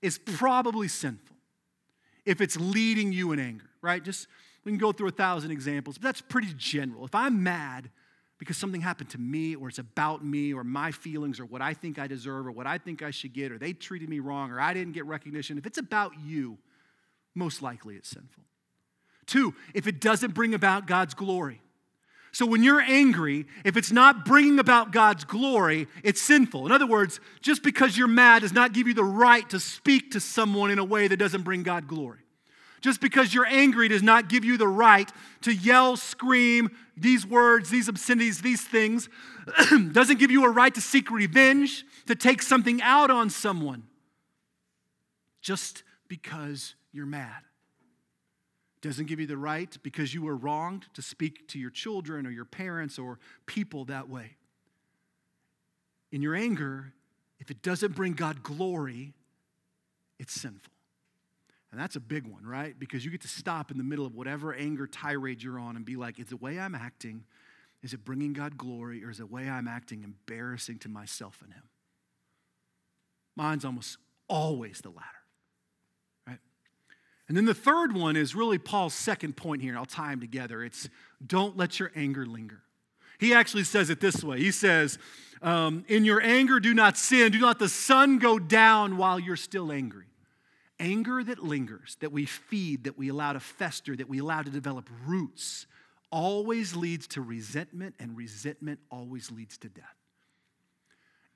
is 0.01 0.17
probably 0.17 0.87
sinful. 0.87 1.37
if 2.25 2.39
it's 2.39 2.57
leading 2.57 3.11
you 3.11 3.31
in 3.31 3.39
anger, 3.39 3.70
right? 3.81 4.03
Just 4.03 4.27
we 4.63 4.71
can 4.71 4.79
go 4.79 4.91
through 4.91 5.07
a 5.07 5.11
thousand 5.11 5.51
examples, 5.51 5.97
but 5.97 6.03
that's 6.03 6.21
pretty 6.21 6.53
general. 6.57 7.05
If 7.05 7.15
I'm 7.15 7.43
mad 7.43 7.89
because 8.41 8.57
something 8.57 8.81
happened 8.81 9.07
to 9.11 9.19
me, 9.19 9.53
or 9.53 9.69
it's 9.69 9.77
about 9.77 10.25
me, 10.25 10.51
or 10.51 10.63
my 10.63 10.91
feelings, 10.91 11.39
or 11.39 11.45
what 11.45 11.61
I 11.61 11.75
think 11.75 11.99
I 11.99 12.07
deserve, 12.07 12.47
or 12.47 12.51
what 12.51 12.65
I 12.65 12.79
think 12.79 13.03
I 13.03 13.11
should 13.11 13.33
get, 13.33 13.51
or 13.51 13.59
they 13.59 13.71
treated 13.71 14.09
me 14.09 14.19
wrong, 14.19 14.49
or 14.49 14.59
I 14.59 14.73
didn't 14.73 14.93
get 14.93 15.05
recognition, 15.05 15.59
if 15.59 15.67
it's 15.67 15.77
about 15.77 16.13
you, 16.25 16.57
most 17.35 17.61
likely 17.61 17.95
it's 17.97 18.09
sinful. 18.09 18.43
Two, 19.27 19.53
if 19.75 19.85
it 19.85 20.01
doesn't 20.01 20.33
bring 20.33 20.55
about 20.55 20.87
God's 20.87 21.13
glory. 21.13 21.61
So 22.31 22.47
when 22.47 22.63
you're 22.63 22.81
angry, 22.81 23.45
if 23.63 23.77
it's 23.77 23.91
not 23.91 24.25
bringing 24.25 24.57
about 24.57 24.91
God's 24.91 25.23
glory, 25.23 25.87
it's 26.03 26.19
sinful. 26.19 26.65
In 26.65 26.71
other 26.71 26.87
words, 26.87 27.19
just 27.41 27.61
because 27.61 27.95
you're 27.95 28.07
mad 28.07 28.41
does 28.41 28.53
not 28.53 28.73
give 28.73 28.87
you 28.87 28.95
the 28.95 29.03
right 29.03 29.47
to 29.51 29.59
speak 29.59 30.11
to 30.13 30.19
someone 30.19 30.71
in 30.71 30.79
a 30.79 30.83
way 30.83 31.07
that 31.07 31.17
doesn't 31.17 31.43
bring 31.43 31.61
God 31.61 31.87
glory. 31.87 32.21
Just 32.81 32.99
because 32.99 33.33
you're 33.33 33.45
angry 33.45 33.87
does 33.87 34.03
not 34.03 34.27
give 34.27 34.43
you 34.43 34.57
the 34.57 34.67
right 34.67 35.09
to 35.41 35.53
yell, 35.53 35.95
scream, 35.95 36.71
these 36.97 37.25
words, 37.25 37.69
these 37.69 37.87
obscenities, 37.87 38.41
these 38.41 38.61
things. 38.61 39.07
doesn't 39.91 40.19
give 40.19 40.31
you 40.31 40.43
a 40.45 40.49
right 40.49 40.73
to 40.73 40.81
seek 40.81 41.11
revenge, 41.11 41.85
to 42.07 42.15
take 42.15 42.41
something 42.41 42.81
out 42.81 43.11
on 43.11 43.29
someone. 43.29 43.83
Just 45.41 45.83
because 46.07 46.75
you're 46.91 47.05
mad 47.05 47.43
doesn't 48.81 49.05
give 49.05 49.19
you 49.19 49.27
the 49.27 49.37
right 49.37 49.77
because 49.83 50.13
you 50.13 50.23
were 50.23 50.35
wronged 50.35 50.87
to 50.95 51.01
speak 51.01 51.47
to 51.49 51.59
your 51.59 51.69
children 51.69 52.25
or 52.25 52.31
your 52.31 52.45
parents 52.45 52.97
or 52.97 53.19
people 53.45 53.85
that 53.85 54.09
way. 54.09 54.37
In 56.11 56.21
your 56.21 56.35
anger, 56.35 56.93
if 57.39 57.51
it 57.51 57.61
doesn't 57.61 57.95
bring 57.95 58.13
God 58.13 58.43
glory, 58.43 59.13
it's 60.19 60.33
sinful. 60.33 60.70
And 61.71 61.79
that's 61.79 61.95
a 61.95 62.01
big 62.01 62.27
one, 62.27 62.45
right? 62.45 62.77
Because 62.77 63.05
you 63.05 63.11
get 63.11 63.21
to 63.21 63.29
stop 63.29 63.71
in 63.71 63.77
the 63.77 63.83
middle 63.83 64.05
of 64.05 64.13
whatever 64.13 64.53
anger 64.53 64.87
tirade 64.87 65.41
you're 65.41 65.59
on 65.59 65.77
and 65.77 65.85
be 65.85 65.95
like, 65.95 66.19
is 66.19 66.27
the 66.27 66.37
way 66.37 66.59
I'm 66.59 66.75
acting, 66.75 67.23
is 67.81 67.93
it 67.93 68.03
bringing 68.03 68.33
God 68.33 68.57
glory, 68.57 69.03
or 69.05 69.09
is 69.09 69.19
the 69.19 69.25
way 69.25 69.49
I'm 69.49 69.67
acting 69.67 70.03
embarrassing 70.03 70.79
to 70.79 70.89
myself 70.89 71.39
and 71.41 71.53
Him? 71.53 71.63
Mine's 73.37 73.63
almost 73.63 73.97
always 74.27 74.81
the 74.81 74.89
latter. 74.89 75.07
Right? 76.27 76.39
And 77.29 77.37
then 77.37 77.45
the 77.45 77.53
third 77.53 77.95
one 77.95 78.17
is 78.17 78.35
really 78.35 78.57
Paul's 78.57 78.93
second 78.93 79.37
point 79.37 79.61
here, 79.61 79.71
and 79.71 79.79
I'll 79.79 79.85
tie 79.85 80.11
them 80.11 80.19
together. 80.19 80.63
It's 80.63 80.89
don't 81.25 81.55
let 81.55 81.79
your 81.79 81.91
anger 81.95 82.25
linger. 82.25 82.63
He 83.17 83.33
actually 83.33 83.63
says 83.63 83.89
it 83.89 84.01
this 84.01 84.23
way 84.23 84.39
He 84.39 84.51
says, 84.51 84.99
um, 85.41 85.85
In 85.87 86.03
your 86.03 86.21
anger, 86.21 86.59
do 86.59 86.73
not 86.73 86.97
sin. 86.97 87.31
Do 87.31 87.39
not 87.39 87.59
the 87.59 87.69
sun 87.69 88.19
go 88.19 88.39
down 88.39 88.97
while 88.97 89.19
you're 89.19 89.37
still 89.37 89.71
angry. 89.71 90.10
Anger 90.81 91.23
that 91.23 91.43
lingers, 91.43 91.95
that 91.99 92.11
we 92.11 92.25
feed, 92.25 92.85
that 92.85 92.97
we 92.97 93.09
allow 93.09 93.33
to 93.33 93.39
fester, 93.39 93.95
that 93.95 94.09
we 94.09 94.17
allow 94.17 94.41
to 94.41 94.49
develop 94.49 94.89
roots, 95.05 95.67
always 96.11 96.75
leads 96.75 97.05
to 97.09 97.21
resentment, 97.21 97.93
and 97.99 98.17
resentment 98.17 98.79
always 98.89 99.31
leads 99.31 99.59
to 99.59 99.69
death. 99.69 99.95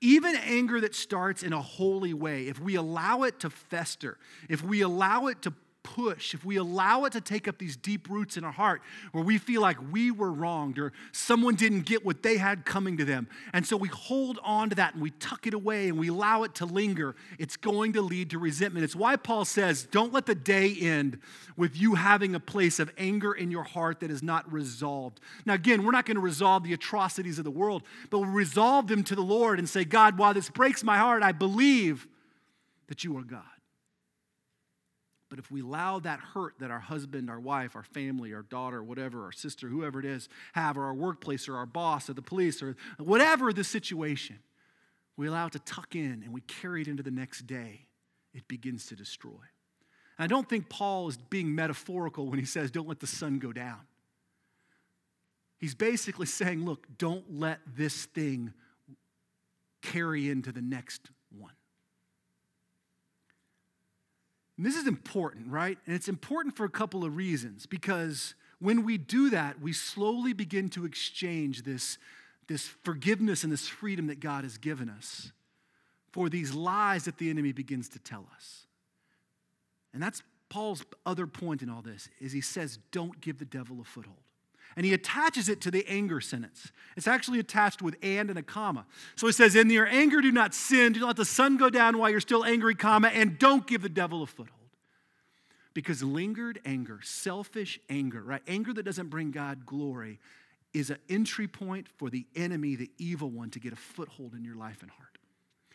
Even 0.00 0.34
anger 0.34 0.80
that 0.80 0.96
starts 0.96 1.44
in 1.44 1.52
a 1.52 1.62
holy 1.62 2.12
way, 2.12 2.48
if 2.48 2.58
we 2.58 2.74
allow 2.74 3.22
it 3.22 3.38
to 3.40 3.48
fester, 3.48 4.18
if 4.48 4.64
we 4.64 4.80
allow 4.80 5.28
it 5.28 5.42
to 5.42 5.52
push, 5.86 6.34
if 6.34 6.44
we 6.44 6.56
allow 6.56 7.04
it 7.04 7.12
to 7.12 7.20
take 7.20 7.46
up 7.46 7.58
these 7.58 7.76
deep 7.76 8.10
roots 8.10 8.36
in 8.36 8.42
our 8.42 8.50
heart 8.50 8.82
where 9.12 9.22
we 9.22 9.38
feel 9.38 9.60
like 9.60 9.76
we 9.92 10.10
were 10.10 10.32
wronged 10.32 10.80
or 10.80 10.92
someone 11.12 11.54
didn't 11.54 11.82
get 11.82 12.04
what 12.04 12.24
they 12.24 12.36
had 12.38 12.64
coming 12.64 12.96
to 12.96 13.04
them, 13.04 13.28
and 13.52 13.64
so 13.64 13.76
we 13.76 13.86
hold 13.88 14.40
on 14.42 14.68
to 14.70 14.74
that 14.74 14.94
and 14.94 15.02
we 15.02 15.10
tuck 15.12 15.46
it 15.46 15.54
away 15.54 15.88
and 15.88 15.96
we 15.96 16.08
allow 16.08 16.42
it 16.42 16.56
to 16.56 16.66
linger, 16.66 17.14
it's 17.38 17.56
going 17.56 17.92
to 17.92 18.02
lead 18.02 18.30
to 18.30 18.38
resentment. 18.38 18.82
It's 18.82 18.96
why 18.96 19.14
Paul 19.14 19.44
says, 19.44 19.84
don't 19.84 20.12
let 20.12 20.26
the 20.26 20.34
day 20.34 20.74
end 20.74 21.20
with 21.56 21.76
you 21.76 21.94
having 21.94 22.34
a 22.34 22.40
place 22.40 22.80
of 22.80 22.90
anger 22.98 23.32
in 23.32 23.52
your 23.52 23.62
heart 23.62 24.00
that 24.00 24.10
is 24.10 24.24
not 24.24 24.52
resolved. 24.52 25.20
Now, 25.44 25.54
again, 25.54 25.84
we're 25.84 25.92
not 25.92 26.04
going 26.04 26.16
to 26.16 26.20
resolve 26.20 26.64
the 26.64 26.72
atrocities 26.72 27.38
of 27.38 27.44
the 27.44 27.50
world, 27.52 27.84
but 28.10 28.18
we'll 28.18 28.30
resolve 28.30 28.88
them 28.88 29.04
to 29.04 29.14
the 29.14 29.22
Lord 29.22 29.60
and 29.60 29.68
say, 29.68 29.84
God, 29.84 30.18
while 30.18 30.34
this 30.34 30.50
breaks 30.50 30.82
my 30.82 30.98
heart, 30.98 31.22
I 31.22 31.30
believe 31.30 32.08
that 32.88 33.04
you 33.04 33.16
are 33.16 33.22
God. 33.22 33.42
But 35.28 35.38
if 35.40 35.50
we 35.50 35.60
allow 35.60 35.98
that 36.00 36.20
hurt 36.20 36.54
that 36.60 36.70
our 36.70 36.78
husband, 36.78 37.28
our 37.28 37.40
wife, 37.40 37.74
our 37.74 37.82
family, 37.82 38.32
our 38.32 38.42
daughter, 38.42 38.82
whatever, 38.82 39.24
our 39.24 39.32
sister, 39.32 39.68
whoever 39.68 39.98
it 39.98 40.04
is, 40.04 40.28
have, 40.52 40.78
or 40.78 40.84
our 40.84 40.94
workplace, 40.94 41.48
or 41.48 41.56
our 41.56 41.66
boss, 41.66 42.08
or 42.08 42.12
the 42.12 42.22
police, 42.22 42.62
or 42.62 42.76
whatever 42.98 43.52
the 43.52 43.64
situation, 43.64 44.38
we 45.16 45.26
allow 45.26 45.46
it 45.46 45.52
to 45.52 45.58
tuck 45.60 45.96
in 45.96 46.22
and 46.24 46.32
we 46.32 46.42
carry 46.42 46.82
it 46.82 46.88
into 46.88 47.02
the 47.02 47.10
next 47.10 47.46
day, 47.46 47.86
it 48.34 48.46
begins 48.46 48.86
to 48.86 48.96
destroy. 48.96 49.32
And 50.18 50.24
I 50.24 50.26
don't 50.26 50.48
think 50.48 50.68
Paul 50.68 51.08
is 51.08 51.16
being 51.16 51.54
metaphorical 51.54 52.28
when 52.28 52.38
he 52.38 52.44
says, 52.44 52.70
don't 52.70 52.88
let 52.88 53.00
the 53.00 53.06
sun 53.06 53.38
go 53.38 53.52
down. 53.52 53.80
He's 55.58 55.74
basically 55.74 56.26
saying, 56.26 56.64
look, 56.64 56.86
don't 56.98 57.24
let 57.38 57.60
this 57.66 58.04
thing 58.04 58.52
carry 59.82 60.28
into 60.28 60.52
the 60.52 60.60
next 60.60 61.10
one. 61.36 61.52
And 64.56 64.64
this 64.64 64.76
is 64.76 64.86
important, 64.86 65.48
right? 65.48 65.78
And 65.86 65.94
it's 65.94 66.08
important 66.08 66.56
for 66.56 66.64
a 66.64 66.70
couple 66.70 67.04
of 67.04 67.16
reasons 67.16 67.66
because 67.66 68.34
when 68.58 68.84
we 68.84 68.96
do 68.96 69.30
that, 69.30 69.60
we 69.60 69.72
slowly 69.72 70.32
begin 70.32 70.68
to 70.70 70.84
exchange 70.84 71.62
this, 71.62 71.98
this 72.48 72.66
forgiveness 72.82 73.44
and 73.44 73.52
this 73.52 73.68
freedom 73.68 74.06
that 74.06 74.20
God 74.20 74.44
has 74.44 74.56
given 74.56 74.88
us 74.88 75.32
for 76.12 76.30
these 76.30 76.54
lies 76.54 77.04
that 77.04 77.18
the 77.18 77.28
enemy 77.28 77.52
begins 77.52 77.90
to 77.90 77.98
tell 77.98 78.26
us. 78.34 78.66
And 79.92 80.02
that's 80.02 80.22
Paul's 80.48 80.84
other 81.04 81.26
point 81.26 81.62
in 81.62 81.68
all 81.68 81.82
this 81.82 82.08
is 82.20 82.32
he 82.32 82.40
says 82.40 82.78
don't 82.92 83.20
give 83.20 83.38
the 83.38 83.44
devil 83.44 83.80
a 83.80 83.84
foothold 83.84 84.18
and 84.76 84.84
he 84.84 84.92
attaches 84.92 85.48
it 85.48 85.62
to 85.62 85.70
the 85.70 85.86
anger 85.88 86.20
sentence. 86.20 86.70
It's 86.96 87.08
actually 87.08 87.38
attached 87.38 87.80
with 87.80 87.96
and 88.02 88.28
and 88.28 88.38
a 88.38 88.42
comma. 88.42 88.86
So 89.16 89.26
he 89.26 89.32
says, 89.32 89.56
In 89.56 89.70
your 89.70 89.86
anger, 89.86 90.20
do 90.20 90.30
not 90.30 90.54
sin. 90.54 90.92
Do 90.92 91.00
not 91.00 91.06
let 91.06 91.16
the 91.16 91.24
sun 91.24 91.56
go 91.56 91.70
down 91.70 91.96
while 91.96 92.10
you're 92.10 92.20
still 92.20 92.44
angry, 92.44 92.74
comma, 92.74 93.08
and 93.08 93.38
don't 93.38 93.66
give 93.66 93.80
the 93.80 93.88
devil 93.88 94.22
a 94.22 94.26
foothold. 94.26 94.52
Because 95.72 96.02
lingered 96.02 96.60
anger, 96.64 97.00
selfish 97.02 97.80
anger, 97.88 98.22
right? 98.22 98.42
Anger 98.46 98.74
that 98.74 98.84
doesn't 98.84 99.08
bring 99.08 99.30
God 99.30 99.66
glory 99.66 100.20
is 100.74 100.90
an 100.90 100.98
entry 101.08 101.48
point 101.48 101.88
for 101.96 102.10
the 102.10 102.26
enemy, 102.34 102.76
the 102.76 102.90
evil 102.98 103.30
one, 103.30 103.50
to 103.50 103.58
get 103.58 103.72
a 103.72 103.76
foothold 103.76 104.34
in 104.34 104.44
your 104.44 104.56
life 104.56 104.82
and 104.82 104.90
heart. 104.90 105.18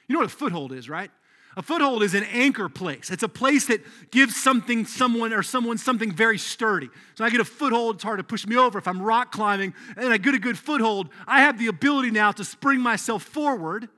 You 0.08 0.14
know 0.14 0.20
what 0.20 0.32
a 0.32 0.36
foothold 0.36 0.74
is, 0.74 0.90
right? 0.90 1.10
A 1.58 1.62
foothold 1.62 2.02
is 2.02 2.14
an 2.14 2.24
anchor 2.24 2.70
place. 2.70 3.12
It's 3.12 3.24
a 3.24 3.30
place 3.30 3.66
that 3.66 3.82
gives 4.12 4.36
something, 4.36 4.86
someone, 4.86 5.34
or 5.34 5.44
someone 5.44 5.78
something 5.78 6.12
very 6.12 6.38
sturdy. 6.38 6.90
So 7.16 7.26
I 7.26 7.30
get 7.30 7.42
a 7.42 7.46
foothold, 7.46 7.96
it's 7.96 8.04
hard 8.04 8.20
to 8.20 8.24
push 8.24 8.48
me 8.48 8.56
over. 8.56 8.80
If 8.80 8.88
I'm 8.88 9.02
rock 9.02 9.32
climbing 9.32 9.74
and 9.98 10.14
I 10.14 10.18
get 10.18 10.34
a 10.34 10.40
good 10.40 10.58
foothold, 10.58 11.10
I 11.28 11.42
have 11.42 11.60
the 11.60 11.68
ability 11.68 12.12
now 12.12 12.32
to 12.32 12.46
spring 12.46 12.80
myself 12.80 13.24
forward 13.24 13.90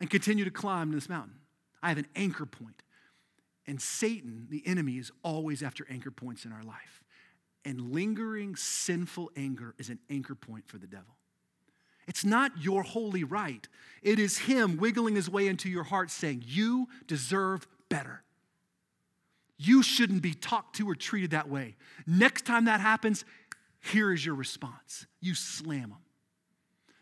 and 0.00 0.10
continue 0.10 0.44
to 0.44 0.50
climb 0.50 0.92
this 0.92 1.08
mountain. 1.08 1.36
I 1.82 1.88
have 1.88 1.98
an 1.98 2.08
anchor 2.14 2.44
point. 2.44 2.82
And 3.66 3.80
Satan, 3.80 4.48
the 4.50 4.62
enemy, 4.66 4.98
is 4.98 5.12
always 5.22 5.62
after 5.62 5.86
anchor 5.88 6.10
points 6.10 6.44
in 6.44 6.52
our 6.52 6.62
life. 6.62 7.02
And 7.64 7.92
lingering 7.92 8.56
sinful 8.56 9.30
anger 9.36 9.74
is 9.78 9.88
an 9.88 10.00
anchor 10.10 10.34
point 10.34 10.66
for 10.66 10.78
the 10.78 10.86
devil. 10.86 11.16
It's 12.06 12.24
not 12.24 12.52
your 12.58 12.82
holy 12.82 13.24
right. 13.24 13.66
It 14.02 14.18
is 14.18 14.38
Him 14.38 14.76
wiggling 14.76 15.14
His 15.14 15.30
way 15.30 15.46
into 15.46 15.68
your 15.68 15.84
heart 15.84 16.10
saying, 16.10 16.44
You 16.46 16.88
deserve 17.06 17.66
better. 17.88 18.22
You 19.56 19.82
shouldn't 19.82 20.22
be 20.22 20.34
talked 20.34 20.76
to 20.76 20.88
or 20.88 20.94
treated 20.94 21.30
that 21.30 21.48
way. 21.48 21.76
Next 22.06 22.44
time 22.44 22.64
that 22.64 22.80
happens, 22.80 23.24
here 23.80 24.12
is 24.12 24.24
your 24.24 24.34
response 24.34 25.06
you 25.20 25.34
slam 25.34 25.90
them. 25.90 25.98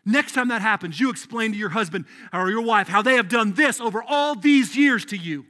Next 0.05 0.33
time 0.33 0.47
that 0.47 0.61
happens, 0.61 0.99
you 0.99 1.09
explain 1.09 1.51
to 1.51 1.57
your 1.57 1.69
husband 1.69 2.05
or 2.33 2.49
your 2.49 2.61
wife 2.61 2.87
how 2.87 3.01
they 3.01 3.15
have 3.15 3.29
done 3.29 3.53
this 3.53 3.79
over 3.79 4.03
all 4.07 4.35
these 4.35 4.75
years 4.75 5.05
to 5.05 5.17
you. 5.17 5.45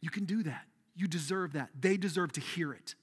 You 0.00 0.10
can 0.10 0.24
do 0.24 0.42
that. 0.44 0.64
You 0.94 1.06
deserve 1.06 1.52
that. 1.52 1.68
They 1.78 1.96
deserve 1.96 2.32
to 2.32 2.40
hear 2.40 2.72
it. 2.72 2.94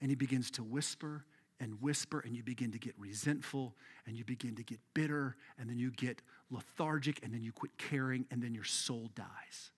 And 0.00 0.10
he 0.10 0.16
begins 0.16 0.50
to 0.52 0.62
whisper 0.62 1.24
and 1.60 1.80
whisper, 1.80 2.20
and 2.24 2.36
you 2.36 2.42
begin 2.42 2.72
to 2.72 2.78
get 2.78 2.94
resentful, 2.98 3.74
and 4.06 4.16
you 4.16 4.24
begin 4.24 4.54
to 4.56 4.62
get 4.62 4.78
bitter, 4.94 5.36
and 5.58 5.68
then 5.68 5.78
you 5.78 5.90
get 5.90 6.22
lethargic, 6.50 7.20
and 7.22 7.32
then 7.32 7.42
you 7.42 7.52
quit 7.52 7.76
caring, 7.78 8.24
and 8.30 8.42
then 8.42 8.54
your 8.54 8.64
soul 8.64 9.10
dies 9.14 9.70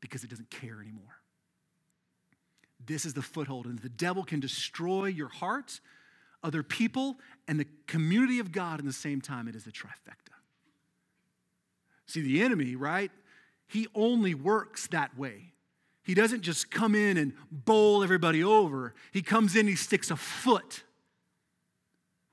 because 0.00 0.24
it 0.24 0.30
doesn't 0.30 0.50
care 0.50 0.80
anymore. 0.80 1.20
This 2.84 3.06
is 3.06 3.14
the 3.14 3.22
foothold, 3.22 3.66
and 3.66 3.78
the 3.78 3.88
devil 3.88 4.24
can 4.24 4.40
destroy 4.40 5.06
your 5.06 5.28
heart, 5.28 5.80
other 6.42 6.62
people, 6.62 7.16
and 7.48 7.58
the 7.58 7.66
community 7.86 8.38
of 8.38 8.52
God 8.52 8.80
in 8.80 8.86
the 8.86 8.92
same 8.92 9.20
time. 9.20 9.48
It 9.48 9.54
is 9.54 9.64
the 9.64 9.72
trifecta. 9.72 10.34
See, 12.06 12.20
the 12.20 12.42
enemy, 12.42 12.76
right? 12.76 13.10
He 13.66 13.86
only 13.94 14.34
works 14.34 14.88
that 14.88 15.16
way. 15.16 15.53
He 16.04 16.14
doesn't 16.14 16.42
just 16.42 16.70
come 16.70 16.94
in 16.94 17.16
and 17.16 17.32
bowl 17.50 18.02
everybody 18.02 18.44
over. 18.44 18.94
He 19.10 19.22
comes 19.22 19.56
in, 19.56 19.66
he 19.66 19.74
sticks 19.74 20.10
a 20.10 20.16
foot 20.16 20.84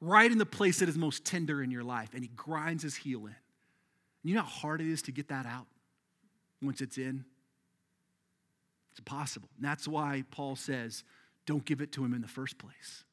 right 0.02 0.30
in 0.30 0.38
the 0.38 0.46
place 0.46 0.80
that 0.80 0.90
is 0.90 0.98
most 0.98 1.24
tender 1.24 1.64
in 1.64 1.72
your 1.72 1.84
life, 1.84 2.10
and 2.14 2.22
he 2.22 2.30
grinds 2.36 2.84
his 2.84 2.96
heel 2.96 3.26
in. 3.28 3.36
You 4.24 4.36
know 4.36 4.42
how 4.42 4.48
hard 4.48 4.82
it 4.82 4.88
is 4.88 5.02
to 5.04 5.12
get 5.12 5.30
that 5.30 5.46
out 5.46 5.68
once 6.62 6.82
it's 6.82 6.98
in? 6.98 7.24
It's 8.92 9.00
impossible. 9.00 9.50
And 9.56 9.66
that's 9.66 9.88
why 9.88 10.26
Paul 10.32 10.56
says, 10.56 11.04
don't 11.46 11.64
give 11.64 11.82
it 11.82 11.92
to 11.94 12.04
him 12.04 12.14
in 12.14 12.22
the 12.22 12.28
first 12.28 12.58
place. 12.58 13.06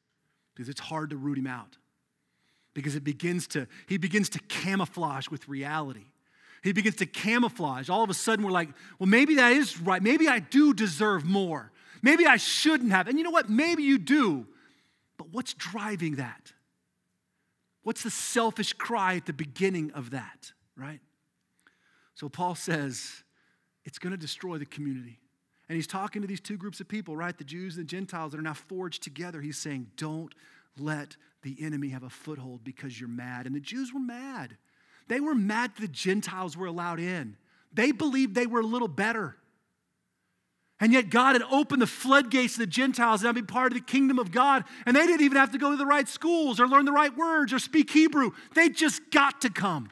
Because 0.53 0.67
it's 0.67 0.81
hard 0.81 1.11
to 1.11 1.17
root 1.17 1.37
him 1.37 1.47
out. 1.47 1.77
Because 2.73 2.95
it 2.95 3.03
begins 3.03 3.47
to, 3.49 3.67
he 3.87 3.97
begins 3.97 4.29
to 4.29 4.39
camouflage 4.49 5.29
with 5.29 5.47
reality. 5.47 6.11
He 6.63 6.73
begins 6.73 6.97
to 6.97 7.05
camouflage. 7.05 7.89
All 7.89 8.03
of 8.03 8.09
a 8.09 8.13
sudden, 8.13 8.43
we're 8.43 8.51
like, 8.51 8.69
well, 8.97 9.07
maybe 9.07 9.35
that 9.35 9.53
is 9.53 9.79
right. 9.79 10.01
Maybe 10.01 10.27
I 10.27 10.39
do 10.39 10.73
deserve 10.73 11.25
more. 11.25 11.71
Maybe 12.01 12.25
I 12.25 12.37
shouldn't 12.37 12.91
have. 12.91 13.07
And 13.07 13.17
you 13.17 13.23
know 13.23 13.31
what? 13.31 13.49
Maybe 13.49 13.83
you 13.83 13.97
do. 13.97 14.45
But 15.17 15.29
what's 15.31 15.53
driving 15.53 16.15
that? 16.15 16.53
What's 17.83 18.03
the 18.03 18.09
selfish 18.09 18.73
cry 18.73 19.15
at 19.15 19.25
the 19.25 19.33
beginning 19.33 19.91
of 19.91 20.11
that, 20.11 20.51
right? 20.75 20.99
So 22.15 22.29
Paul 22.29 22.55
says 22.55 23.23
it's 23.85 23.99
going 23.99 24.11
to 24.11 24.17
destroy 24.17 24.57
the 24.57 24.65
community. 24.65 25.19
And 25.69 25.75
he's 25.75 25.87
talking 25.87 26.21
to 26.21 26.27
these 26.27 26.41
two 26.41 26.57
groups 26.57 26.79
of 26.81 26.87
people, 26.87 27.15
right? 27.15 27.37
The 27.37 27.43
Jews 27.43 27.77
and 27.77 27.85
the 27.85 27.89
Gentiles 27.89 28.31
that 28.31 28.39
are 28.39 28.43
now 28.43 28.53
forged 28.53 29.03
together. 29.03 29.39
He's 29.39 29.57
saying, 29.57 29.87
don't 29.95 30.33
let 30.77 31.15
the 31.41 31.55
enemy 31.61 31.89
have 31.89 32.03
a 32.03 32.09
foothold 32.09 32.63
because 32.63 32.99
you're 32.99 33.09
mad. 33.09 33.45
And 33.45 33.55
the 33.55 33.59
Jews 33.59 33.93
were 33.93 33.99
mad. 33.99 34.57
They 35.09 35.19
were 35.19 35.35
mad 35.35 35.71
the 35.77 35.87
Gentiles 35.87 36.55
were 36.55 36.67
allowed 36.67 36.99
in. 36.99 37.35
They 37.73 37.91
believed 37.91 38.35
they 38.35 38.47
were 38.47 38.61
a 38.61 38.65
little 38.65 38.87
better. 38.87 39.35
And 40.79 40.93
yet 40.93 41.09
God 41.09 41.33
had 41.33 41.43
opened 41.51 41.81
the 41.81 41.87
floodgates 41.87 42.53
to 42.53 42.59
the 42.59 42.67
Gentiles 42.67 43.23
and 43.23 43.35
be 43.35 43.41
part 43.41 43.73
of 43.73 43.77
the 43.77 43.83
kingdom 43.83 44.17
of 44.17 44.31
God. 44.31 44.63
And 44.85 44.95
they 44.95 45.05
didn't 45.05 45.25
even 45.25 45.37
have 45.37 45.51
to 45.51 45.57
go 45.57 45.71
to 45.71 45.77
the 45.77 45.85
right 45.85 46.07
schools 46.07 46.59
or 46.59 46.67
learn 46.67 46.85
the 46.85 46.93
right 46.93 47.15
words 47.15 47.51
or 47.51 47.59
speak 47.59 47.89
Hebrew. 47.89 48.31
They 48.55 48.69
just 48.69 49.01
got 49.11 49.41
to 49.41 49.49
come. 49.49 49.89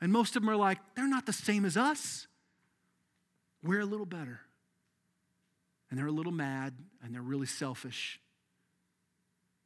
And 0.00 0.12
most 0.12 0.36
of 0.36 0.42
them 0.42 0.50
are 0.50 0.56
like, 0.56 0.78
they're 0.94 1.08
not 1.08 1.26
the 1.26 1.32
same 1.32 1.64
as 1.64 1.76
us. 1.76 2.28
We're 3.64 3.80
a 3.80 3.86
little 3.86 4.06
better. 4.06 4.40
And 5.90 5.98
they're 5.98 6.06
a 6.06 6.12
little 6.12 6.32
mad 6.32 6.74
and 7.02 7.14
they're 7.14 7.22
really 7.22 7.46
selfish. 7.46 8.20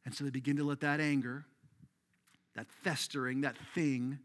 And 0.04 0.14
so 0.14 0.24
they 0.24 0.30
begin 0.30 0.56
to 0.56 0.64
let 0.64 0.80
that 0.80 1.00
anger, 1.00 1.44
that 2.56 2.66
festering, 2.82 3.42
that 3.42 3.56
thing 3.74 4.18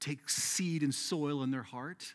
take 0.00 0.28
seed 0.28 0.82
and 0.82 0.94
soil 0.94 1.42
in 1.42 1.50
their 1.50 1.62
heart. 1.62 2.14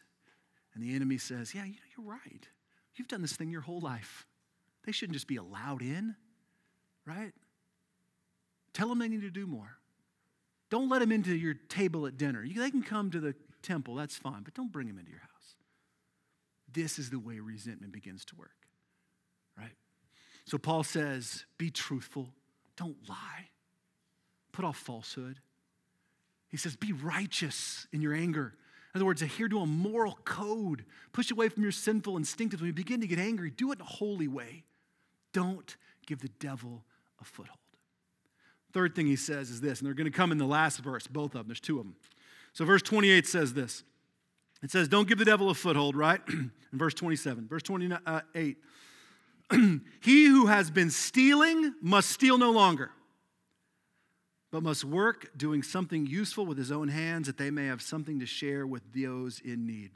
And 0.73 0.83
the 0.83 0.95
enemy 0.95 1.17
says, 1.17 1.53
Yeah, 1.53 1.65
you're 1.65 2.05
right. 2.05 2.47
You've 2.95 3.07
done 3.07 3.21
this 3.21 3.33
thing 3.33 3.51
your 3.51 3.61
whole 3.61 3.79
life. 3.79 4.25
They 4.85 4.91
shouldn't 4.91 5.15
just 5.15 5.27
be 5.27 5.35
allowed 5.35 5.81
in, 5.81 6.15
right? 7.05 7.33
Tell 8.73 8.87
them 8.87 8.99
they 8.99 9.07
need 9.07 9.21
to 9.21 9.29
do 9.29 9.47
more. 9.47 9.77
Don't 10.69 10.89
let 10.89 10.99
them 10.99 11.11
into 11.11 11.35
your 11.35 11.55
table 11.55 12.05
at 12.05 12.17
dinner. 12.17 12.45
They 12.45 12.69
can 12.69 12.83
come 12.83 13.09
to 13.11 13.19
the 13.19 13.35
temple, 13.61 13.95
that's 13.95 14.15
fine, 14.17 14.43
but 14.43 14.53
don't 14.53 14.71
bring 14.71 14.87
them 14.87 14.97
into 14.97 15.11
your 15.11 15.19
house. 15.19 15.55
This 16.71 16.99
is 16.99 17.09
the 17.09 17.19
way 17.19 17.39
resentment 17.39 17.91
begins 17.91 18.23
to 18.25 18.35
work, 18.35 18.67
right? 19.57 19.73
So 20.45 20.57
Paul 20.57 20.83
says, 20.83 21.45
be 21.57 21.71
truthful, 21.71 22.29
don't 22.77 22.97
lie, 23.09 23.49
put 24.51 24.65
off 24.65 24.77
falsehood. 24.77 25.39
He 26.49 26.57
says, 26.57 26.75
be 26.75 26.93
righteous 26.93 27.87
in 27.91 28.01
your 28.01 28.13
anger. 28.13 28.53
In 28.93 28.99
other 28.99 29.05
words, 29.05 29.21
adhere 29.21 29.47
to 29.49 29.59
a 29.59 29.67
moral 29.67 30.17
code. 30.25 30.83
Push 31.13 31.31
away 31.31 31.49
from 31.49 31.63
your 31.63 31.71
sinful 31.71 32.17
instinctives. 32.17 32.59
When 32.59 32.67
you 32.67 32.73
begin 32.73 33.01
to 33.01 33.07
get 33.07 33.19
angry, 33.19 33.51
do 33.51 33.71
it 33.71 33.75
in 33.75 33.81
a 33.81 33.89
holy 33.89 34.27
way. 34.27 34.63
Don't 35.31 35.75
give 36.07 36.19
the 36.19 36.31
devil 36.39 36.83
a 37.21 37.23
foothold. 37.23 37.57
Third 38.73 38.95
thing 38.95 39.07
he 39.07 39.15
says 39.15 39.49
is 39.49 39.61
this, 39.61 39.79
and 39.79 39.87
they're 39.87 39.93
going 39.93 40.11
to 40.11 40.15
come 40.15 40.31
in 40.31 40.37
the 40.37 40.45
last 40.45 40.79
verse, 40.79 41.07
both 41.07 41.33
of 41.33 41.39
them. 41.39 41.47
There's 41.47 41.59
two 41.59 41.79
of 41.79 41.85
them. 41.85 41.95
So, 42.53 42.65
verse 42.65 42.81
28 42.81 43.27
says 43.27 43.53
this 43.53 43.83
it 44.61 44.71
says, 44.71 44.87
Don't 44.87 45.07
give 45.07 45.17
the 45.17 45.25
devil 45.25 45.49
a 45.49 45.53
foothold, 45.53 45.95
right? 45.95 46.21
in 46.27 46.51
verse 46.73 46.93
27. 46.93 47.47
Verse 47.47 47.63
28 47.63 48.57
He 50.01 50.25
who 50.25 50.45
has 50.47 50.69
been 50.69 50.91
stealing 50.91 51.73
must 51.81 52.09
steal 52.09 52.37
no 52.37 52.51
longer, 52.51 52.91
but 54.51 54.63
must 54.63 54.83
work 54.83 55.29
doing 55.37 55.61
something 55.61 56.05
useful 56.05 56.45
with 56.45 56.57
his 56.57 56.71
own 56.71 56.87
hands 56.87 57.27
that 57.27 57.37
they 57.37 57.51
may 57.51 57.67
have 57.67 57.81
something 57.81 58.19
to 58.19 58.25
share 58.25 58.65
with 58.65 58.81
those 58.93 59.39
in 59.39 59.65
need. 59.65 59.91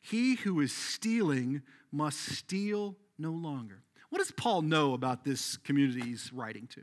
He 0.00 0.36
who 0.36 0.60
is 0.60 0.72
stealing 0.72 1.62
must 1.90 2.20
steal 2.20 2.96
no 3.18 3.30
longer. 3.30 3.82
What 4.10 4.18
does 4.18 4.30
Paul 4.30 4.62
know 4.62 4.94
about 4.94 5.24
this 5.24 5.56
community 5.56 6.02
he's 6.02 6.32
writing 6.32 6.68
to? 6.68 6.82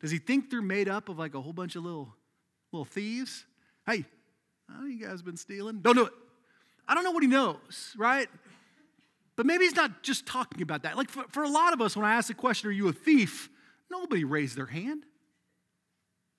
Does 0.00 0.10
he 0.10 0.18
think 0.18 0.50
they're 0.50 0.60
made 0.60 0.88
up 0.88 1.08
of 1.08 1.18
like 1.18 1.34
a 1.34 1.40
whole 1.40 1.52
bunch 1.52 1.76
of 1.76 1.84
little, 1.84 2.14
little 2.72 2.84
thieves? 2.84 3.46
Hey, 3.86 4.04
you 4.86 5.06
guys 5.06 5.22
been 5.22 5.36
stealing. 5.36 5.80
Don't 5.80 5.94
do 5.94 6.06
it. 6.06 6.12
I 6.86 6.94
don't 6.94 7.04
know 7.04 7.12
what 7.12 7.22
he 7.22 7.28
knows, 7.28 7.94
right? 7.96 8.28
But 9.36 9.46
maybe 9.46 9.64
he's 9.64 9.76
not 9.76 10.02
just 10.02 10.26
talking 10.26 10.62
about 10.62 10.82
that. 10.82 10.96
Like 10.96 11.10
for, 11.10 11.24
for 11.30 11.42
a 11.42 11.48
lot 11.48 11.72
of 11.72 11.80
us, 11.80 11.96
when 11.96 12.04
I 12.04 12.14
ask 12.14 12.28
the 12.28 12.34
question, 12.34 12.68
Are 12.68 12.72
you 12.72 12.88
a 12.88 12.92
thief? 12.92 13.48
Nobody 13.90 14.24
raised 14.24 14.56
their 14.56 14.66
hand, 14.66 15.04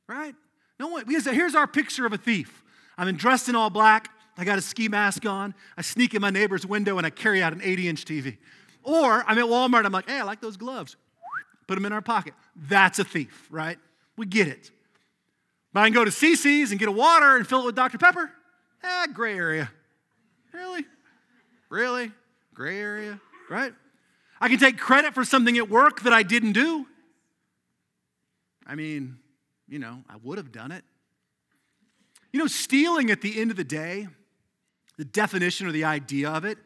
right? 0.08 0.36
No 0.80 0.88
one, 0.88 1.06
because 1.06 1.26
here's 1.26 1.56
our 1.56 1.68
picture 1.68 2.06
of 2.06 2.14
a 2.14 2.18
thief. 2.18 2.64
I'm 2.98 3.14
dressed 3.16 3.50
in 3.50 3.56
all 3.56 3.70
black. 3.70 4.10
I 4.38 4.44
got 4.44 4.58
a 4.58 4.62
ski 4.62 4.90
mask 4.90 5.26
on. 5.26 5.54
I 5.78 5.82
sneak 5.82 6.14
in 6.14 6.22
my 6.22 6.30
neighbor's 6.30 6.66
window 6.66 6.98
and 6.98 7.06
I 7.06 7.10
carry 7.10 7.42
out 7.42 7.54
an 7.54 7.62
80 7.64 7.88
inch 7.88 8.06
TV. 8.06 8.38
Or 8.84 9.24
I'm 9.28 9.38
at 9.38 9.46
Walmart. 9.46 9.86
I'm 9.86 9.92
like, 9.92 10.10
hey, 10.10 10.20
I 10.20 10.24
like 10.24 10.42
those 10.42 10.58
gloves. 10.58 10.98
Put 11.68 11.76
them 11.76 11.86
in 11.86 11.94
our 11.94 12.02
pocket. 12.02 12.34
That's 12.56 13.00
a 13.00 13.04
thief, 13.04 13.48
right? 13.50 13.80
We 14.18 14.26
get 14.26 14.48
it. 14.48 14.72
But 15.74 15.82
I 15.82 15.88
can 15.88 15.94
go 15.94 16.06
to 16.06 16.12
CC's 16.12 16.72
and 16.72 16.80
get 16.80 16.88
a 16.88 16.92
water 16.92 17.36
and 17.36 17.48
fill 17.48 17.62
it 17.62 17.66
with 17.66 17.76
Dr. 17.76 17.98
Pepper. 17.98 18.32
Eh, 18.84 19.08
gray 19.08 19.36
area. 19.36 19.72
Really? 20.54 20.86
Really? 21.70 22.12
Gray 22.54 22.80
area, 22.80 23.20
right? 23.50 23.74
I 24.40 24.48
can 24.48 24.60
take 24.60 24.78
credit 24.78 25.14
for 25.14 25.26
something 25.26 25.58
at 25.58 25.70
work 25.70 26.02
that 26.04 26.14
I 26.14 26.24
didn't 26.24 26.54
do. 26.54 26.86
I 28.68 28.76
mean, 28.76 29.18
you 29.68 29.80
know, 29.80 30.04
I 30.10 30.16
would 30.24 30.38
have 30.38 30.52
done 30.52 30.72
it. 30.72 30.84
You 32.32 32.40
know, 32.40 32.48
stealing 32.48 33.12
at 33.12 33.22
the 33.22 33.40
end 33.40 33.52
of 33.52 33.58
the 33.58 33.64
day, 33.64 34.08
the 34.98 35.06
definition 35.06 35.68
or 35.68 35.72
the 35.72 35.86
idea 35.86 36.30
of 36.30 36.46
it 36.46 36.58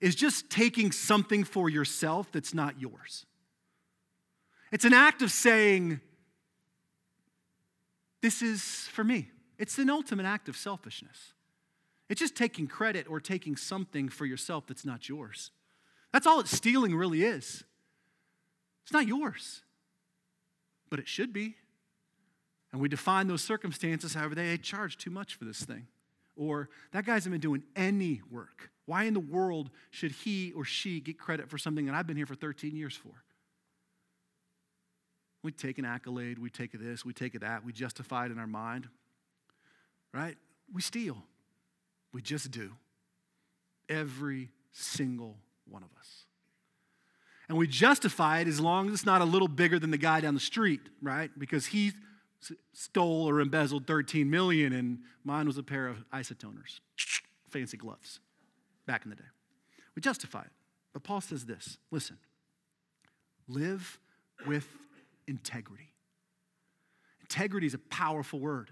is 0.00 0.14
just 0.14 0.48
taking 0.50 0.92
something 0.92 1.44
for 1.44 1.68
yourself 1.68 2.30
that's 2.32 2.54
not 2.54 2.80
yours. 2.80 3.26
It's 4.70 4.84
an 4.84 4.92
act 4.92 5.22
of 5.22 5.30
saying, 5.30 6.00
This 8.20 8.42
is 8.42 8.62
for 8.92 9.04
me. 9.04 9.30
It's 9.58 9.78
an 9.78 9.90
ultimate 9.90 10.26
act 10.26 10.48
of 10.48 10.56
selfishness. 10.56 11.32
It's 12.08 12.20
just 12.20 12.36
taking 12.36 12.66
credit 12.66 13.06
or 13.08 13.20
taking 13.20 13.56
something 13.56 14.08
for 14.08 14.24
yourself 14.24 14.66
that's 14.66 14.84
not 14.84 15.08
yours. 15.08 15.50
That's 16.12 16.26
all 16.26 16.38
that 16.38 16.48
stealing 16.48 16.94
really 16.94 17.22
is. 17.22 17.64
It's 18.84 18.92
not 18.92 19.06
yours, 19.06 19.62
but 20.88 20.98
it 20.98 21.08
should 21.08 21.32
be. 21.32 21.56
And 22.72 22.80
we 22.80 22.88
define 22.88 23.28
those 23.28 23.42
circumstances 23.42 24.14
however 24.14 24.34
they 24.34 24.56
charge 24.58 24.96
too 24.96 25.10
much 25.10 25.34
for 25.34 25.44
this 25.44 25.62
thing. 25.62 25.86
Or 26.36 26.68
that 26.92 27.04
guy's 27.04 27.26
not 27.26 27.32
been 27.32 27.40
doing 27.40 27.62
any 27.74 28.22
work. 28.30 28.70
Why 28.86 29.04
in 29.04 29.14
the 29.14 29.20
world 29.20 29.70
should 29.90 30.12
he 30.12 30.52
or 30.52 30.64
she 30.64 31.00
get 31.00 31.18
credit 31.18 31.50
for 31.50 31.58
something 31.58 31.86
that 31.86 31.94
I've 31.94 32.06
been 32.06 32.16
here 32.16 32.26
for 32.26 32.34
13 32.34 32.76
years 32.76 32.94
for? 32.94 33.12
We 35.42 35.52
take 35.52 35.78
an 35.78 35.84
accolade, 35.84 36.38
we 36.38 36.50
take 36.50 36.72
this, 36.72 37.04
we 37.04 37.12
take 37.12 37.38
that, 37.38 37.64
we 37.64 37.72
justify 37.72 38.26
it 38.26 38.32
in 38.32 38.38
our 38.38 38.46
mind, 38.46 38.88
right? 40.12 40.36
We 40.72 40.82
steal. 40.82 41.16
We 42.12 42.22
just 42.22 42.50
do. 42.50 42.72
Every 43.88 44.50
single 44.72 45.36
one 45.68 45.82
of 45.82 45.90
us. 45.98 46.24
And 47.48 47.56
we 47.56 47.66
justify 47.66 48.40
it 48.40 48.48
as 48.48 48.60
long 48.60 48.88
as 48.88 48.94
it's 48.94 49.06
not 49.06 49.22
a 49.22 49.24
little 49.24 49.48
bigger 49.48 49.78
than 49.78 49.90
the 49.90 49.98
guy 49.98 50.20
down 50.20 50.34
the 50.34 50.40
street, 50.40 50.80
right? 51.00 51.30
Because 51.38 51.66
he 51.66 51.92
stole 52.72 53.28
or 53.28 53.40
embezzled 53.40 53.86
13 53.86 54.30
million 54.30 54.72
and 54.72 54.98
mine 55.24 55.46
was 55.46 55.58
a 55.58 55.62
pair 55.62 55.88
of 55.88 56.04
isotoners, 56.12 56.80
fancy 57.50 57.76
gloves 57.76 58.20
back 58.86 59.04
in 59.04 59.10
the 59.10 59.16
day. 59.16 59.24
We 59.94 60.00
justify 60.00 60.42
it. 60.42 60.50
But 60.92 61.02
Paul 61.02 61.20
says 61.20 61.46
this 61.46 61.78
listen, 61.90 62.18
live 63.48 63.98
with 64.46 64.66
integrity. 65.26 65.92
Integrity 67.20 67.66
is 67.66 67.74
a 67.74 67.78
powerful 67.78 68.40
word. 68.40 68.70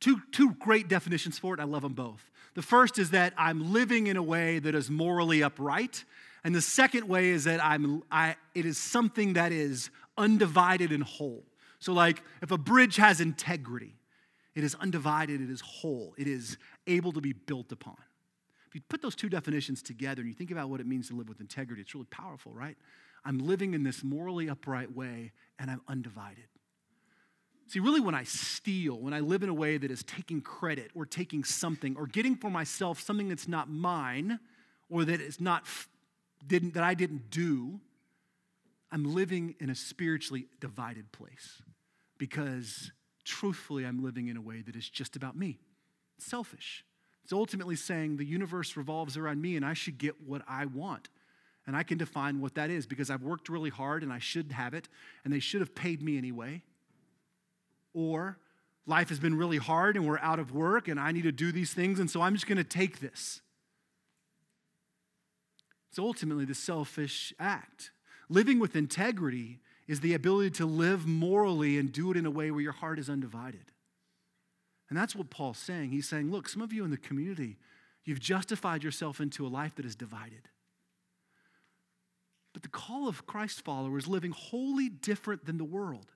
Two, 0.00 0.20
two 0.32 0.54
great 0.54 0.88
definitions 0.88 1.38
for 1.38 1.54
it. 1.54 1.60
I 1.60 1.64
love 1.64 1.82
them 1.82 1.92
both. 1.92 2.30
The 2.54 2.62
first 2.62 2.98
is 2.98 3.10
that 3.10 3.32
I'm 3.36 3.72
living 3.72 4.06
in 4.06 4.16
a 4.16 4.22
way 4.22 4.58
that 4.58 4.74
is 4.74 4.90
morally 4.90 5.42
upright. 5.42 6.04
And 6.42 6.54
the 6.54 6.62
second 6.62 7.06
way 7.06 7.28
is 7.28 7.44
that 7.44 7.62
I'm, 7.62 8.02
I, 8.10 8.36
it 8.54 8.64
is 8.64 8.78
something 8.78 9.34
that 9.34 9.52
is 9.52 9.90
undivided 10.16 10.90
and 10.90 11.02
whole. 11.02 11.44
So, 11.80 11.92
like, 11.92 12.22
if 12.42 12.50
a 12.50 12.58
bridge 12.58 12.96
has 12.96 13.20
integrity, 13.20 13.96
it 14.54 14.64
is 14.64 14.74
undivided, 14.76 15.40
it 15.40 15.50
is 15.50 15.60
whole, 15.60 16.14
it 16.18 16.26
is 16.26 16.58
able 16.86 17.12
to 17.12 17.20
be 17.20 17.32
built 17.32 17.72
upon. 17.72 17.96
If 18.68 18.74
you 18.74 18.82
put 18.88 19.02
those 19.02 19.16
two 19.16 19.28
definitions 19.28 19.82
together 19.82 20.20
and 20.20 20.28
you 20.28 20.34
think 20.34 20.50
about 20.50 20.68
what 20.68 20.80
it 20.80 20.86
means 20.86 21.08
to 21.08 21.16
live 21.16 21.28
with 21.28 21.40
integrity, 21.40 21.82
it's 21.82 21.94
really 21.94 22.06
powerful, 22.06 22.52
right? 22.52 22.76
I'm 23.24 23.38
living 23.38 23.74
in 23.74 23.82
this 23.82 24.04
morally 24.04 24.48
upright 24.48 24.94
way 24.94 25.32
and 25.58 25.70
I'm 25.70 25.80
undivided. 25.88 26.44
See, 27.66 27.80
really, 27.80 28.00
when 28.00 28.14
I 28.14 28.24
steal, 28.24 28.98
when 28.98 29.14
I 29.14 29.20
live 29.20 29.42
in 29.42 29.48
a 29.48 29.54
way 29.54 29.78
that 29.78 29.90
is 29.90 30.02
taking 30.02 30.40
credit 30.40 30.90
or 30.94 31.06
taking 31.06 31.44
something 31.44 31.96
or 31.96 32.06
getting 32.06 32.36
for 32.36 32.50
myself 32.50 33.00
something 33.00 33.28
that's 33.28 33.48
not 33.48 33.70
mine 33.70 34.40
or 34.88 35.04
that 35.04 35.20
is 35.20 35.40
not 35.40 35.64
didn't, 36.46 36.74
that 36.74 36.82
I 36.82 36.94
didn't 36.94 37.30
do, 37.30 37.80
I'm 38.92 39.14
living 39.14 39.54
in 39.60 39.70
a 39.70 39.74
spiritually 39.74 40.46
divided 40.60 41.12
place 41.12 41.62
because 42.18 42.90
truthfully, 43.24 43.84
I'm 43.84 44.02
living 44.02 44.28
in 44.28 44.36
a 44.36 44.40
way 44.40 44.62
that 44.62 44.74
is 44.74 44.88
just 44.88 45.16
about 45.16 45.36
me. 45.36 45.58
It's 46.18 46.26
selfish. 46.26 46.84
It's 47.24 47.32
ultimately 47.32 47.76
saying 47.76 48.16
the 48.16 48.24
universe 48.24 48.76
revolves 48.76 49.16
around 49.16 49.40
me 49.40 49.56
and 49.56 49.64
I 49.64 49.74
should 49.74 49.98
get 49.98 50.20
what 50.26 50.42
I 50.48 50.66
want. 50.66 51.08
And 51.66 51.76
I 51.76 51.82
can 51.82 51.98
define 51.98 52.40
what 52.40 52.54
that 52.56 52.70
is 52.70 52.86
because 52.86 53.10
I've 53.10 53.22
worked 53.22 53.48
really 53.48 53.70
hard 53.70 54.02
and 54.02 54.12
I 54.12 54.18
should 54.18 54.50
have 54.50 54.74
it, 54.74 54.88
and 55.24 55.32
they 55.32 55.38
should 55.38 55.60
have 55.60 55.74
paid 55.74 56.02
me 56.02 56.18
anyway. 56.18 56.62
Or 57.94 58.38
life 58.86 59.10
has 59.10 59.20
been 59.20 59.36
really 59.36 59.58
hard 59.58 59.96
and 59.96 60.06
we're 60.06 60.18
out 60.18 60.40
of 60.40 60.52
work 60.52 60.88
and 60.88 60.98
I 60.98 61.12
need 61.12 61.22
to 61.22 61.32
do 61.32 61.52
these 61.52 61.72
things, 61.72 62.00
and 62.00 62.10
so 62.10 62.22
I'm 62.22 62.34
just 62.34 62.46
going 62.48 62.58
to 62.58 62.64
take 62.64 62.98
this. 62.98 63.42
It's 65.90 65.98
ultimately 65.98 66.44
the 66.44 66.54
selfish 66.54 67.32
act. 67.38 67.92
Living 68.30 68.60
with 68.60 68.76
integrity 68.76 69.58
is 69.88 70.00
the 70.00 70.14
ability 70.14 70.50
to 70.50 70.64
live 70.64 71.04
morally 71.04 71.76
and 71.76 71.92
do 71.92 72.12
it 72.12 72.16
in 72.16 72.24
a 72.24 72.30
way 72.30 72.52
where 72.52 72.60
your 72.60 72.72
heart 72.72 72.98
is 73.00 73.10
undivided. 73.10 73.72
And 74.88 74.96
that's 74.96 75.16
what 75.16 75.30
Paul's 75.30 75.58
saying. 75.58 75.90
He's 75.90 76.08
saying, 76.08 76.30
look, 76.30 76.48
some 76.48 76.62
of 76.62 76.72
you 76.72 76.84
in 76.84 76.90
the 76.90 76.96
community, 76.96 77.58
you've 78.04 78.20
justified 78.20 78.84
yourself 78.84 79.20
into 79.20 79.44
a 79.44 79.48
life 79.48 79.74
that 79.74 79.84
is 79.84 79.96
divided. 79.96 80.48
But 82.52 82.62
the 82.62 82.68
call 82.68 83.08
of 83.08 83.26
Christ 83.26 83.62
followers 83.62 84.06
living 84.06 84.30
wholly 84.30 84.88
different 84.88 85.44
than 85.44 85.58
the 85.58 85.64
world. 85.64 86.06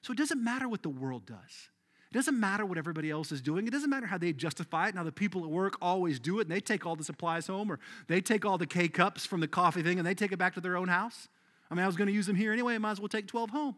So 0.00 0.12
it 0.12 0.18
doesn't 0.18 0.42
matter 0.42 0.66
what 0.66 0.82
the 0.82 0.88
world 0.88 1.26
does. 1.26 1.68
It 2.10 2.14
doesn't 2.14 2.40
matter 2.40 2.64
what 2.64 2.78
everybody 2.78 3.10
else 3.10 3.32
is 3.32 3.42
doing. 3.42 3.66
It 3.66 3.70
doesn't 3.70 3.90
matter 3.90 4.06
how 4.06 4.18
they 4.18 4.32
justify 4.32 4.88
it. 4.88 4.94
Now, 4.94 5.04
the 5.04 5.12
people 5.12 5.44
at 5.44 5.50
work 5.50 5.76
always 5.80 6.18
do 6.18 6.38
it, 6.38 6.42
and 6.42 6.50
they 6.50 6.60
take 6.60 6.84
all 6.84 6.96
the 6.96 7.04
supplies 7.04 7.46
home, 7.46 7.70
or 7.70 7.78
they 8.08 8.20
take 8.20 8.44
all 8.44 8.58
the 8.58 8.66
K 8.66 8.88
cups 8.88 9.26
from 9.26 9.40
the 9.40 9.48
coffee 9.48 9.82
thing 9.82 9.98
and 9.98 10.06
they 10.06 10.14
take 10.14 10.32
it 10.32 10.38
back 10.38 10.54
to 10.54 10.60
their 10.60 10.76
own 10.76 10.88
house. 10.88 11.28
I 11.70 11.74
mean, 11.74 11.84
I 11.84 11.86
was 11.86 11.96
going 11.96 12.08
to 12.08 12.12
use 12.12 12.26
them 12.26 12.36
here 12.36 12.52
anyway. 12.52 12.74
I 12.74 12.78
might 12.78 12.92
as 12.92 13.00
well 13.00 13.08
take 13.08 13.26
12 13.26 13.50
home. 13.50 13.76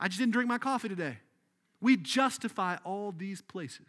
I 0.00 0.08
just 0.08 0.18
didn't 0.18 0.32
drink 0.32 0.48
my 0.48 0.58
coffee 0.58 0.88
today. 0.88 1.18
We 1.80 1.96
justify 1.96 2.76
all 2.84 3.12
these 3.12 3.40
places. 3.40 3.86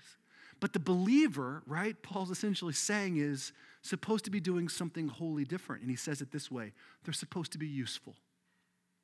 But 0.60 0.74
the 0.74 0.80
believer, 0.80 1.64
right, 1.66 2.02
Paul's 2.04 2.30
essentially 2.30 2.74
saying 2.74 3.18
is 3.18 3.52
supposed 3.82 4.26
to 4.26 4.32
be 4.32 4.40
doing 4.40 4.68
something 4.68 5.08
wholly 5.08 5.46
different. 5.46 5.82
And 5.82 5.90
he 5.90 5.96
says 5.96 6.22
it 6.22 6.32
this 6.32 6.52
way 6.52 6.74
they're 7.04 7.14
supposed 7.14 7.52
to 7.54 7.58
be 7.58 7.68
useful, 7.68 8.16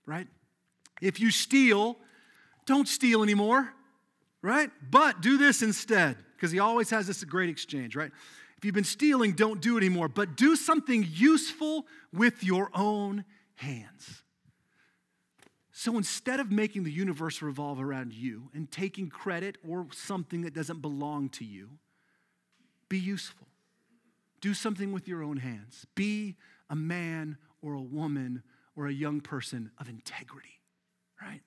right? 0.06 0.28
If 1.02 1.20
you 1.20 1.32
steal, 1.32 1.98
don't 2.66 2.88
steal 2.88 3.24
anymore, 3.24 3.74
right? 4.42 4.70
But 4.90 5.22
do 5.22 5.38
this 5.38 5.62
instead, 5.62 6.18
because 6.36 6.52
he 6.52 6.60
always 6.60 6.90
has 6.90 7.08
this 7.08 7.24
great 7.24 7.50
exchange, 7.50 7.96
right? 7.96 8.12
You've 8.66 8.74
been 8.74 8.84
stealing, 8.84 9.34
don't 9.34 9.62
do 9.62 9.78
it 9.78 9.82
anymore, 9.82 10.08
but 10.08 10.36
do 10.36 10.56
something 10.56 11.08
useful 11.08 11.86
with 12.12 12.44
your 12.44 12.72
own 12.74 13.24
hands. 13.54 14.24
So 15.72 15.98
instead 15.98 16.40
of 16.40 16.52
making 16.52 16.84
the 16.84 16.92
universe 16.92 17.44
revolve 17.44 17.80
around 17.80 18.14
you 18.14 18.50
and 18.56 18.72
taking 18.72 19.08
credit 19.08 19.60
or 19.68 19.86
something 19.92 20.42
that 20.42 20.56
doesn't 20.56 20.82
belong 20.82 21.30
to 21.30 21.46
you, 21.46 21.78
be 22.90 22.98
useful. 22.98 23.48
Do 24.42 24.56
something 24.56 24.92
with 24.92 25.08
your 25.08 25.22
own 25.22 25.38
hands. 25.38 25.86
Be 25.94 26.36
a 26.68 26.76
man 26.76 27.38
or 27.62 27.74
a 27.74 27.82
woman 27.82 28.42
or 28.76 28.88
a 28.88 28.94
young 28.94 29.22
person 29.22 29.70
of 29.78 29.88
integrity, 29.90 30.60
right? 31.22 31.42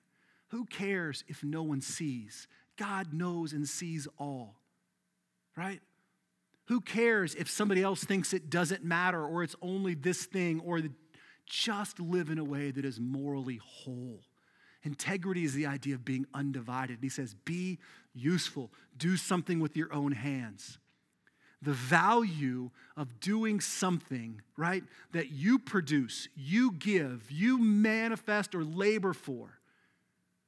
Who 0.51 0.63
cares 0.65 1.25
if 1.27 1.43
no 1.43 1.63
one 1.63 1.81
sees? 1.81 2.47
God 2.77 3.13
knows 3.13 3.51
and 3.51 3.67
sees 3.67 4.07
all, 4.17 4.55
right? 5.57 5.81
Who 6.69 6.81
cares 6.81 7.33
if 7.35 7.49
somebody 7.49 7.81
else 7.81 8.03
thinks 8.03 8.31
it 8.31 8.49
doesn't 8.49 8.83
matter 8.83 9.23
or 9.23 9.43
it's 9.43 9.55
only 9.61 9.95
this 9.95 10.25
thing 10.25 10.61
or 10.63 10.81
just 11.47 11.99
live 11.99 12.29
in 12.29 12.37
a 12.37 12.43
way 12.43 12.69
that 12.69 12.85
is 12.85 12.99
morally 12.99 13.59
whole. 13.63 14.21
Integrity 14.83 15.43
is 15.43 15.55
the 15.55 15.65
idea 15.65 15.95
of 15.95 16.05
being 16.05 16.27
undivided. 16.31 16.97
And 16.97 17.03
he 17.03 17.09
says, 17.09 17.33
be 17.43 17.79
useful, 18.13 18.71
do 18.97 19.17
something 19.17 19.59
with 19.59 19.75
your 19.75 19.91
own 19.91 20.11
hands. 20.11 20.77
The 21.63 21.73
value 21.73 22.69
of 22.95 23.19
doing 23.19 23.59
something, 23.59 24.41
right, 24.55 24.83
that 25.11 25.31
you 25.31 25.57
produce, 25.57 26.29
you 26.35 26.71
give, 26.73 27.31
you 27.31 27.57
manifest 27.57 28.53
or 28.53 28.63
labor 28.63 29.13
for, 29.13 29.59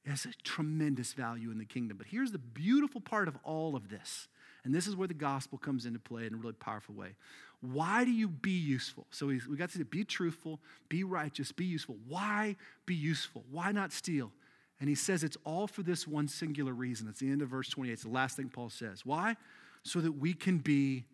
is 0.05 0.25
a 0.25 0.33
tremendous 0.43 1.13
value 1.13 1.49
in 1.49 1.57
the 1.57 1.65
kingdom. 1.65 1.97
But 1.97 2.07
here's 2.07 2.31
the 2.31 2.37
beautiful 2.37 3.01
part 3.01 3.27
of 3.27 3.37
all 3.43 3.75
of 3.75 3.89
this. 3.89 4.27
And 4.63 4.73
this 4.73 4.87
is 4.87 4.95
where 4.95 5.07
the 5.07 5.13
gospel 5.13 5.57
comes 5.57 5.85
into 5.85 5.99
play 5.99 6.25
in 6.25 6.33
a 6.33 6.37
really 6.37 6.53
powerful 6.53 6.93
way. 6.93 7.15
Why 7.61 8.03
do 8.03 8.11
you 8.11 8.27
be 8.27 8.51
useful? 8.51 9.05
So 9.11 9.27
we, 9.27 9.39
got 9.55 9.69
to 9.71 9.77
say, 9.77 9.83
be 9.83 10.03
truthful, 10.03 10.59
be 10.89 11.03
righteous, 11.03 11.51
be 11.51 11.65
useful. 11.65 11.97
Why 12.07 12.55
be 12.85 12.95
useful? 12.95 13.43
Why 13.51 13.71
not 13.71 13.91
steal? 13.91 14.31
And 14.79 14.89
he 14.89 14.95
says 14.95 15.23
it's 15.23 15.37
all 15.45 15.67
for 15.67 15.83
this 15.83 16.07
one 16.07 16.27
singular 16.27 16.73
reason. 16.73 17.07
It's 17.07 17.19
the 17.19 17.29
end 17.29 17.43
of 17.43 17.49
verse 17.49 17.69
28. 17.69 17.93
It's 17.93 18.03
the 18.03 18.09
last 18.09 18.35
thing 18.35 18.49
Paul 18.49 18.69
says. 18.69 19.05
Why? 19.05 19.35
So 19.83 20.01
that 20.01 20.11
we 20.13 20.33
can 20.33 20.57
be 20.57 21.05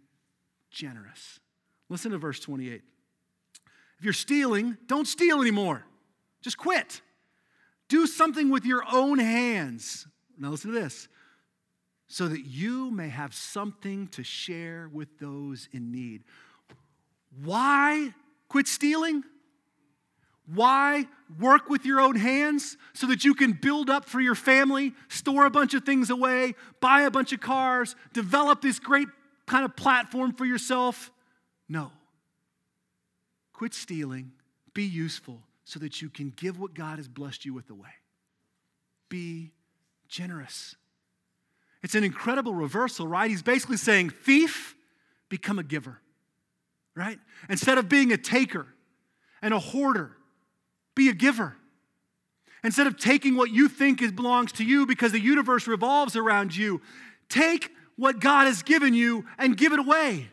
generous. 0.72 1.40
Listen 1.90 2.12
to 2.12 2.18
verse 2.18 2.40
28. 2.40 2.82
If 4.00 4.04
you're 4.04 4.14
stealing, 4.14 4.78
don't 4.88 5.08
steal 5.08 5.42
anymore. 5.42 5.84
Just 6.42 6.58
quit. 6.58 7.02
Do 7.90 8.08
something 8.08 8.50
with 8.50 8.66
your 8.66 8.84
own 8.92 9.20
hands. 9.20 10.08
Now, 10.38 10.50
listen 10.50 10.72
to 10.72 10.80
this 10.80 11.08
so 12.08 12.28
that 12.28 12.46
you 12.46 12.90
may 12.92 13.10
have 13.10 13.34
something 13.34 14.08
to 14.10 14.24
share 14.24 14.90
with 14.92 15.20
those 15.20 15.68
in 15.72 15.92
need. 15.92 16.24
Why 17.44 18.14
quit 18.48 18.68
stealing? 18.68 19.24
Why 20.54 21.06
work 21.40 21.70
with 21.70 21.86
your 21.86 22.00
own 22.00 22.16
hands 22.16 22.78
so 22.94 23.08
that 23.08 23.26
you 23.26 23.34
can 23.34 23.52
build 23.52 23.90
up 23.90 24.06
for 24.06 24.22
your 24.22 24.36
family, 24.36 24.94
store 25.10 25.46
a 25.46 25.50
bunch 25.50 25.74
of 25.74 25.84
things 25.84 26.10
away, 26.10 26.56
buy 26.80 27.02
a 27.02 27.12
bunch 27.12 27.34
of 27.34 27.42
cars, 27.42 27.96
develop 28.14 28.62
this 28.62 28.80
great 28.80 29.10
kind 29.46 29.66
of 29.66 29.76
platform 29.76 30.32
for 30.32 30.46
yourself? 30.46 31.12
No. 31.68 31.92
Quit 33.52 33.74
stealing, 33.74 34.32
be 34.74 34.84
useful 34.84 35.42
so 35.66 35.80
that 35.80 36.02
you 36.02 36.10
can 36.10 36.32
give 36.38 36.58
what 36.58 36.74
God 36.74 36.98
has 36.98 37.10
blessed 37.10 37.44
you 37.44 37.54
with 37.54 37.70
away. 37.70 37.90
Be 39.10 39.52
generous. 40.08 40.76
It's 41.88 41.96
an 41.96 42.04
incredible 42.04 42.54
reversal, 42.54 43.08
right? 43.08 43.32
He's 43.32 43.42
basically 43.42 43.78
saying, 43.78 44.10
thief, 44.10 44.76
become 45.30 45.58
a 45.58 45.64
giver, 45.64 46.02
right? 46.98 47.18
Instead 47.48 47.78
of 47.78 47.88
being 47.88 48.12
a 48.12 48.18
taker 48.18 48.68
and 49.42 49.54
a 49.54 49.60
hoarder, 49.60 50.12
be 50.96 51.08
a 51.08 51.14
giver. 51.14 51.56
Instead 52.62 52.88
of 52.88 52.98
taking 52.98 53.38
what 53.38 53.52
you 53.52 53.70
think 53.70 54.02
is, 54.02 54.12
belongs 54.12 54.52
to 54.52 54.66
you 54.66 54.86
because 54.86 55.14
the 55.14 55.22
universe 55.22 55.66
revolves 55.66 56.18
around 56.18 56.54
you, 56.54 56.82
take 57.30 57.72
what 57.96 58.20
God 58.20 58.48
has 58.48 58.64
given 58.64 58.94
you 58.94 59.24
and 59.38 59.56
give 59.56 59.72
it 59.72 59.80
away. 59.80 60.28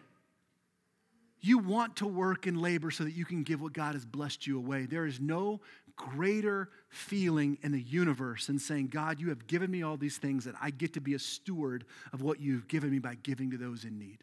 You 1.40 1.58
want 1.58 1.94
to 1.98 2.06
work 2.08 2.48
and 2.48 2.60
labor 2.60 2.90
so 2.90 3.04
that 3.04 3.12
you 3.12 3.24
can 3.24 3.44
give 3.44 3.60
what 3.60 3.72
God 3.72 3.94
has 3.94 4.04
blessed 4.04 4.44
you 4.44 4.58
away. 4.58 4.86
There 4.86 5.06
is 5.06 5.20
no 5.20 5.60
greater 5.96 6.70
feeling 6.88 7.58
in 7.62 7.72
the 7.72 7.80
universe 7.80 8.46
than 8.46 8.58
saying, 8.58 8.88
God, 8.88 9.20
you 9.20 9.28
have 9.28 9.46
given 9.46 9.70
me 9.70 9.82
all 9.82 9.96
these 9.96 10.18
things 10.18 10.44
that 10.44 10.54
I 10.60 10.70
get 10.70 10.94
to 10.94 11.00
be 11.00 11.14
a 11.14 11.18
steward 11.18 11.84
of 12.12 12.22
what 12.22 12.40
you've 12.40 12.68
given 12.68 12.90
me 12.90 12.98
by 12.98 13.16
giving 13.16 13.50
to 13.50 13.56
those 13.56 13.84
in 13.84 13.98
need. 13.98 14.18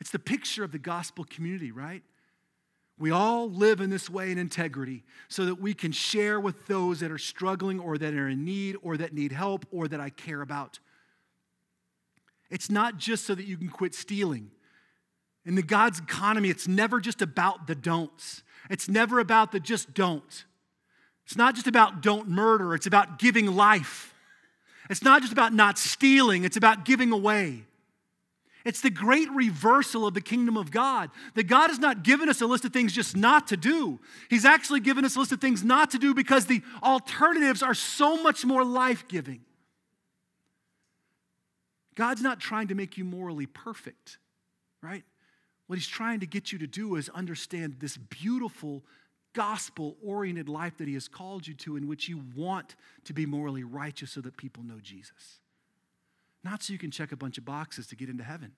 It's 0.00 0.10
the 0.10 0.18
picture 0.18 0.64
of 0.64 0.72
the 0.72 0.78
gospel 0.78 1.24
community, 1.28 1.72
right? 1.72 2.02
We 2.98 3.10
all 3.10 3.50
live 3.50 3.80
in 3.80 3.88
this 3.88 4.10
way 4.10 4.30
in 4.30 4.38
integrity 4.38 5.04
so 5.28 5.46
that 5.46 5.60
we 5.60 5.72
can 5.72 5.90
share 5.90 6.38
with 6.38 6.66
those 6.66 7.00
that 7.00 7.10
are 7.10 7.18
struggling 7.18 7.80
or 7.80 7.96
that 7.96 8.14
are 8.14 8.28
in 8.28 8.44
need 8.44 8.76
or 8.82 8.96
that 8.98 9.14
need 9.14 9.32
help 9.32 9.64
or 9.70 9.88
that 9.88 10.00
I 10.00 10.10
care 10.10 10.42
about. 10.42 10.78
It's 12.50 12.70
not 12.70 12.98
just 12.98 13.26
so 13.26 13.34
that 13.34 13.46
you 13.46 13.56
can 13.56 13.68
quit 13.68 13.94
stealing. 13.94 14.50
In 15.46 15.54
the 15.54 15.62
God's 15.62 16.00
economy, 16.00 16.50
it's 16.50 16.68
never 16.68 17.00
just 17.00 17.22
about 17.22 17.66
the 17.66 17.74
don'ts. 17.74 18.42
It's 18.68 18.88
never 18.88 19.18
about 19.18 19.52
the 19.52 19.60
just 19.60 19.94
don't. 19.94 20.44
It's 21.30 21.36
not 21.36 21.54
just 21.54 21.68
about 21.68 22.00
don't 22.00 22.28
murder, 22.28 22.74
it's 22.74 22.88
about 22.88 23.20
giving 23.20 23.46
life. 23.46 24.12
It's 24.90 25.04
not 25.04 25.22
just 25.22 25.32
about 25.32 25.54
not 25.54 25.78
stealing, 25.78 26.42
it's 26.42 26.56
about 26.56 26.84
giving 26.84 27.12
away. 27.12 27.62
It's 28.64 28.80
the 28.80 28.90
great 28.90 29.30
reversal 29.30 30.08
of 30.08 30.14
the 30.14 30.20
kingdom 30.20 30.56
of 30.56 30.72
God. 30.72 31.08
That 31.36 31.44
God 31.44 31.68
has 31.68 31.78
not 31.78 32.02
given 32.02 32.28
us 32.28 32.40
a 32.40 32.46
list 32.46 32.64
of 32.64 32.72
things 32.72 32.92
just 32.92 33.16
not 33.16 33.46
to 33.46 33.56
do. 33.56 34.00
He's 34.28 34.44
actually 34.44 34.80
given 34.80 35.04
us 35.04 35.14
a 35.14 35.20
list 35.20 35.30
of 35.30 35.40
things 35.40 35.62
not 35.62 35.92
to 35.92 35.98
do 35.98 36.14
because 36.14 36.46
the 36.46 36.62
alternatives 36.82 37.62
are 37.62 37.74
so 37.74 38.20
much 38.24 38.44
more 38.44 38.64
life 38.64 39.06
giving. 39.06 39.40
God's 41.94 42.22
not 42.22 42.40
trying 42.40 42.66
to 42.68 42.74
make 42.74 42.98
you 42.98 43.04
morally 43.04 43.46
perfect, 43.46 44.18
right? 44.82 45.04
What 45.68 45.78
he's 45.78 45.86
trying 45.86 46.18
to 46.20 46.26
get 46.26 46.50
you 46.50 46.58
to 46.58 46.66
do 46.66 46.96
is 46.96 47.08
understand 47.10 47.76
this 47.78 47.96
beautiful 47.96 48.82
gospel 49.32 49.96
oriented 50.04 50.48
life 50.48 50.78
that 50.78 50.88
he 50.88 50.94
has 50.94 51.08
called 51.08 51.46
you 51.46 51.54
to, 51.54 51.76
in 51.76 51.86
which 51.86 52.08
you 52.08 52.22
want 52.34 52.74
to 53.04 53.12
be 53.12 53.26
morally 53.26 53.64
righteous 53.64 54.12
so 54.12 54.20
that 54.20 54.36
people 54.36 54.62
know 54.62 54.78
Jesus. 54.82 55.40
Not 56.42 56.62
so 56.62 56.72
you 56.72 56.78
can 56.78 56.90
check 56.90 57.12
a 57.12 57.16
bunch 57.16 57.38
of 57.38 57.44
boxes 57.44 57.86
to 57.88 57.96
get 57.96 58.08
into 58.08 58.24
heaven. 58.24 58.52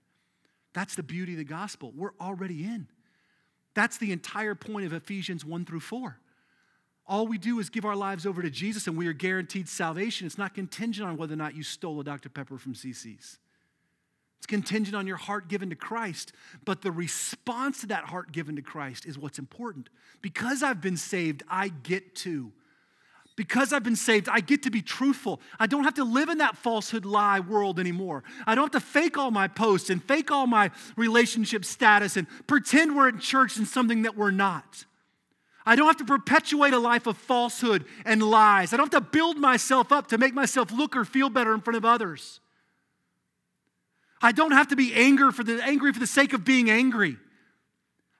That's 0.72 0.94
the 0.94 1.02
beauty 1.02 1.32
of 1.32 1.38
the 1.38 1.44
gospel. 1.44 1.92
We're 1.94 2.14
already 2.20 2.64
in. 2.64 2.88
That's 3.74 3.98
the 3.98 4.12
entire 4.12 4.54
point 4.54 4.86
of 4.86 4.92
Ephesians 4.92 5.44
1 5.44 5.64
through 5.64 5.80
4. 5.80 6.18
All 7.06 7.26
we 7.26 7.38
do 7.38 7.58
is 7.58 7.68
give 7.68 7.84
our 7.84 7.96
lives 7.96 8.26
over 8.26 8.42
to 8.42 8.50
Jesus 8.50 8.86
and 8.86 8.96
we 8.96 9.06
are 9.08 9.12
guaranteed 9.12 9.68
salvation. 9.68 10.26
It's 10.26 10.38
not 10.38 10.54
contingent 10.54 11.08
on 11.08 11.16
whether 11.16 11.34
or 11.34 11.36
not 11.36 11.56
you 11.56 11.62
stole 11.62 12.00
a 12.00 12.04
Dr. 12.04 12.28
Pepper 12.28 12.58
from 12.58 12.74
CC's. 12.74 13.38
It's 14.42 14.46
contingent 14.48 14.96
on 14.96 15.06
your 15.06 15.18
heart 15.18 15.46
given 15.46 15.70
to 15.70 15.76
Christ, 15.76 16.32
but 16.64 16.82
the 16.82 16.90
response 16.90 17.82
to 17.82 17.86
that 17.86 18.06
heart 18.06 18.32
given 18.32 18.56
to 18.56 18.62
Christ 18.62 19.06
is 19.06 19.16
what's 19.16 19.38
important. 19.38 19.88
Because 20.20 20.64
I've 20.64 20.80
been 20.80 20.96
saved, 20.96 21.44
I 21.48 21.68
get 21.68 22.16
to. 22.16 22.50
Because 23.36 23.72
I've 23.72 23.84
been 23.84 23.94
saved, 23.94 24.28
I 24.28 24.40
get 24.40 24.64
to 24.64 24.70
be 24.72 24.82
truthful. 24.82 25.40
I 25.60 25.68
don't 25.68 25.84
have 25.84 25.94
to 25.94 26.02
live 26.02 26.28
in 26.28 26.38
that 26.38 26.56
falsehood 26.56 27.04
lie 27.04 27.38
world 27.38 27.78
anymore. 27.78 28.24
I 28.44 28.56
don't 28.56 28.64
have 28.64 28.82
to 28.82 28.84
fake 28.84 29.16
all 29.16 29.30
my 29.30 29.46
posts 29.46 29.90
and 29.90 30.02
fake 30.02 30.32
all 30.32 30.48
my 30.48 30.72
relationship 30.96 31.64
status 31.64 32.16
and 32.16 32.26
pretend 32.48 32.96
we're 32.96 33.10
in 33.10 33.20
church 33.20 33.58
and 33.58 33.68
something 33.68 34.02
that 34.02 34.16
we're 34.16 34.32
not. 34.32 34.86
I 35.64 35.76
don't 35.76 35.86
have 35.86 35.98
to 35.98 36.04
perpetuate 36.04 36.72
a 36.72 36.80
life 36.80 37.06
of 37.06 37.16
falsehood 37.16 37.84
and 38.04 38.20
lies. 38.20 38.72
I 38.72 38.76
don't 38.76 38.92
have 38.92 39.04
to 39.04 39.08
build 39.08 39.36
myself 39.36 39.92
up 39.92 40.08
to 40.08 40.18
make 40.18 40.34
myself 40.34 40.72
look 40.72 40.96
or 40.96 41.04
feel 41.04 41.30
better 41.30 41.54
in 41.54 41.60
front 41.60 41.76
of 41.76 41.84
others. 41.84 42.40
I 44.22 44.32
don't 44.32 44.52
have 44.52 44.68
to 44.68 44.76
be 44.76 44.94
angry 44.94 45.32
for 45.32 45.42
the, 45.42 45.62
angry 45.62 45.92
for 45.92 45.98
the 46.00 46.06
sake 46.06 46.32
of 46.32 46.44
being 46.44 46.70
angry. 46.70 47.16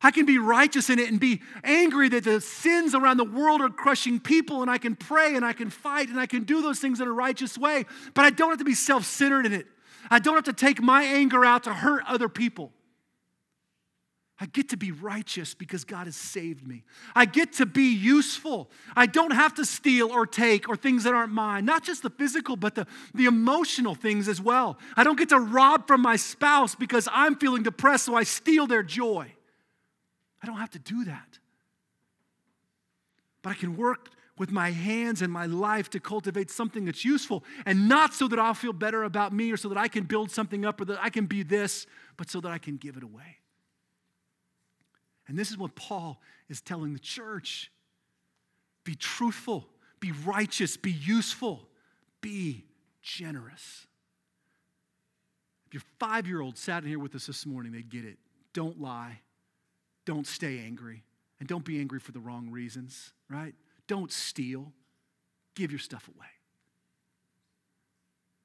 I 0.03 0.11
can 0.11 0.27
be 0.27 0.37
righteous 0.37 0.91
in 0.91 0.99
it 0.99 1.09
and 1.09 1.21
be 1.21 1.41
angry 1.63 2.09
that 2.09 2.25
the 2.25 2.41
sins 2.41 2.95
around 2.95 3.19
the 3.19 3.25
world 3.25 3.61
are 3.61 3.69
crushing 3.69 4.19
people, 4.19 4.61
and 4.61 4.71
I 4.71 4.79
can 4.79 4.97
pray 4.97 5.37
and 5.37 5.45
I 5.45 5.53
can 5.53 5.71
fight 5.71 6.09
and 6.09 6.19
I 6.19 6.27
can 6.27 6.43
do 6.43 6.61
those 6.61 6.81
things 6.81 7.01
in 7.01 7.07
a 7.07 7.13
righteous 7.13 7.57
way, 7.57 7.85
but 8.15 8.25
I 8.25 8.31
don't 8.31 8.51
have 8.51 8.59
to 8.59 8.65
be 8.65 8.75
self 8.75 9.05
centered 9.05 9.47
in 9.47 9.53
it. 9.53 9.67
I 10.11 10.19
don't 10.19 10.35
have 10.35 10.45
to 10.45 10.53
take 10.53 10.83
my 10.83 11.05
anger 11.05 11.45
out 11.45 11.65
to 11.65 11.73
hurt 11.73 12.03
other 12.09 12.29
people. 12.29 12.73
I 14.43 14.47
get 14.47 14.71
to 14.71 14.77
be 14.77 14.91
righteous 14.91 15.55
because 15.55 15.85
God 15.85 16.07
has 16.07 16.17
saved 16.17 16.67
me. 16.67 16.83
I 17.15 17.27
get 17.27 17.53
to 17.55 17.65
be 17.65 17.95
useful. 17.95 18.73
I 18.97 19.07
don't 19.07 19.31
have 19.31 19.55
to 19.55 19.65
steal 19.65 20.11
or 20.11 20.27
take 20.27 20.69
or 20.69 20.75
things 20.75 21.05
that 21.05 21.15
aren't 21.15 21.33
mine, 21.33 21.65
not 21.65 21.85
just 21.85 22.03
the 22.03 22.11
physical, 22.11 22.57
but 22.57 22.75
the, 22.75 22.89
the 23.15 23.27
emotional 23.27 23.95
things 23.95 24.27
as 24.27 24.41
well. 24.41 24.81
I 24.97 25.05
don't 25.05 25.17
get 25.17 25.29
to 25.29 25.39
rob 25.39 25.87
from 25.87 26.03
my 26.03 26.17
spouse 26.17 26.75
because 26.75 27.09
I'm 27.13 27.37
feeling 27.37 27.63
depressed, 27.63 28.07
so 28.07 28.17
I 28.17 28.25
steal 28.25 28.67
their 28.67 28.83
joy. 28.83 29.33
I 30.43 30.47
don't 30.49 30.59
have 30.59 30.71
to 30.71 30.81
do 30.81 31.05
that. 31.05 31.39
But 33.43 33.51
I 33.51 33.55
can 33.55 33.77
work 33.77 34.09
with 34.39 34.51
my 34.51 34.73
hands 34.73 35.23
and 35.23 35.33
my 35.33 35.47
life 35.47 35.89
to 35.91 36.01
cultivate 36.01 36.51
something 36.51 36.85
that's 36.85 37.05
useful 37.05 37.45
and 37.65 37.89
not 37.89 38.13
so 38.13 38.27
that 38.27 38.41
I'll 38.41 38.55
feel 38.55 38.73
better 38.73 39.05
about 39.05 39.33
me 39.33 39.53
or 39.53 39.57
so 39.57 39.69
that 39.69 39.79
I 39.79 39.87
can 39.87 40.03
build 40.03 40.33
something 40.33 40.65
up 40.65 40.81
or 40.81 40.87
that 40.87 40.99
I 41.01 41.11
can 41.11 41.27
be 41.27 41.45
this, 41.45 41.87
but 42.17 42.29
so 42.29 42.41
that 42.41 42.51
I 42.51 42.59
can 42.59 42.77
give 42.77 42.97
it 42.97 43.05
away. 43.05 43.37
And 45.29 45.39
this 45.39 45.51
is 45.51 45.59
what 45.59 45.75
Paul 45.75 46.21
is 46.49 46.61
telling 46.61 46.93
the 46.93 46.99
church 46.99 47.71
be 48.85 48.95
truthful, 48.97 49.69
be 50.01 50.13
righteous, 50.25 50.77
be 50.77 50.91
useful, 50.91 51.69
be 52.21 52.65
generous. 53.01 53.87
If 55.67 55.75
your 55.75 55.83
five 55.99 56.27
year 56.27 56.41
old 56.41 56.59
sat 56.59 56.83
in 56.83 56.89
here 56.89 56.99
with 56.99 57.15
us 57.15 57.27
this 57.27 57.47
morning, 57.47 57.73
they'd 57.73 57.89
get 57.89 58.05
it. 58.05 58.19
Don't 58.53 58.81
lie, 58.81 59.21
don't 60.05 60.27
stay 60.27 60.59
angry, 60.59 61.05
and 61.39 61.49
don't 61.49 61.65
be 61.65 61.79
angry 61.79 62.01
for 62.01 62.13
the 62.13 62.21
wrong 62.21 62.51
reasons, 62.51 63.13
right? 63.31 63.55
Don't 63.87 64.13
steal, 64.13 64.73
give 65.55 65.71
your 65.71 65.79
stuff 65.79 66.09
away. 66.09 66.27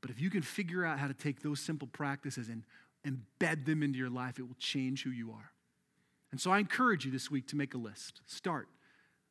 But 0.01 0.11
if 0.11 0.21
you 0.21 0.29
can 0.29 0.41
figure 0.41 0.85
out 0.85 0.99
how 0.99 1.07
to 1.07 1.13
take 1.13 1.41
those 1.41 1.59
simple 1.59 1.87
practices 1.87 2.49
and 2.49 2.63
embed 3.05 3.65
them 3.65 3.83
into 3.83 3.97
your 3.97 4.09
life, 4.09 4.39
it 4.39 4.43
will 4.43 4.55
change 4.59 5.03
who 5.03 5.09
you 5.09 5.31
are. 5.31 5.51
And 6.37 6.41
so 6.43 6.51
I 6.51 6.59
encourage 6.59 7.03
you 7.03 7.09
this 7.09 7.31
week 7.31 7.47
to 7.47 7.55
make 7.55 7.73
a 7.73 7.79
list. 7.79 8.21
Start. 8.27 8.67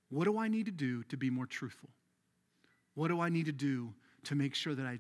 What 0.09 0.25
do 0.25 0.39
I 0.39 0.49
need 0.49 0.67
to 0.67 0.73
do 0.73 1.05
to 1.05 1.17
be 1.17 1.31
more 1.31 1.47
truthful? 1.47 1.89
What 2.95 3.07
do 3.07 3.21
I 3.21 3.29
need 3.29 3.47
to 3.47 3.53
do 3.53 3.95
to 4.25 4.35
make 4.35 4.57
sure 4.57 4.75
that 4.75 4.85
I'm 4.85 4.99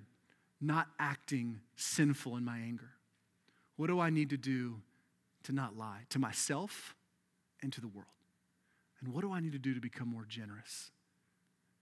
not 0.61 0.87
acting 1.01 1.59
sinful 1.75 2.37
in 2.37 2.45
my 2.45 2.59
anger? 2.59 2.93
What 3.75 3.89
do 3.89 3.99
I 3.99 4.11
need 4.11 4.31
to 4.31 4.37
do 4.37 4.77
to 5.43 5.53
not 5.53 5.77
lie 5.77 6.03
to 6.11 6.21
myself 6.21 6.95
and 7.61 7.73
to 7.73 7.81
the 7.81 7.89
world? 7.89 8.07
And 9.01 9.13
what 9.13 9.23
do 9.23 9.33
I 9.33 9.41
need 9.41 9.55
to 9.55 9.59
do 9.59 9.75
to 9.75 9.81
become 9.81 10.07
more 10.07 10.27
generous? 10.29 10.93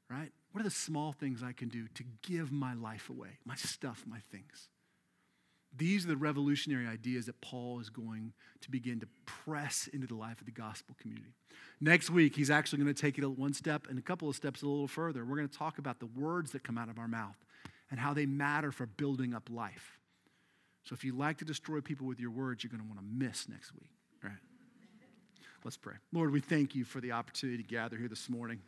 Right? 0.09 0.33
What 0.53 0.63
are 0.63 0.65
the 0.65 0.71
small 0.71 1.13
things 1.13 1.43
I 1.43 1.53
can 1.53 1.69
do 1.69 1.87
to 1.97 2.05
give 2.23 2.51
my 2.51 2.73
life 2.73 3.11
away, 3.11 3.41
my 3.45 3.57
stuff, 3.57 4.05
my 4.09 4.21
things? 4.33 4.71
These 5.77 6.05
are 6.05 6.09
the 6.09 6.17
revolutionary 6.17 6.87
ideas 6.87 7.27
that 7.27 7.41
Paul 7.41 7.81
is 7.81 7.91
going 7.91 8.33
to 8.61 8.71
begin 8.71 9.01
to 9.01 9.09
press 9.27 9.89
into 9.93 10.07
the 10.07 10.15
life 10.15 10.41
of 10.41 10.47
the 10.47 10.53
gospel 10.53 10.95
community. 11.01 11.35
Next 11.81 12.11
week, 12.11 12.37
he's 12.37 12.51
actually 12.51 12.83
going 12.83 12.95
to 12.95 13.01
take 13.01 13.19
it 13.19 13.27
one 13.27 13.53
step 13.55 13.89
and 13.89 13.99
a 13.99 14.03
couple 14.03 14.29
of 14.29 14.37
steps 14.37 14.63
a 14.63 14.67
little 14.67 14.87
further. 14.87 15.25
We're 15.25 15.37
going 15.37 15.49
to 15.49 15.59
talk 15.59 15.79
about 15.79 15.99
the 15.99 16.07
words 16.07 16.53
that 16.53 16.63
come 16.63 16.79
out 16.79 16.89
of 16.89 16.99
our 16.99 17.09
mouth 17.09 17.37
and 17.91 17.99
how 17.99 18.15
they 18.15 18.27
matter 18.27 18.71
for 18.71 18.87
building 18.87 19.35
up 19.35 19.49
life. 19.51 19.99
So 20.85 20.95
if 20.95 21.05
you 21.05 21.17
like 21.17 21.39
to 21.39 21.45
destroy 21.45 21.81
people 21.81 22.07
with 22.07 22.21
your 22.21 22.31
words, 22.31 22.63
you're 22.63 22.71
going 22.71 22.83
to 22.83 22.87
want 22.87 23.01
to 23.01 23.27
miss 23.27 23.49
next 23.49 23.73
week. 23.75 23.91
All 24.23 24.31
right? 24.31 24.39
Let's 25.65 25.77
pray. 25.79 25.95
Lord, 26.13 26.31
we 26.31 26.41
thank 26.41 26.75
you 26.75 26.85
for 26.85 27.01
the 27.01 27.13
opportunity 27.13 27.63
to 27.63 27.69
gather 27.69 27.97
here 27.97 28.09
this 28.09 28.29
morning, 28.29 28.61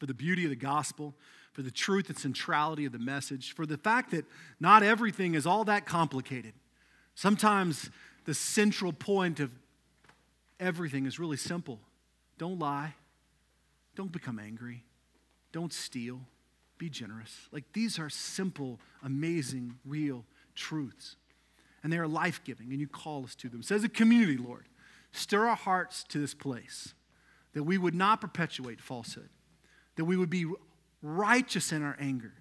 for 0.00 0.06
the 0.06 0.14
beauty 0.14 0.42
of 0.42 0.50
the 0.50 0.56
gospel 0.56 1.14
for 1.52 1.62
the 1.62 1.70
truth 1.70 2.08
and 2.08 2.18
centrality 2.18 2.84
of 2.84 2.92
the 2.92 2.98
message, 2.98 3.54
for 3.54 3.66
the 3.66 3.76
fact 3.76 4.12
that 4.12 4.24
not 4.60 4.82
everything 4.82 5.34
is 5.34 5.46
all 5.46 5.64
that 5.64 5.84
complicated. 5.84 6.54
Sometimes 7.14 7.90
the 8.24 8.34
central 8.34 8.92
point 8.92 9.40
of 9.40 9.50
everything 10.58 11.06
is 11.06 11.18
really 11.18 11.36
simple 11.36 11.80
don't 12.38 12.58
lie, 12.58 12.94
don't 13.94 14.12
become 14.12 14.38
angry, 14.38 14.84
don't 15.52 15.72
steal, 15.72 16.20
be 16.78 16.88
generous. 16.88 17.48
Like 17.52 17.64
these 17.72 17.98
are 17.98 18.08
simple, 18.08 18.78
amazing, 19.02 19.74
real 19.84 20.24
truths. 20.54 21.16
And 21.82 21.92
they 21.92 21.96
are 21.96 22.08
life 22.08 22.42
giving, 22.44 22.70
and 22.72 22.80
you 22.80 22.86
call 22.86 23.24
us 23.24 23.34
to 23.36 23.48
them. 23.48 23.62
So, 23.62 23.74
as 23.74 23.84
a 23.84 23.88
community, 23.88 24.36
Lord, 24.36 24.66
stir 25.12 25.48
our 25.48 25.56
hearts 25.56 26.04
to 26.10 26.18
this 26.18 26.34
place 26.34 26.92
that 27.54 27.64
we 27.64 27.78
would 27.78 27.94
not 27.94 28.20
perpetuate 28.20 28.82
falsehood, 28.82 29.30
that 30.00 30.06
we 30.06 30.16
would 30.16 30.30
be 30.30 30.46
righteous 31.02 31.72
in 31.72 31.82
our 31.82 31.94
anger. 32.00 32.32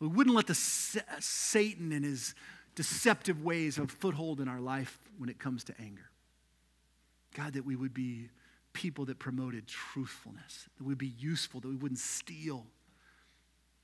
We 0.00 0.06
wouldn't 0.06 0.34
let 0.34 0.46
the 0.46 0.54
Satan 0.54 1.92
and 1.92 2.02
his 2.02 2.34
deceptive 2.74 3.44
ways 3.44 3.76
have 3.76 3.90
foothold 3.90 4.40
in 4.40 4.48
our 4.48 4.58
life 4.58 4.98
when 5.18 5.28
it 5.28 5.38
comes 5.38 5.64
to 5.64 5.74
anger. 5.78 6.08
God, 7.34 7.52
that 7.52 7.66
we 7.66 7.76
would 7.76 7.92
be 7.92 8.30
people 8.72 9.04
that 9.04 9.18
promoted 9.18 9.66
truthfulness, 9.66 10.70
that 10.78 10.84
we'd 10.84 10.96
be 10.96 11.12
useful, 11.18 11.60
that 11.60 11.68
we 11.68 11.76
wouldn't 11.76 11.98
steal 11.98 12.64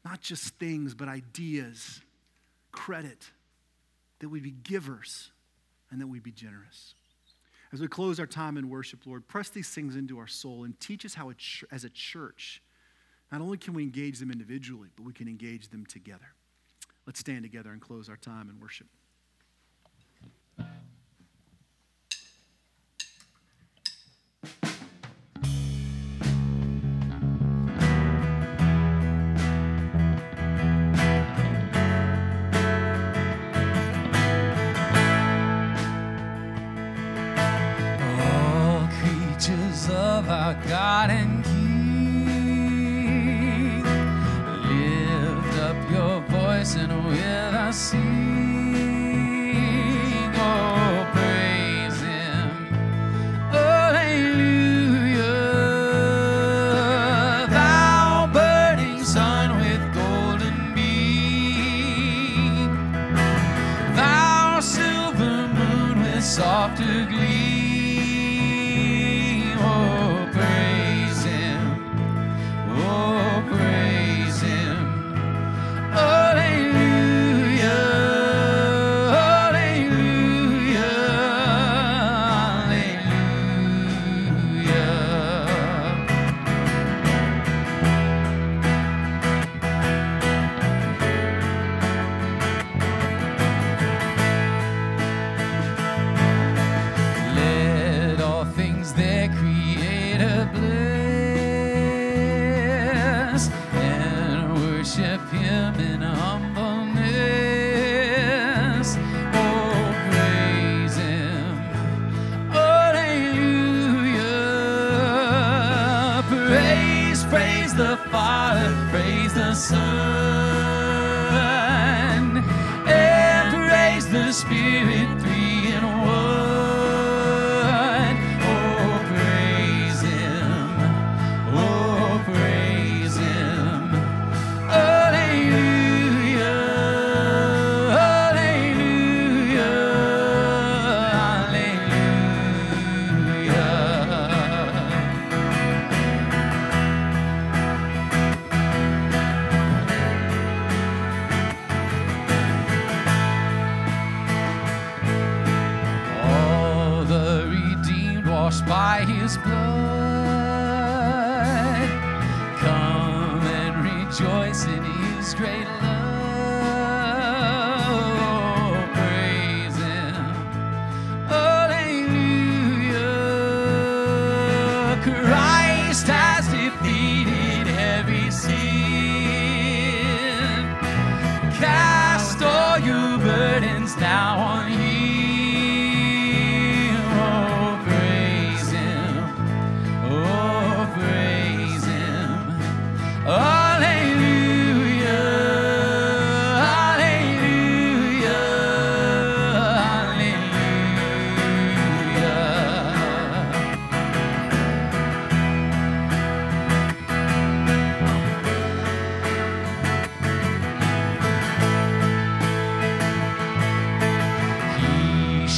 not 0.02 0.22
just 0.22 0.54
things, 0.54 0.94
but 0.94 1.08
ideas, 1.08 2.00
credit, 2.72 3.30
that 4.20 4.30
we'd 4.30 4.42
be 4.42 4.54
givers, 4.62 5.30
and 5.90 6.00
that 6.00 6.06
we'd 6.06 6.22
be 6.22 6.32
generous. 6.32 6.94
As 7.70 7.82
we 7.82 7.86
close 7.86 8.18
our 8.18 8.26
time 8.26 8.56
in 8.56 8.70
worship, 8.70 9.00
Lord, 9.04 9.28
press 9.28 9.50
these 9.50 9.68
things 9.68 9.94
into 9.94 10.18
our 10.18 10.26
soul 10.26 10.64
and 10.64 10.80
teach 10.80 11.04
us 11.04 11.12
how, 11.12 11.30
as 11.70 11.84
a 11.84 11.90
church, 11.90 12.62
not 13.30 13.40
only 13.40 13.58
can 13.58 13.74
we 13.74 13.82
engage 13.82 14.18
them 14.18 14.30
individually, 14.30 14.88
but 14.96 15.04
we 15.04 15.12
can 15.12 15.28
engage 15.28 15.68
them 15.68 15.84
together. 15.86 16.34
Let's 17.06 17.20
stand 17.20 17.42
together 17.42 17.70
and 17.70 17.80
close 17.80 18.08
our 18.08 18.16
time 18.16 18.50
in 18.50 18.60
worship. 18.60 18.86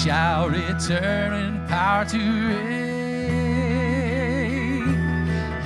Shall 0.04 0.48
return 0.48 1.34
in 1.34 1.66
power 1.66 2.06
to 2.06 2.18
reign. 2.18 2.86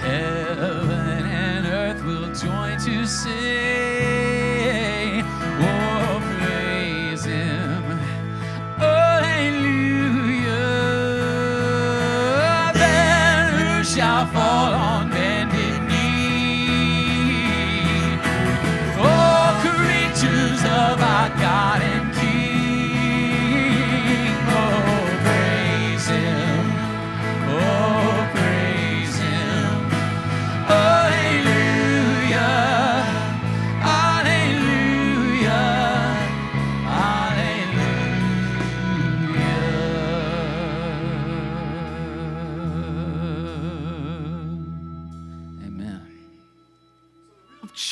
Heaven 0.02 1.26
and 1.26 1.66
earth 1.66 2.02
will 2.02 2.34
join 2.34 2.76
to 2.80 3.06
sing. 3.06 3.93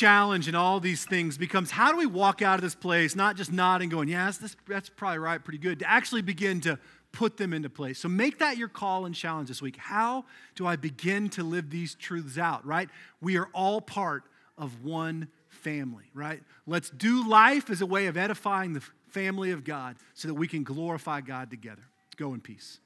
Challenge 0.03 0.49
in 0.49 0.55
all 0.55 0.81
these 0.81 1.05
things 1.05 1.37
becomes 1.37 1.71
how 1.71 1.89
do 1.89 1.97
we 1.97 2.05
walk 2.05 2.41
out 2.41 2.55
of 2.55 2.61
this 2.61 2.75
place 2.75 3.15
not 3.15 3.37
just 3.37 3.53
nodding 3.53 3.87
going 3.87 4.09
yes 4.09 4.37
that's, 4.37 4.57
that's 4.67 4.89
probably 4.89 5.17
right 5.17 5.45
pretty 5.45 5.57
good 5.57 5.79
to 5.79 5.89
actually 5.89 6.21
begin 6.21 6.59
to 6.59 6.77
put 7.13 7.37
them 7.37 7.53
into 7.53 7.69
place? 7.69 7.99
So 7.99 8.09
make 8.09 8.39
that 8.39 8.57
your 8.57 8.67
call 8.67 9.05
and 9.05 9.15
challenge 9.15 9.47
this 9.47 9.61
week. 9.61 9.77
How 9.77 10.25
do 10.55 10.67
i 10.67 10.75
begin 10.75 11.29
to 11.29 11.43
live 11.43 11.69
these 11.69 11.95
truths 11.95 12.37
out 12.37 12.65
right? 12.65 12.89
We 13.21 13.37
are 13.37 13.47
all 13.53 13.79
part 13.79 14.23
of 14.57 14.83
one 14.83 15.29
family 15.47 16.11
right? 16.13 16.43
Let's 16.67 16.89
do 16.89 17.25
life 17.25 17.69
as 17.69 17.79
a 17.79 17.85
way 17.85 18.07
of 18.07 18.17
edifying 18.17 18.73
the 18.73 18.83
family 19.07 19.51
of 19.51 19.63
god 19.63 19.95
so 20.15 20.27
that 20.27 20.33
we 20.33 20.49
can 20.49 20.63
glorify 20.63 21.21
god 21.21 21.49
together. 21.49 21.83
Go 22.17 22.33
in 22.33 22.41
peace 22.41 22.81